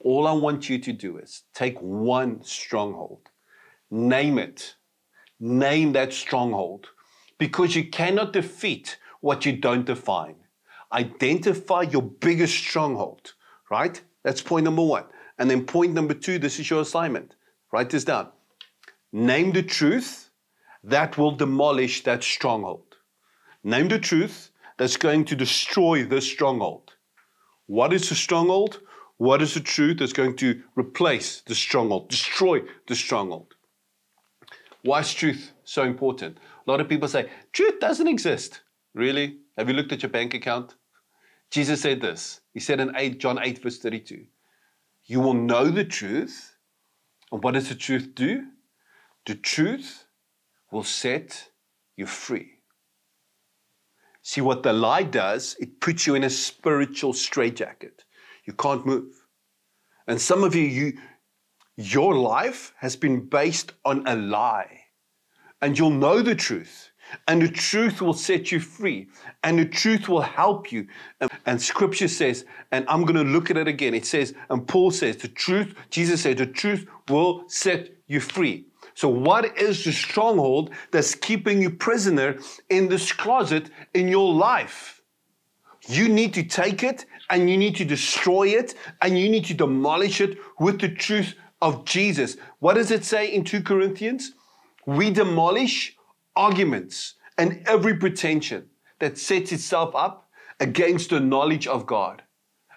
All 0.00 0.26
I 0.26 0.32
want 0.32 0.68
you 0.68 0.78
to 0.80 0.92
do 0.92 1.18
is 1.18 1.44
take 1.54 1.78
one 1.78 2.42
stronghold, 2.42 3.28
name 3.90 4.38
it, 4.38 4.74
name 5.38 5.92
that 5.92 6.12
stronghold, 6.12 6.88
because 7.38 7.76
you 7.76 7.88
cannot 7.88 8.32
defeat 8.32 8.98
what 9.20 9.46
you 9.46 9.52
don't 9.52 9.86
define. 9.86 10.34
Identify 10.92 11.82
your 11.82 12.02
biggest 12.02 12.54
stronghold, 12.54 13.34
right? 13.70 14.02
That's 14.24 14.42
point 14.42 14.64
number 14.64 14.82
one. 14.82 15.04
And 15.38 15.48
then 15.48 15.64
point 15.64 15.92
number 15.92 16.14
two, 16.14 16.40
this 16.40 16.58
is 16.58 16.68
your 16.68 16.80
assignment. 16.80 17.36
Write 17.72 17.90
this 17.90 18.04
down. 18.04 18.30
Name 19.12 19.52
the 19.52 19.62
truth 19.62 20.29
that 20.82 21.18
will 21.18 21.32
demolish 21.32 22.04
that 22.04 22.22
stronghold. 22.22 22.96
Name 23.62 23.88
the 23.88 23.98
truth 23.98 24.50
that's 24.78 24.96
going 24.96 25.24
to 25.26 25.36
destroy 25.36 26.04
this 26.04 26.26
stronghold. 26.26 26.94
What 27.66 27.92
is 27.92 28.08
the 28.08 28.14
stronghold? 28.14 28.80
What 29.18 29.42
is 29.42 29.52
the 29.52 29.60
truth 29.60 29.98
that's 29.98 30.14
going 30.14 30.36
to 30.36 30.62
replace 30.76 31.42
the 31.42 31.54
stronghold, 31.54 32.08
destroy 32.08 32.62
the 32.88 32.94
stronghold? 32.94 33.54
Why 34.82 35.00
is 35.00 35.12
truth 35.12 35.52
so 35.64 35.82
important? 35.82 36.38
A 36.66 36.70
lot 36.70 36.80
of 36.80 36.88
people 36.88 37.08
say, 37.08 37.28
truth 37.52 37.80
doesn't 37.80 38.08
exist. 38.08 38.62
Really? 38.94 39.40
Have 39.58 39.68
you 39.68 39.74
looked 39.74 39.92
at 39.92 40.02
your 40.02 40.10
bank 40.10 40.32
account? 40.32 40.74
Jesus 41.50 41.82
said 41.82 42.00
this. 42.00 42.40
He 42.54 42.60
said 42.60 42.80
in 42.80 42.96
8, 42.96 43.18
John 43.18 43.38
8, 43.38 43.62
verse 43.62 43.78
32, 43.78 44.24
You 45.04 45.20
will 45.20 45.34
know 45.34 45.66
the 45.66 45.84
truth. 45.84 46.56
And 47.30 47.44
what 47.44 47.54
does 47.54 47.68
the 47.68 47.74
truth 47.74 48.14
do? 48.14 48.46
The 49.26 49.34
truth 49.34 50.06
will 50.70 50.84
set 50.84 51.50
you 51.96 52.06
free. 52.06 52.60
See 54.22 54.40
what 54.40 54.62
the 54.62 54.72
lie 54.72 55.02
does, 55.02 55.56
it 55.60 55.80
puts 55.80 56.06
you 56.06 56.14
in 56.14 56.24
a 56.24 56.30
spiritual 56.30 57.12
straitjacket. 57.12 58.04
You 58.46 58.52
can't 58.52 58.86
move. 58.86 59.26
And 60.06 60.20
some 60.20 60.44
of 60.44 60.54
you, 60.54 60.64
you 60.64 60.98
your 61.76 62.14
life 62.14 62.74
has 62.78 62.96
been 62.96 63.26
based 63.26 63.72
on 63.84 64.06
a 64.06 64.14
lie. 64.14 64.80
And 65.62 65.78
you'll 65.78 65.90
know 65.90 66.20
the 66.20 66.34
truth. 66.34 66.90
And 67.26 67.42
the 67.42 67.48
truth 67.48 68.00
will 68.00 68.14
set 68.14 68.52
you 68.52 68.60
free. 68.60 69.08
And 69.42 69.58
the 69.58 69.64
truth 69.64 70.08
will 70.08 70.20
help 70.20 70.70
you. 70.70 70.86
And, 71.20 71.30
and 71.46 71.60
scripture 71.60 72.08
says, 72.08 72.44
and 72.70 72.84
I'm 72.88 73.02
going 73.02 73.16
to 73.16 73.32
look 73.32 73.50
at 73.50 73.56
it 73.56 73.66
again. 73.66 73.94
It 73.94 74.06
says, 74.06 74.34
and 74.48 74.66
Paul 74.66 74.90
says, 74.90 75.16
the 75.16 75.28
truth, 75.28 75.74
Jesus 75.90 76.22
said, 76.22 76.38
the 76.38 76.46
truth 76.46 76.86
will 77.08 77.44
set 77.48 77.90
you 78.06 78.20
free. 78.20 78.66
So, 79.00 79.08
what 79.08 79.56
is 79.56 79.82
the 79.82 79.92
stronghold 79.92 80.74
that's 80.90 81.14
keeping 81.14 81.62
you 81.62 81.70
prisoner 81.70 82.36
in 82.68 82.86
this 82.90 83.12
closet 83.12 83.70
in 83.94 84.08
your 84.08 84.30
life? 84.30 85.00
You 85.88 86.06
need 86.06 86.34
to 86.34 86.42
take 86.42 86.82
it 86.82 87.06
and 87.30 87.48
you 87.48 87.56
need 87.56 87.76
to 87.76 87.86
destroy 87.86 88.48
it 88.48 88.74
and 89.00 89.18
you 89.18 89.30
need 89.30 89.46
to 89.46 89.54
demolish 89.54 90.20
it 90.20 90.36
with 90.58 90.82
the 90.82 90.90
truth 90.90 91.34
of 91.62 91.86
Jesus. 91.86 92.36
What 92.58 92.74
does 92.74 92.90
it 92.90 93.06
say 93.06 93.32
in 93.32 93.42
2 93.42 93.62
Corinthians? 93.62 94.34
We 94.84 95.08
demolish 95.08 95.96
arguments 96.36 97.14
and 97.38 97.62
every 97.66 97.96
pretension 97.96 98.68
that 98.98 99.16
sets 99.16 99.50
itself 99.50 99.94
up 99.94 100.28
against 100.60 101.08
the 101.08 101.20
knowledge 101.20 101.66
of 101.66 101.86
God. 101.86 102.22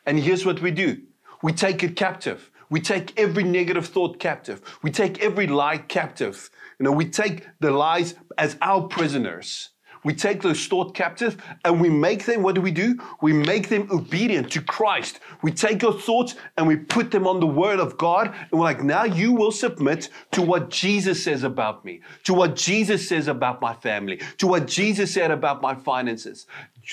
And 0.06 0.18
here's 0.18 0.46
what 0.46 0.62
we 0.62 0.72
do 0.72 1.02
we 1.42 1.52
take 1.52 1.84
it 1.84 1.98
captive. 1.98 2.50
We 2.70 2.80
take 2.82 3.18
every 3.20 3.44
negative 3.44 3.88
thought 3.88 4.20
captive. 4.20 4.62
We 4.82 4.92
take 4.92 5.22
every 5.22 5.48
lie 5.48 5.78
captive. 5.78 6.50
You 6.80 6.86
know, 6.86 6.92
we 6.92 7.06
take 7.06 7.48
the 7.60 7.72
lies 7.72 8.16
as 8.38 8.58
our 8.62 8.88
prisoners. 8.88 9.70
We 10.04 10.14
take 10.14 10.42
those 10.42 10.66
thoughts 10.68 10.92
captive 10.94 11.42
and 11.64 11.80
we 11.80 11.90
make 11.90 12.26
them, 12.26 12.44
what 12.44 12.56
do 12.56 12.62
we 12.62 12.72
do? 12.72 13.00
We 13.22 13.32
make 13.32 13.70
them 13.70 13.88
obedient 13.90 14.52
to 14.52 14.62
Christ. 14.62 15.20
We 15.42 15.52
take 15.52 15.80
those 15.80 16.04
thoughts 16.04 16.36
and 16.58 16.68
we 16.68 16.76
put 16.76 17.12
them 17.12 17.26
on 17.26 17.40
the 17.40 17.48
word 17.48 17.80
of 17.80 17.98
God. 17.98 18.28
And 18.28 18.60
we're 18.60 18.66
like, 18.66 18.84
now 18.84 19.06
you 19.06 19.32
will 19.32 19.52
submit 19.52 20.10
to 20.32 20.42
what 20.42 20.70
Jesus 20.70 21.24
says 21.24 21.44
about 21.44 21.86
me, 21.86 22.02
to 22.26 22.34
what 22.34 22.56
Jesus 22.56 23.08
says 23.08 23.28
about 23.28 23.62
my 23.62 23.74
family, 23.74 24.20
to 24.40 24.48
what 24.48 24.68
Jesus 24.68 25.14
said 25.14 25.32
about 25.32 25.62
my 25.62 25.74
finances. 25.74 26.48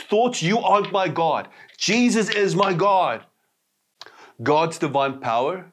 Thoughts, 0.08 0.40
you 0.40 0.60
aren't 0.60 0.92
my 0.92 1.08
God. 1.08 1.48
Jesus 1.76 2.30
is 2.30 2.54
my 2.54 2.72
God. 2.72 3.24
God's 4.42 4.78
divine 4.78 5.20
power 5.20 5.72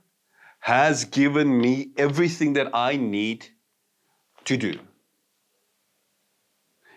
has 0.59 1.05
given 1.05 1.57
me 1.57 1.91
everything 1.97 2.53
that 2.53 2.70
I 2.74 2.97
need 2.97 3.47
to 4.45 4.57
do. 4.57 4.80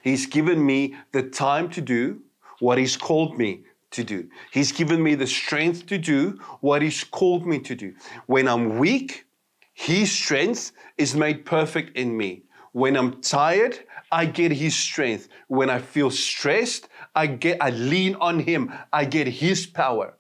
He's 0.02 0.26
given 0.26 0.64
me 0.64 0.96
the 1.12 1.22
time 1.22 1.70
to 1.70 1.80
do 1.80 2.22
what 2.58 2.78
He's 2.78 2.96
called 2.96 3.38
me 3.38 3.64
to 3.92 4.02
do. 4.02 4.28
He's 4.52 4.72
given 4.72 5.02
me 5.02 5.14
the 5.14 5.26
strength 5.26 5.86
to 5.86 5.98
do 5.98 6.40
what 6.60 6.82
He's 6.82 7.04
called 7.04 7.46
me 7.46 7.60
to 7.60 7.74
do. 7.74 7.94
When 8.26 8.48
I'm 8.48 8.78
weak, 8.78 9.26
His 9.72 10.10
strength 10.10 10.72
is 10.96 11.14
made 11.14 11.44
perfect 11.44 11.96
in 11.96 12.16
me. 12.16 12.44
When 12.72 12.96
I'm 12.96 13.20
tired, 13.20 13.78
I 14.10 14.26
get 14.26 14.52
His 14.52 14.76
strength. 14.76 15.28
When 15.48 15.70
I 15.70 15.78
feel 15.78 16.10
stressed, 16.10 16.88
I 17.14 17.26
get 17.26 17.58
I 17.60 17.70
lean 17.70 18.14
on 18.16 18.40
Him. 18.40 18.72
I 18.92 19.04
get 19.04 19.26
His 19.26 19.66
power. 19.66 20.16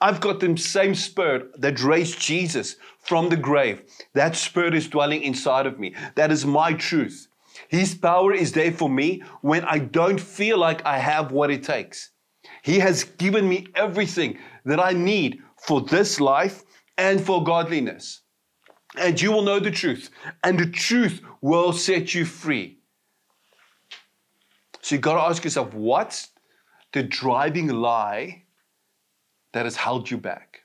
I've 0.00 0.20
got 0.20 0.40
the 0.40 0.56
same 0.56 0.94
spirit 0.94 1.60
that 1.60 1.82
raised 1.82 2.20
Jesus 2.20 2.76
from 3.00 3.28
the 3.28 3.36
grave. 3.36 3.82
That 4.14 4.36
spirit 4.36 4.74
is 4.74 4.88
dwelling 4.88 5.22
inside 5.22 5.66
of 5.66 5.78
me. 5.78 5.94
That 6.14 6.32
is 6.32 6.46
my 6.46 6.72
truth. 6.72 7.28
His 7.68 7.94
power 7.94 8.32
is 8.32 8.52
there 8.52 8.72
for 8.72 8.88
me 8.88 9.22
when 9.40 9.64
I 9.64 9.78
don't 9.78 10.20
feel 10.20 10.58
like 10.58 10.84
I 10.84 10.98
have 10.98 11.32
what 11.32 11.50
it 11.50 11.62
takes. 11.62 12.10
He 12.62 12.78
has 12.78 13.04
given 13.04 13.48
me 13.48 13.66
everything 13.74 14.38
that 14.64 14.80
I 14.80 14.92
need 14.92 15.40
for 15.56 15.80
this 15.80 16.20
life 16.20 16.64
and 16.98 17.20
for 17.20 17.42
godliness. 17.42 18.20
And 18.96 19.20
you 19.20 19.32
will 19.32 19.42
know 19.42 19.58
the 19.58 19.70
truth, 19.70 20.10
and 20.44 20.58
the 20.58 20.66
truth 20.70 21.22
will 21.40 21.72
set 21.72 22.14
you 22.14 22.24
free. 22.24 22.78
So 24.82 24.94
you've 24.94 25.02
got 25.02 25.14
to 25.14 25.20
ask 25.20 25.44
yourself 25.44 25.72
what's 25.72 26.28
the 26.92 27.02
driving 27.02 27.68
lie 27.68 28.44
that 29.52 29.64
has 29.64 29.76
held 29.76 30.10
you 30.10 30.18
back? 30.18 30.60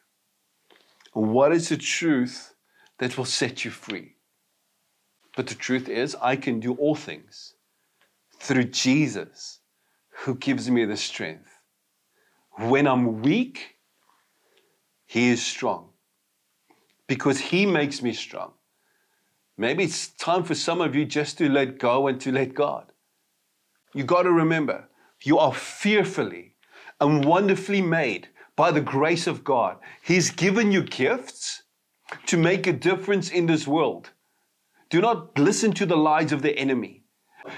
What 1.14 1.52
is 1.52 1.70
the 1.70 1.78
truth 1.78 2.54
that 3.00 3.18
will 3.18 3.26
set 3.26 3.66
you 3.66 3.72
free? 3.72 4.16
But 5.36 5.48
the 5.48 5.56
truth 5.56 5.88
is, 5.88 6.16
I 6.22 6.36
can 6.36 6.60
do 6.60 6.74
all 6.76 6.96
things 6.96 7.54
through 8.40 8.66
Jesus 8.66 9.60
who 10.20 10.36
gives 10.36 10.70
me 10.70 10.86
the 10.86 10.98
strength. 10.98 11.50
When 12.58 12.88
I'm 12.88 13.22
weak, 13.22 13.76
He 15.06 15.30
is 15.30 15.46
strong 15.46 15.90
because 17.08 17.40
He 17.40 17.66
makes 17.66 18.02
me 18.02 18.14
strong. 18.14 18.54
Maybe 19.58 19.84
it's 19.84 20.10
time 20.10 20.44
for 20.44 20.56
some 20.56 20.82
of 20.82 20.96
you 20.96 21.06
just 21.06 21.38
to 21.40 21.50
let 21.50 21.80
go 21.80 22.08
and 22.08 22.22
to 22.22 22.32
let 22.32 22.54
God. 22.54 22.92
You 23.94 24.04
got 24.04 24.24
to 24.24 24.32
remember, 24.32 24.88
you 25.24 25.40
are 25.40 25.54
fearfully 25.54 26.54
and 27.00 27.26
wonderfully 27.26 27.82
made 27.82 28.30
by 28.58 28.72
the 28.72 28.82
grace 28.82 29.28
of 29.28 29.46
God. 29.46 29.78
He's 30.04 30.32
given 30.32 30.74
you 30.74 30.82
gifts 30.84 31.64
to 32.26 32.38
make 32.38 32.68
a 32.68 32.74
difference 32.74 33.30
in 33.30 33.46
this 33.46 33.66
world. 33.66 34.10
Do 34.90 35.00
not 35.00 35.38
listen 35.38 35.72
to 35.74 35.86
the 35.86 35.96
lies 35.96 36.34
of 36.34 36.42
the 36.42 36.58
enemy. 36.58 37.04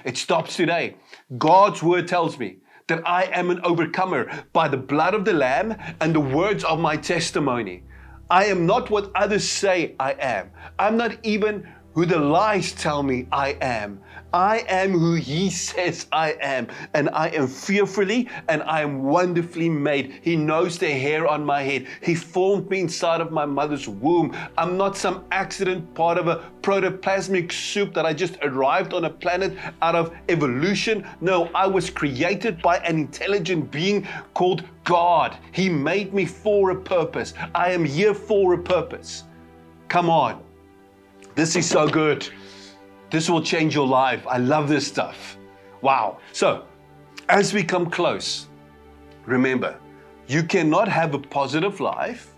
It 0.04 0.18
stops 0.18 0.56
today. 0.56 0.98
God's 1.38 1.82
word 1.82 2.08
tells 2.08 2.38
me 2.38 2.58
that 2.88 3.08
I 3.08 3.24
am 3.24 3.50
an 3.50 3.62
overcomer 3.64 4.30
by 4.52 4.68
the 4.68 4.78
blood 4.78 5.14
of 5.14 5.26
the 5.26 5.34
Lamb 5.34 5.76
and 6.02 6.14
the 6.14 6.20
words 6.20 6.64
of 6.64 6.80
my 6.80 6.98
testimony. 6.98 7.84
I 8.30 8.46
am 8.46 8.66
not 8.66 8.90
what 8.90 9.12
others 9.16 9.48
say 9.48 9.96
I 10.00 10.12
am. 10.20 10.52
I'm 10.78 10.98
not 10.98 11.18
even 11.24 11.68
who 11.94 12.06
the 12.06 12.20
lies 12.20 12.74
tell 12.74 13.04
me 13.04 13.28
I 13.32 13.58
am. 13.62 14.02
I 14.34 14.60
am 14.68 14.92
who 14.92 15.16
He 15.16 15.50
says 15.50 16.06
I 16.12 16.36
am, 16.40 16.68
and 16.94 17.10
I 17.10 17.30
am 17.30 17.48
fearfully 17.48 18.30
and 18.48 18.62
I 18.64 18.82
am 18.82 19.04
wonderfully 19.04 19.70
made. 19.70 20.20
He 20.22 20.36
knows 20.36 20.78
the 20.78 20.92
hair 20.92 21.28
on 21.28 21.44
my 21.44 21.64
head. 21.64 21.88
He 22.04 22.14
formed 22.14 22.70
me 22.70 22.82
inside 22.82 23.22
of 23.22 23.32
my 23.32 23.46
mother's 23.46 23.88
womb. 23.88 24.36
I'm 24.56 24.78
not 24.78 24.96
some 24.96 25.26
accident 25.32 25.96
part 25.96 26.20
of 26.20 26.28
a 26.28 26.44
protoplasmic 26.62 27.52
soup 27.52 27.94
that 27.96 28.06
I 28.06 28.14
just 28.14 28.38
arrived 28.44 28.94
on 28.94 29.06
a 29.06 29.10
planet 29.10 29.58
out 29.82 29.96
of 29.96 30.16
evolution. 30.30 31.08
No, 31.22 31.50
I 31.56 31.66
was 31.66 31.90
created 31.90 32.62
by 32.62 32.78
an 32.78 32.98
intelligent 32.98 33.72
being 33.72 34.08
called 34.36 34.64
God. 34.84 35.38
He 35.52 35.70
made 35.70 36.14
me 36.14 36.26
for 36.26 36.70
a 36.70 36.76
purpose. 36.76 37.34
I 37.56 37.72
am 37.72 37.84
here 37.84 38.14
for 38.14 38.54
a 38.54 38.60
purpose. 38.60 39.24
Come 39.88 40.10
on. 40.10 40.44
This 41.34 41.56
is 41.56 41.68
so 41.68 41.88
good. 41.88 42.30
This 43.10 43.30
will 43.30 43.42
change 43.42 43.74
your 43.74 43.88
life. 43.88 44.26
I 44.28 44.38
love 44.38 44.70
this 44.70 44.88
stuff. 44.88 45.38
Wow. 45.82 46.20
So, 46.32 46.66
as 47.28 47.54
we 47.54 47.64
come 47.64 47.90
close, 47.90 48.48
remember, 49.26 49.80
you 50.28 50.44
cannot 50.44 50.88
have 50.88 51.14
a 51.16 51.20
positive 51.20 51.80
life 51.80 52.36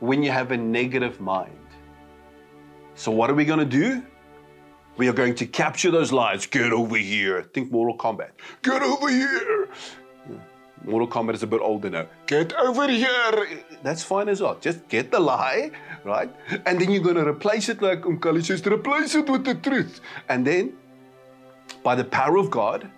when 0.00 0.22
you 0.22 0.30
have 0.30 0.52
a 0.52 0.56
negative 0.56 1.20
mind. 1.20 1.56
So, 2.94 3.10
what 3.10 3.30
are 3.30 3.34
we 3.34 3.44
going 3.44 3.58
to 3.58 3.64
do? 3.64 4.02
We 4.96 5.08
are 5.08 5.12
going 5.12 5.34
to 5.36 5.46
capture 5.46 5.90
those 5.90 6.12
lies. 6.12 6.46
Get 6.46 6.72
over 6.72 6.96
here. 6.96 7.42
Think 7.54 7.70
Mortal 7.70 7.96
Kombat. 7.96 8.30
Get 8.62 8.82
over 8.82 9.08
here. 9.08 9.68
Mortal 10.84 11.08
Kombat 11.08 11.34
is 11.34 11.42
a 11.42 11.46
bit 11.46 11.60
older 11.60 11.90
now. 11.90 12.06
Get 12.26 12.54
over 12.54 12.88
here. 12.88 13.62
That's 13.82 14.02
fine 14.02 14.28
as 14.28 14.40
well. 14.40 14.56
Just 14.60 14.88
get 14.88 15.10
the 15.10 15.20
lie, 15.20 15.70
right? 16.04 16.34
And 16.64 16.80
then 16.80 16.90
you're 16.90 17.02
going 17.02 17.16
to 17.16 17.26
replace 17.26 17.68
it 17.68 17.82
like 17.82 18.02
Umkali 18.02 18.44
says, 18.44 18.64
replace 18.66 19.14
it 19.14 19.28
with 19.28 19.44
the 19.44 19.54
truth. 19.54 20.00
And 20.28 20.46
then, 20.46 20.72
by 21.82 21.94
the 21.94 22.04
power 22.04 22.36
of 22.36 22.50
God, 22.50 22.90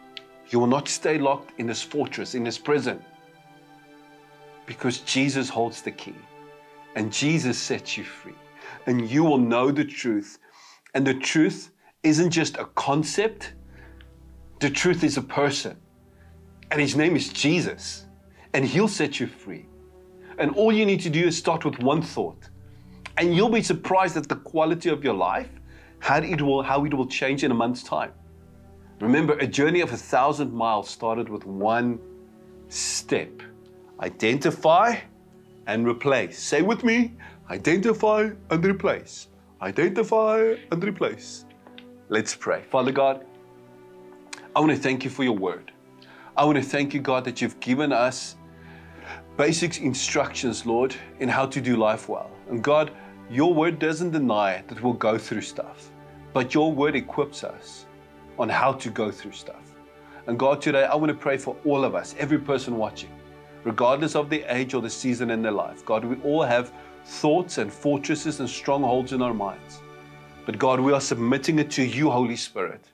you 0.51 0.61
will 0.61 0.69
not 0.69 0.87
stay 0.89 1.19
locked 1.19 1.59
in 1.59 1.67
this 1.67 1.83
fortress, 1.83 2.35
in 2.35 2.45
this 2.45 2.59
prison. 2.59 3.03
Because 4.67 4.99
Jesus 5.01 5.49
holds 5.49 5.83
the 5.83 5.91
key. 5.91 6.15
And 6.95 7.13
Jesus 7.13 7.59
sets 7.59 7.97
you 7.97 8.05
free. 8.05 8.35
And 8.87 9.11
you 9.11 9.25
will 9.25 9.39
know 9.39 9.71
the 9.73 9.85
truth. 9.85 10.39
And 10.95 11.07
the 11.07 11.15
truth 11.15 11.71
isn't 12.03 12.31
just 12.31 12.59
a 12.59 12.67
concept, 12.77 13.55
the 14.61 14.71
truth 14.71 15.03
is 15.03 15.17
a 15.17 15.23
person. 15.23 15.77
And 16.73 16.81
his 16.81 16.97
name 16.97 17.17
is 17.17 17.29
Jesus. 17.29 18.07
And 18.55 18.65
he'll 18.65 18.89
set 18.89 19.21
you 19.21 19.27
free. 19.27 19.67
And 20.39 20.53
all 20.57 20.73
you 20.73 20.87
need 20.87 21.01
to 21.01 21.11
do 21.11 21.27
is 21.27 21.37
start 21.37 21.67
with 21.67 21.79
one 21.81 22.01
thought. 22.01 22.49
And 23.19 23.37
you'll 23.37 23.51
be 23.51 23.63
surprised 23.63 24.17
at 24.17 24.27
the 24.27 24.37
quality 24.37 24.89
of 24.89 25.05
your 25.05 25.13
life, 25.13 25.51
how 25.99 26.17
it 26.17 26.41
will, 26.41 26.63
how 26.63 26.87
it 26.87 26.95
will 26.95 27.07
change 27.07 27.45
in 27.45 27.51
a 27.51 27.55
month's 27.55 27.83
time. 27.83 28.13
Remember, 29.01 29.35
a 29.35 29.47
journey 29.47 29.83
of 29.83 29.93
a 29.93 29.97
thousand 29.99 30.51
miles 30.53 30.89
started 30.89 31.29
with 31.29 31.45
one 31.45 32.01
step 32.69 33.43
identify 34.01 34.97
and 35.67 35.87
replace. 35.87 36.39
Say 36.39 36.63
with 36.63 36.85
me 36.85 37.13
identify 37.51 38.31
and 38.51 38.65
replace. 38.65 39.29
Identify 39.61 40.55
and 40.71 40.83
replace. 40.83 41.45
Let's 42.09 42.35
pray. 42.35 42.63
Father 42.71 42.93
God, 42.93 43.27
I 44.57 44.61
want 44.61 44.73
to 44.73 44.79
thank 44.79 45.05
you 45.05 45.11
for 45.11 45.23
your 45.23 45.37
word. 45.37 45.72
I 46.35 46.47
want 46.47 46.57
to 46.57 46.65
thank 46.65 46.95
you, 46.95 47.01
God, 47.01 47.25
that 47.25 47.43
you've 47.43 47.61
given 47.61 47.93
us 47.93 48.37
basic 49.37 49.83
instructions, 49.83 50.65
Lord, 50.65 50.95
in 51.21 51.29
how 51.29 51.45
to 51.45 51.61
do 51.61 51.77
life 51.77 52.09
well. 52.09 52.31
And 52.49 52.65
God, 52.65 52.91
your 53.31 53.53
word 53.53 53.79
doesn't 53.79 54.13
deny 54.13 54.65
that 54.69 54.83
we'll 54.83 54.95
go 54.95 55.19
through 55.19 55.43
stuff, 55.43 55.91
but 56.33 56.55
your 56.55 56.73
word 56.73 56.97
equips 56.97 57.45
us 57.45 57.85
on 58.39 58.49
how 58.49 58.73
to 58.73 58.89
go 58.89 59.11
through 59.11 59.33
stuff. 59.33 59.75
And 60.27 60.39
God, 60.39 60.63
today 60.63 60.85
I 60.85 60.95
want 60.95 61.09
to 61.09 61.19
pray 61.19 61.37
for 61.37 61.55
all 61.67 61.85
of 61.85 61.95
us, 61.95 62.15
every 62.19 62.39
person 62.39 62.79
watching, 62.79 63.11
regardless 63.65 64.17
of 64.17 64.31
the 64.31 64.43
age 64.55 64.73
or 64.73 64.81
the 64.81 64.89
season 64.89 65.31
in 65.31 65.43
their 65.43 65.53
life. 65.53 65.85
God, 65.85 66.03
we 66.03 66.17
all 66.23 66.45
have 66.45 66.73
thoughts 67.05 67.59
and 67.59 67.71
fortresses 67.71 68.41
and 68.41 68.49
strongholds 68.49 69.13
in 69.13 69.21
our 69.21 69.35
minds. 69.35 69.83
But 70.47 70.59
God, 70.59 70.81
we 70.81 70.95
are 70.95 71.01
submitting 71.01 71.59
it 71.59 71.71
to 71.73 71.83
you, 71.83 72.09
Holy 72.09 72.37
Spirit. 72.37 72.87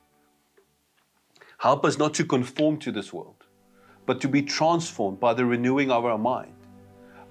Help 1.58 1.84
us 1.84 1.98
not 1.98 2.14
to 2.14 2.24
conform 2.24 2.76
to 2.78 2.92
this 2.92 3.12
world, 3.12 3.44
but 4.06 4.20
to 4.20 4.28
be 4.28 4.40
transformed 4.40 5.18
by 5.18 5.34
the 5.34 5.44
renewing 5.44 5.90
of 5.90 6.04
our 6.04 6.16
mind, 6.16 6.54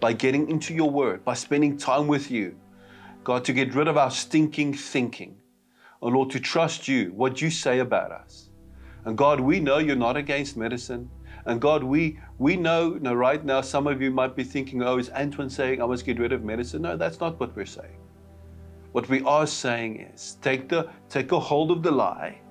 by 0.02 0.12
getting 0.12 0.50
into 0.50 0.74
your 0.74 0.90
word, 0.90 1.24
by 1.24 1.34
spending 1.34 1.78
time 1.78 2.08
with 2.08 2.30
you. 2.30 2.54
God, 3.24 3.46
to 3.46 3.54
get 3.54 3.74
rid 3.74 3.88
of 3.88 3.96
our 3.96 4.12
stinking 4.12 4.74
thinking. 4.74 5.38
Oh 6.02 6.10
Lord, 6.10 6.30
to 6.32 6.42
trust 6.42 6.90
you, 6.90 7.14
what 7.14 7.42
you 7.42 7.50
say 7.50 7.80
about 7.80 8.12
us. 8.12 8.50
And 9.06 9.18
God, 9.18 9.40
we 9.40 9.62
know 9.62 9.78
you're 9.78 9.96
not 9.96 10.18
against 10.18 10.58
medicine. 10.58 11.10
And 11.46 11.62
God, 11.62 11.82
we 11.82 12.20
we 12.38 12.58
know, 12.58 12.96
know 12.96 13.14
right 13.14 13.46
now 13.46 13.62
some 13.62 13.88
of 13.88 14.02
you 14.02 14.12
might 14.12 14.36
be 14.36 14.44
thinking, 14.44 14.84
oh, 14.84 14.98
is 14.98 15.10
Antoine 15.12 15.50
saying 15.50 15.82
I 15.82 15.86
must 15.86 16.06
get 16.06 16.20
rid 16.20 16.34
of 16.34 16.44
medicine? 16.44 16.82
No, 16.82 16.98
that's 16.98 17.22
not 17.22 17.40
what 17.40 17.56
we're 17.56 17.66
saying. 17.66 17.96
What 18.92 19.08
we 19.08 19.22
are 19.22 19.48
saying 19.48 20.02
is 20.02 20.38
take 20.42 20.68
the 20.68 20.90
take 21.08 21.32
a 21.32 21.40
hold 21.40 21.72
of 21.72 21.82
the 21.82 21.92
lie 21.92 22.42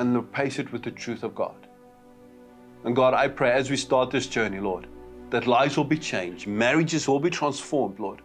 and 0.00 0.16
replace 0.16 0.58
it 0.58 0.72
with 0.72 0.82
the 0.82 0.90
truth 0.90 1.22
of 1.22 1.34
God. 1.34 1.68
And 2.84 2.96
God, 2.96 3.12
I 3.12 3.28
pray 3.28 3.52
as 3.52 3.70
we 3.70 3.76
start 3.76 4.10
this 4.10 4.26
journey, 4.26 4.58
Lord, 4.58 4.86
that 5.28 5.46
lives 5.46 5.76
will 5.76 5.84
be 5.84 5.98
changed, 5.98 6.46
marriages 6.46 7.06
will 7.06 7.20
be 7.20 7.30
transformed, 7.30 8.00
Lord. 8.00 8.22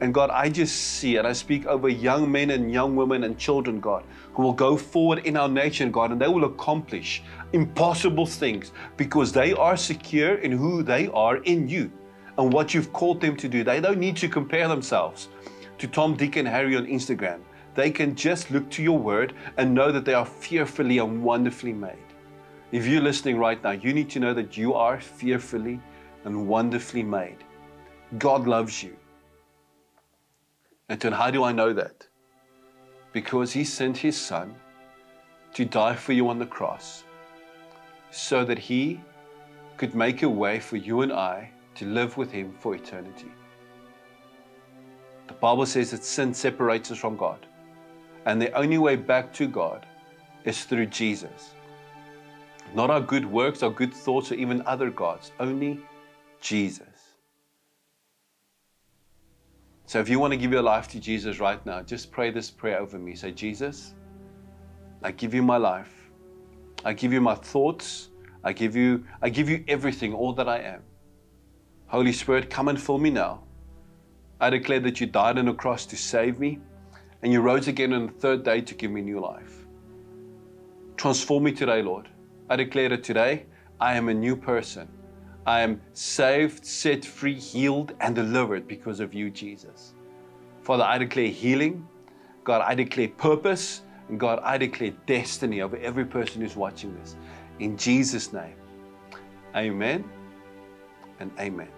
And 0.00 0.14
God, 0.14 0.30
I 0.30 0.48
just 0.48 0.74
see 0.76 1.16
and 1.16 1.26
I 1.26 1.32
speak 1.32 1.66
over 1.66 1.88
young 1.88 2.30
men 2.30 2.50
and 2.50 2.72
young 2.72 2.96
women 2.96 3.24
and 3.24 3.36
children, 3.36 3.80
God, 3.80 4.04
who 4.32 4.42
will 4.42 4.52
go 4.52 4.76
forward 4.76 5.26
in 5.26 5.36
our 5.36 5.48
nation, 5.48 5.90
God, 5.90 6.12
and 6.12 6.20
they 6.20 6.28
will 6.28 6.44
accomplish 6.44 7.22
impossible 7.52 8.24
things 8.24 8.72
because 8.96 9.32
they 9.32 9.52
are 9.52 9.76
secure 9.76 10.36
in 10.36 10.52
who 10.52 10.82
they 10.82 11.08
are 11.08 11.38
in 11.38 11.68
you 11.68 11.90
and 12.38 12.52
what 12.52 12.72
you've 12.72 12.92
called 12.92 13.20
them 13.20 13.36
to 13.36 13.48
do. 13.48 13.64
They 13.64 13.80
don't 13.80 13.98
need 13.98 14.16
to 14.18 14.28
compare 14.28 14.68
themselves 14.68 15.28
to 15.78 15.86
Tom, 15.88 16.16
Dick, 16.16 16.36
and 16.36 16.48
Harry 16.48 16.76
on 16.76 16.86
Instagram. 16.86 17.40
They 17.78 17.92
can 17.92 18.16
just 18.16 18.50
look 18.50 18.68
to 18.70 18.82
your 18.82 18.98
word 18.98 19.34
and 19.56 19.72
know 19.72 19.92
that 19.92 20.04
they 20.04 20.12
are 20.12 20.26
fearfully 20.26 20.98
and 20.98 21.22
wonderfully 21.22 21.72
made. 21.72 22.08
If 22.72 22.88
you're 22.88 23.00
listening 23.00 23.38
right 23.38 23.62
now, 23.62 23.70
you 23.70 23.92
need 23.92 24.10
to 24.10 24.18
know 24.18 24.34
that 24.34 24.56
you 24.56 24.74
are 24.74 25.00
fearfully 25.00 25.78
and 26.24 26.48
wonderfully 26.48 27.04
made. 27.04 27.36
God 28.18 28.48
loves 28.48 28.82
you. 28.82 28.96
And 30.88 31.00
how 31.04 31.30
do 31.30 31.44
I 31.44 31.52
know 31.52 31.72
that? 31.72 32.04
Because 33.12 33.52
He 33.52 33.62
sent 33.62 33.96
His 33.96 34.20
Son 34.20 34.56
to 35.54 35.64
die 35.64 35.94
for 35.94 36.12
you 36.12 36.28
on 36.28 36.40
the 36.40 36.46
cross 36.46 37.04
so 38.10 38.44
that 38.44 38.58
He 38.58 39.00
could 39.76 39.94
make 39.94 40.24
a 40.24 40.28
way 40.28 40.58
for 40.58 40.78
you 40.78 41.02
and 41.02 41.12
I 41.12 41.52
to 41.76 41.84
live 41.86 42.16
with 42.16 42.32
Him 42.32 42.56
for 42.58 42.74
eternity. 42.74 43.30
The 45.28 45.34
Bible 45.34 45.64
says 45.64 45.92
that 45.92 46.02
sin 46.02 46.34
separates 46.34 46.90
us 46.90 46.98
from 46.98 47.16
God. 47.16 47.46
And 48.28 48.42
the 48.42 48.52
only 48.52 48.76
way 48.76 48.94
back 48.94 49.32
to 49.34 49.46
God 49.46 49.86
is 50.44 50.64
through 50.64 50.86
Jesus. 50.86 51.54
Not 52.74 52.90
our 52.90 53.00
good 53.00 53.24
works, 53.24 53.62
our 53.62 53.70
good 53.70 53.94
thoughts, 53.94 54.30
or 54.30 54.34
even 54.34 54.60
other 54.66 54.90
gods, 54.90 55.32
only 55.40 55.80
Jesus. 56.38 57.14
So 59.86 59.98
if 59.98 60.10
you 60.10 60.20
want 60.20 60.34
to 60.34 60.36
give 60.36 60.52
your 60.52 60.60
life 60.60 60.88
to 60.88 61.00
Jesus 61.00 61.40
right 61.40 61.64
now, 61.64 61.80
just 61.80 62.12
pray 62.12 62.30
this 62.30 62.50
prayer 62.50 62.78
over 62.78 62.98
me. 62.98 63.14
Say, 63.14 63.32
Jesus, 63.32 63.94
I 65.02 65.10
give 65.10 65.32
you 65.32 65.42
my 65.42 65.56
life. 65.56 66.10
I 66.84 66.92
give 66.92 67.14
you 67.14 67.22
my 67.22 67.34
thoughts. 67.34 68.10
I 68.44 68.52
give 68.52 68.76
you, 68.76 69.06
I 69.22 69.30
give 69.30 69.48
you 69.48 69.64
everything, 69.68 70.12
all 70.12 70.34
that 70.34 70.50
I 70.50 70.58
am. 70.58 70.82
Holy 71.86 72.12
Spirit, 72.12 72.50
come 72.50 72.68
and 72.68 72.78
fill 72.78 72.98
me 72.98 73.08
now. 73.08 73.44
I 74.38 74.50
declare 74.50 74.80
that 74.80 75.00
you 75.00 75.06
died 75.06 75.38
on 75.38 75.48
a 75.48 75.54
cross 75.54 75.86
to 75.86 75.96
save 75.96 76.38
me, 76.38 76.58
and 77.22 77.32
you 77.32 77.40
rose 77.40 77.68
again 77.68 77.92
on 77.92 78.06
the 78.06 78.12
third 78.12 78.44
day 78.44 78.60
to 78.60 78.74
give 78.74 78.90
me 78.90 79.00
new 79.00 79.20
life. 79.20 79.66
Transform 80.96 81.44
me 81.44 81.52
today, 81.52 81.82
Lord. 81.82 82.08
I 82.48 82.56
declare 82.56 82.88
that 82.90 83.02
today 83.04 83.46
I 83.80 83.94
am 83.94 84.08
a 84.08 84.14
new 84.14 84.36
person. 84.36 84.88
I 85.46 85.60
am 85.60 85.80
saved, 85.92 86.64
set 86.64 87.04
free, 87.04 87.34
healed, 87.34 87.94
and 88.00 88.14
delivered 88.14 88.68
because 88.68 89.00
of 89.00 89.14
you, 89.14 89.30
Jesus. 89.30 89.94
Father, 90.62 90.84
I 90.84 90.98
declare 90.98 91.28
healing. 91.28 91.86
God, 92.44 92.62
I 92.62 92.74
declare 92.74 93.08
purpose. 93.08 93.82
And 94.08 94.18
God, 94.18 94.40
I 94.42 94.58
declare 94.58 94.92
destiny 95.06 95.60
over 95.60 95.76
every 95.78 96.04
person 96.04 96.42
who's 96.42 96.56
watching 96.56 96.98
this. 96.98 97.16
In 97.60 97.76
Jesus' 97.76 98.32
name. 98.32 98.54
Amen 99.56 100.04
and 101.20 101.30
amen. 101.38 101.68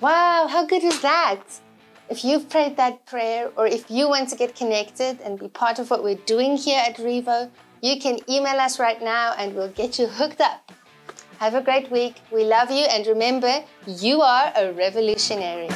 Wow, 0.00 0.46
how 0.48 0.66
good 0.66 0.82
is 0.82 1.00
that? 1.00 1.42
If 2.10 2.24
you've 2.24 2.48
prayed 2.48 2.76
that 2.76 3.06
prayer 3.06 3.50
or 3.56 3.66
if 3.66 3.90
you 3.90 4.08
want 4.08 4.28
to 4.30 4.36
get 4.36 4.54
connected 4.56 5.20
and 5.20 5.38
be 5.38 5.48
part 5.48 5.78
of 5.78 5.90
what 5.90 6.02
we're 6.02 6.22
doing 6.26 6.56
here 6.56 6.82
at 6.86 6.96
Revo, 6.96 7.48
you 7.80 8.00
can 8.00 8.18
email 8.28 8.58
us 8.60 8.78
right 8.78 9.00
now 9.00 9.34
and 9.38 9.54
we'll 9.54 9.68
get 9.68 9.98
you 9.98 10.06
hooked 10.06 10.40
up. 10.40 10.72
Have 11.38 11.54
a 11.54 11.62
great 11.62 11.90
week. 11.90 12.16
We 12.30 12.44
love 12.44 12.70
you 12.70 12.84
and 12.90 13.06
remember, 13.06 13.64
you 13.86 14.20
are 14.20 14.52
a 14.56 14.72
revolutionary. 14.72 15.68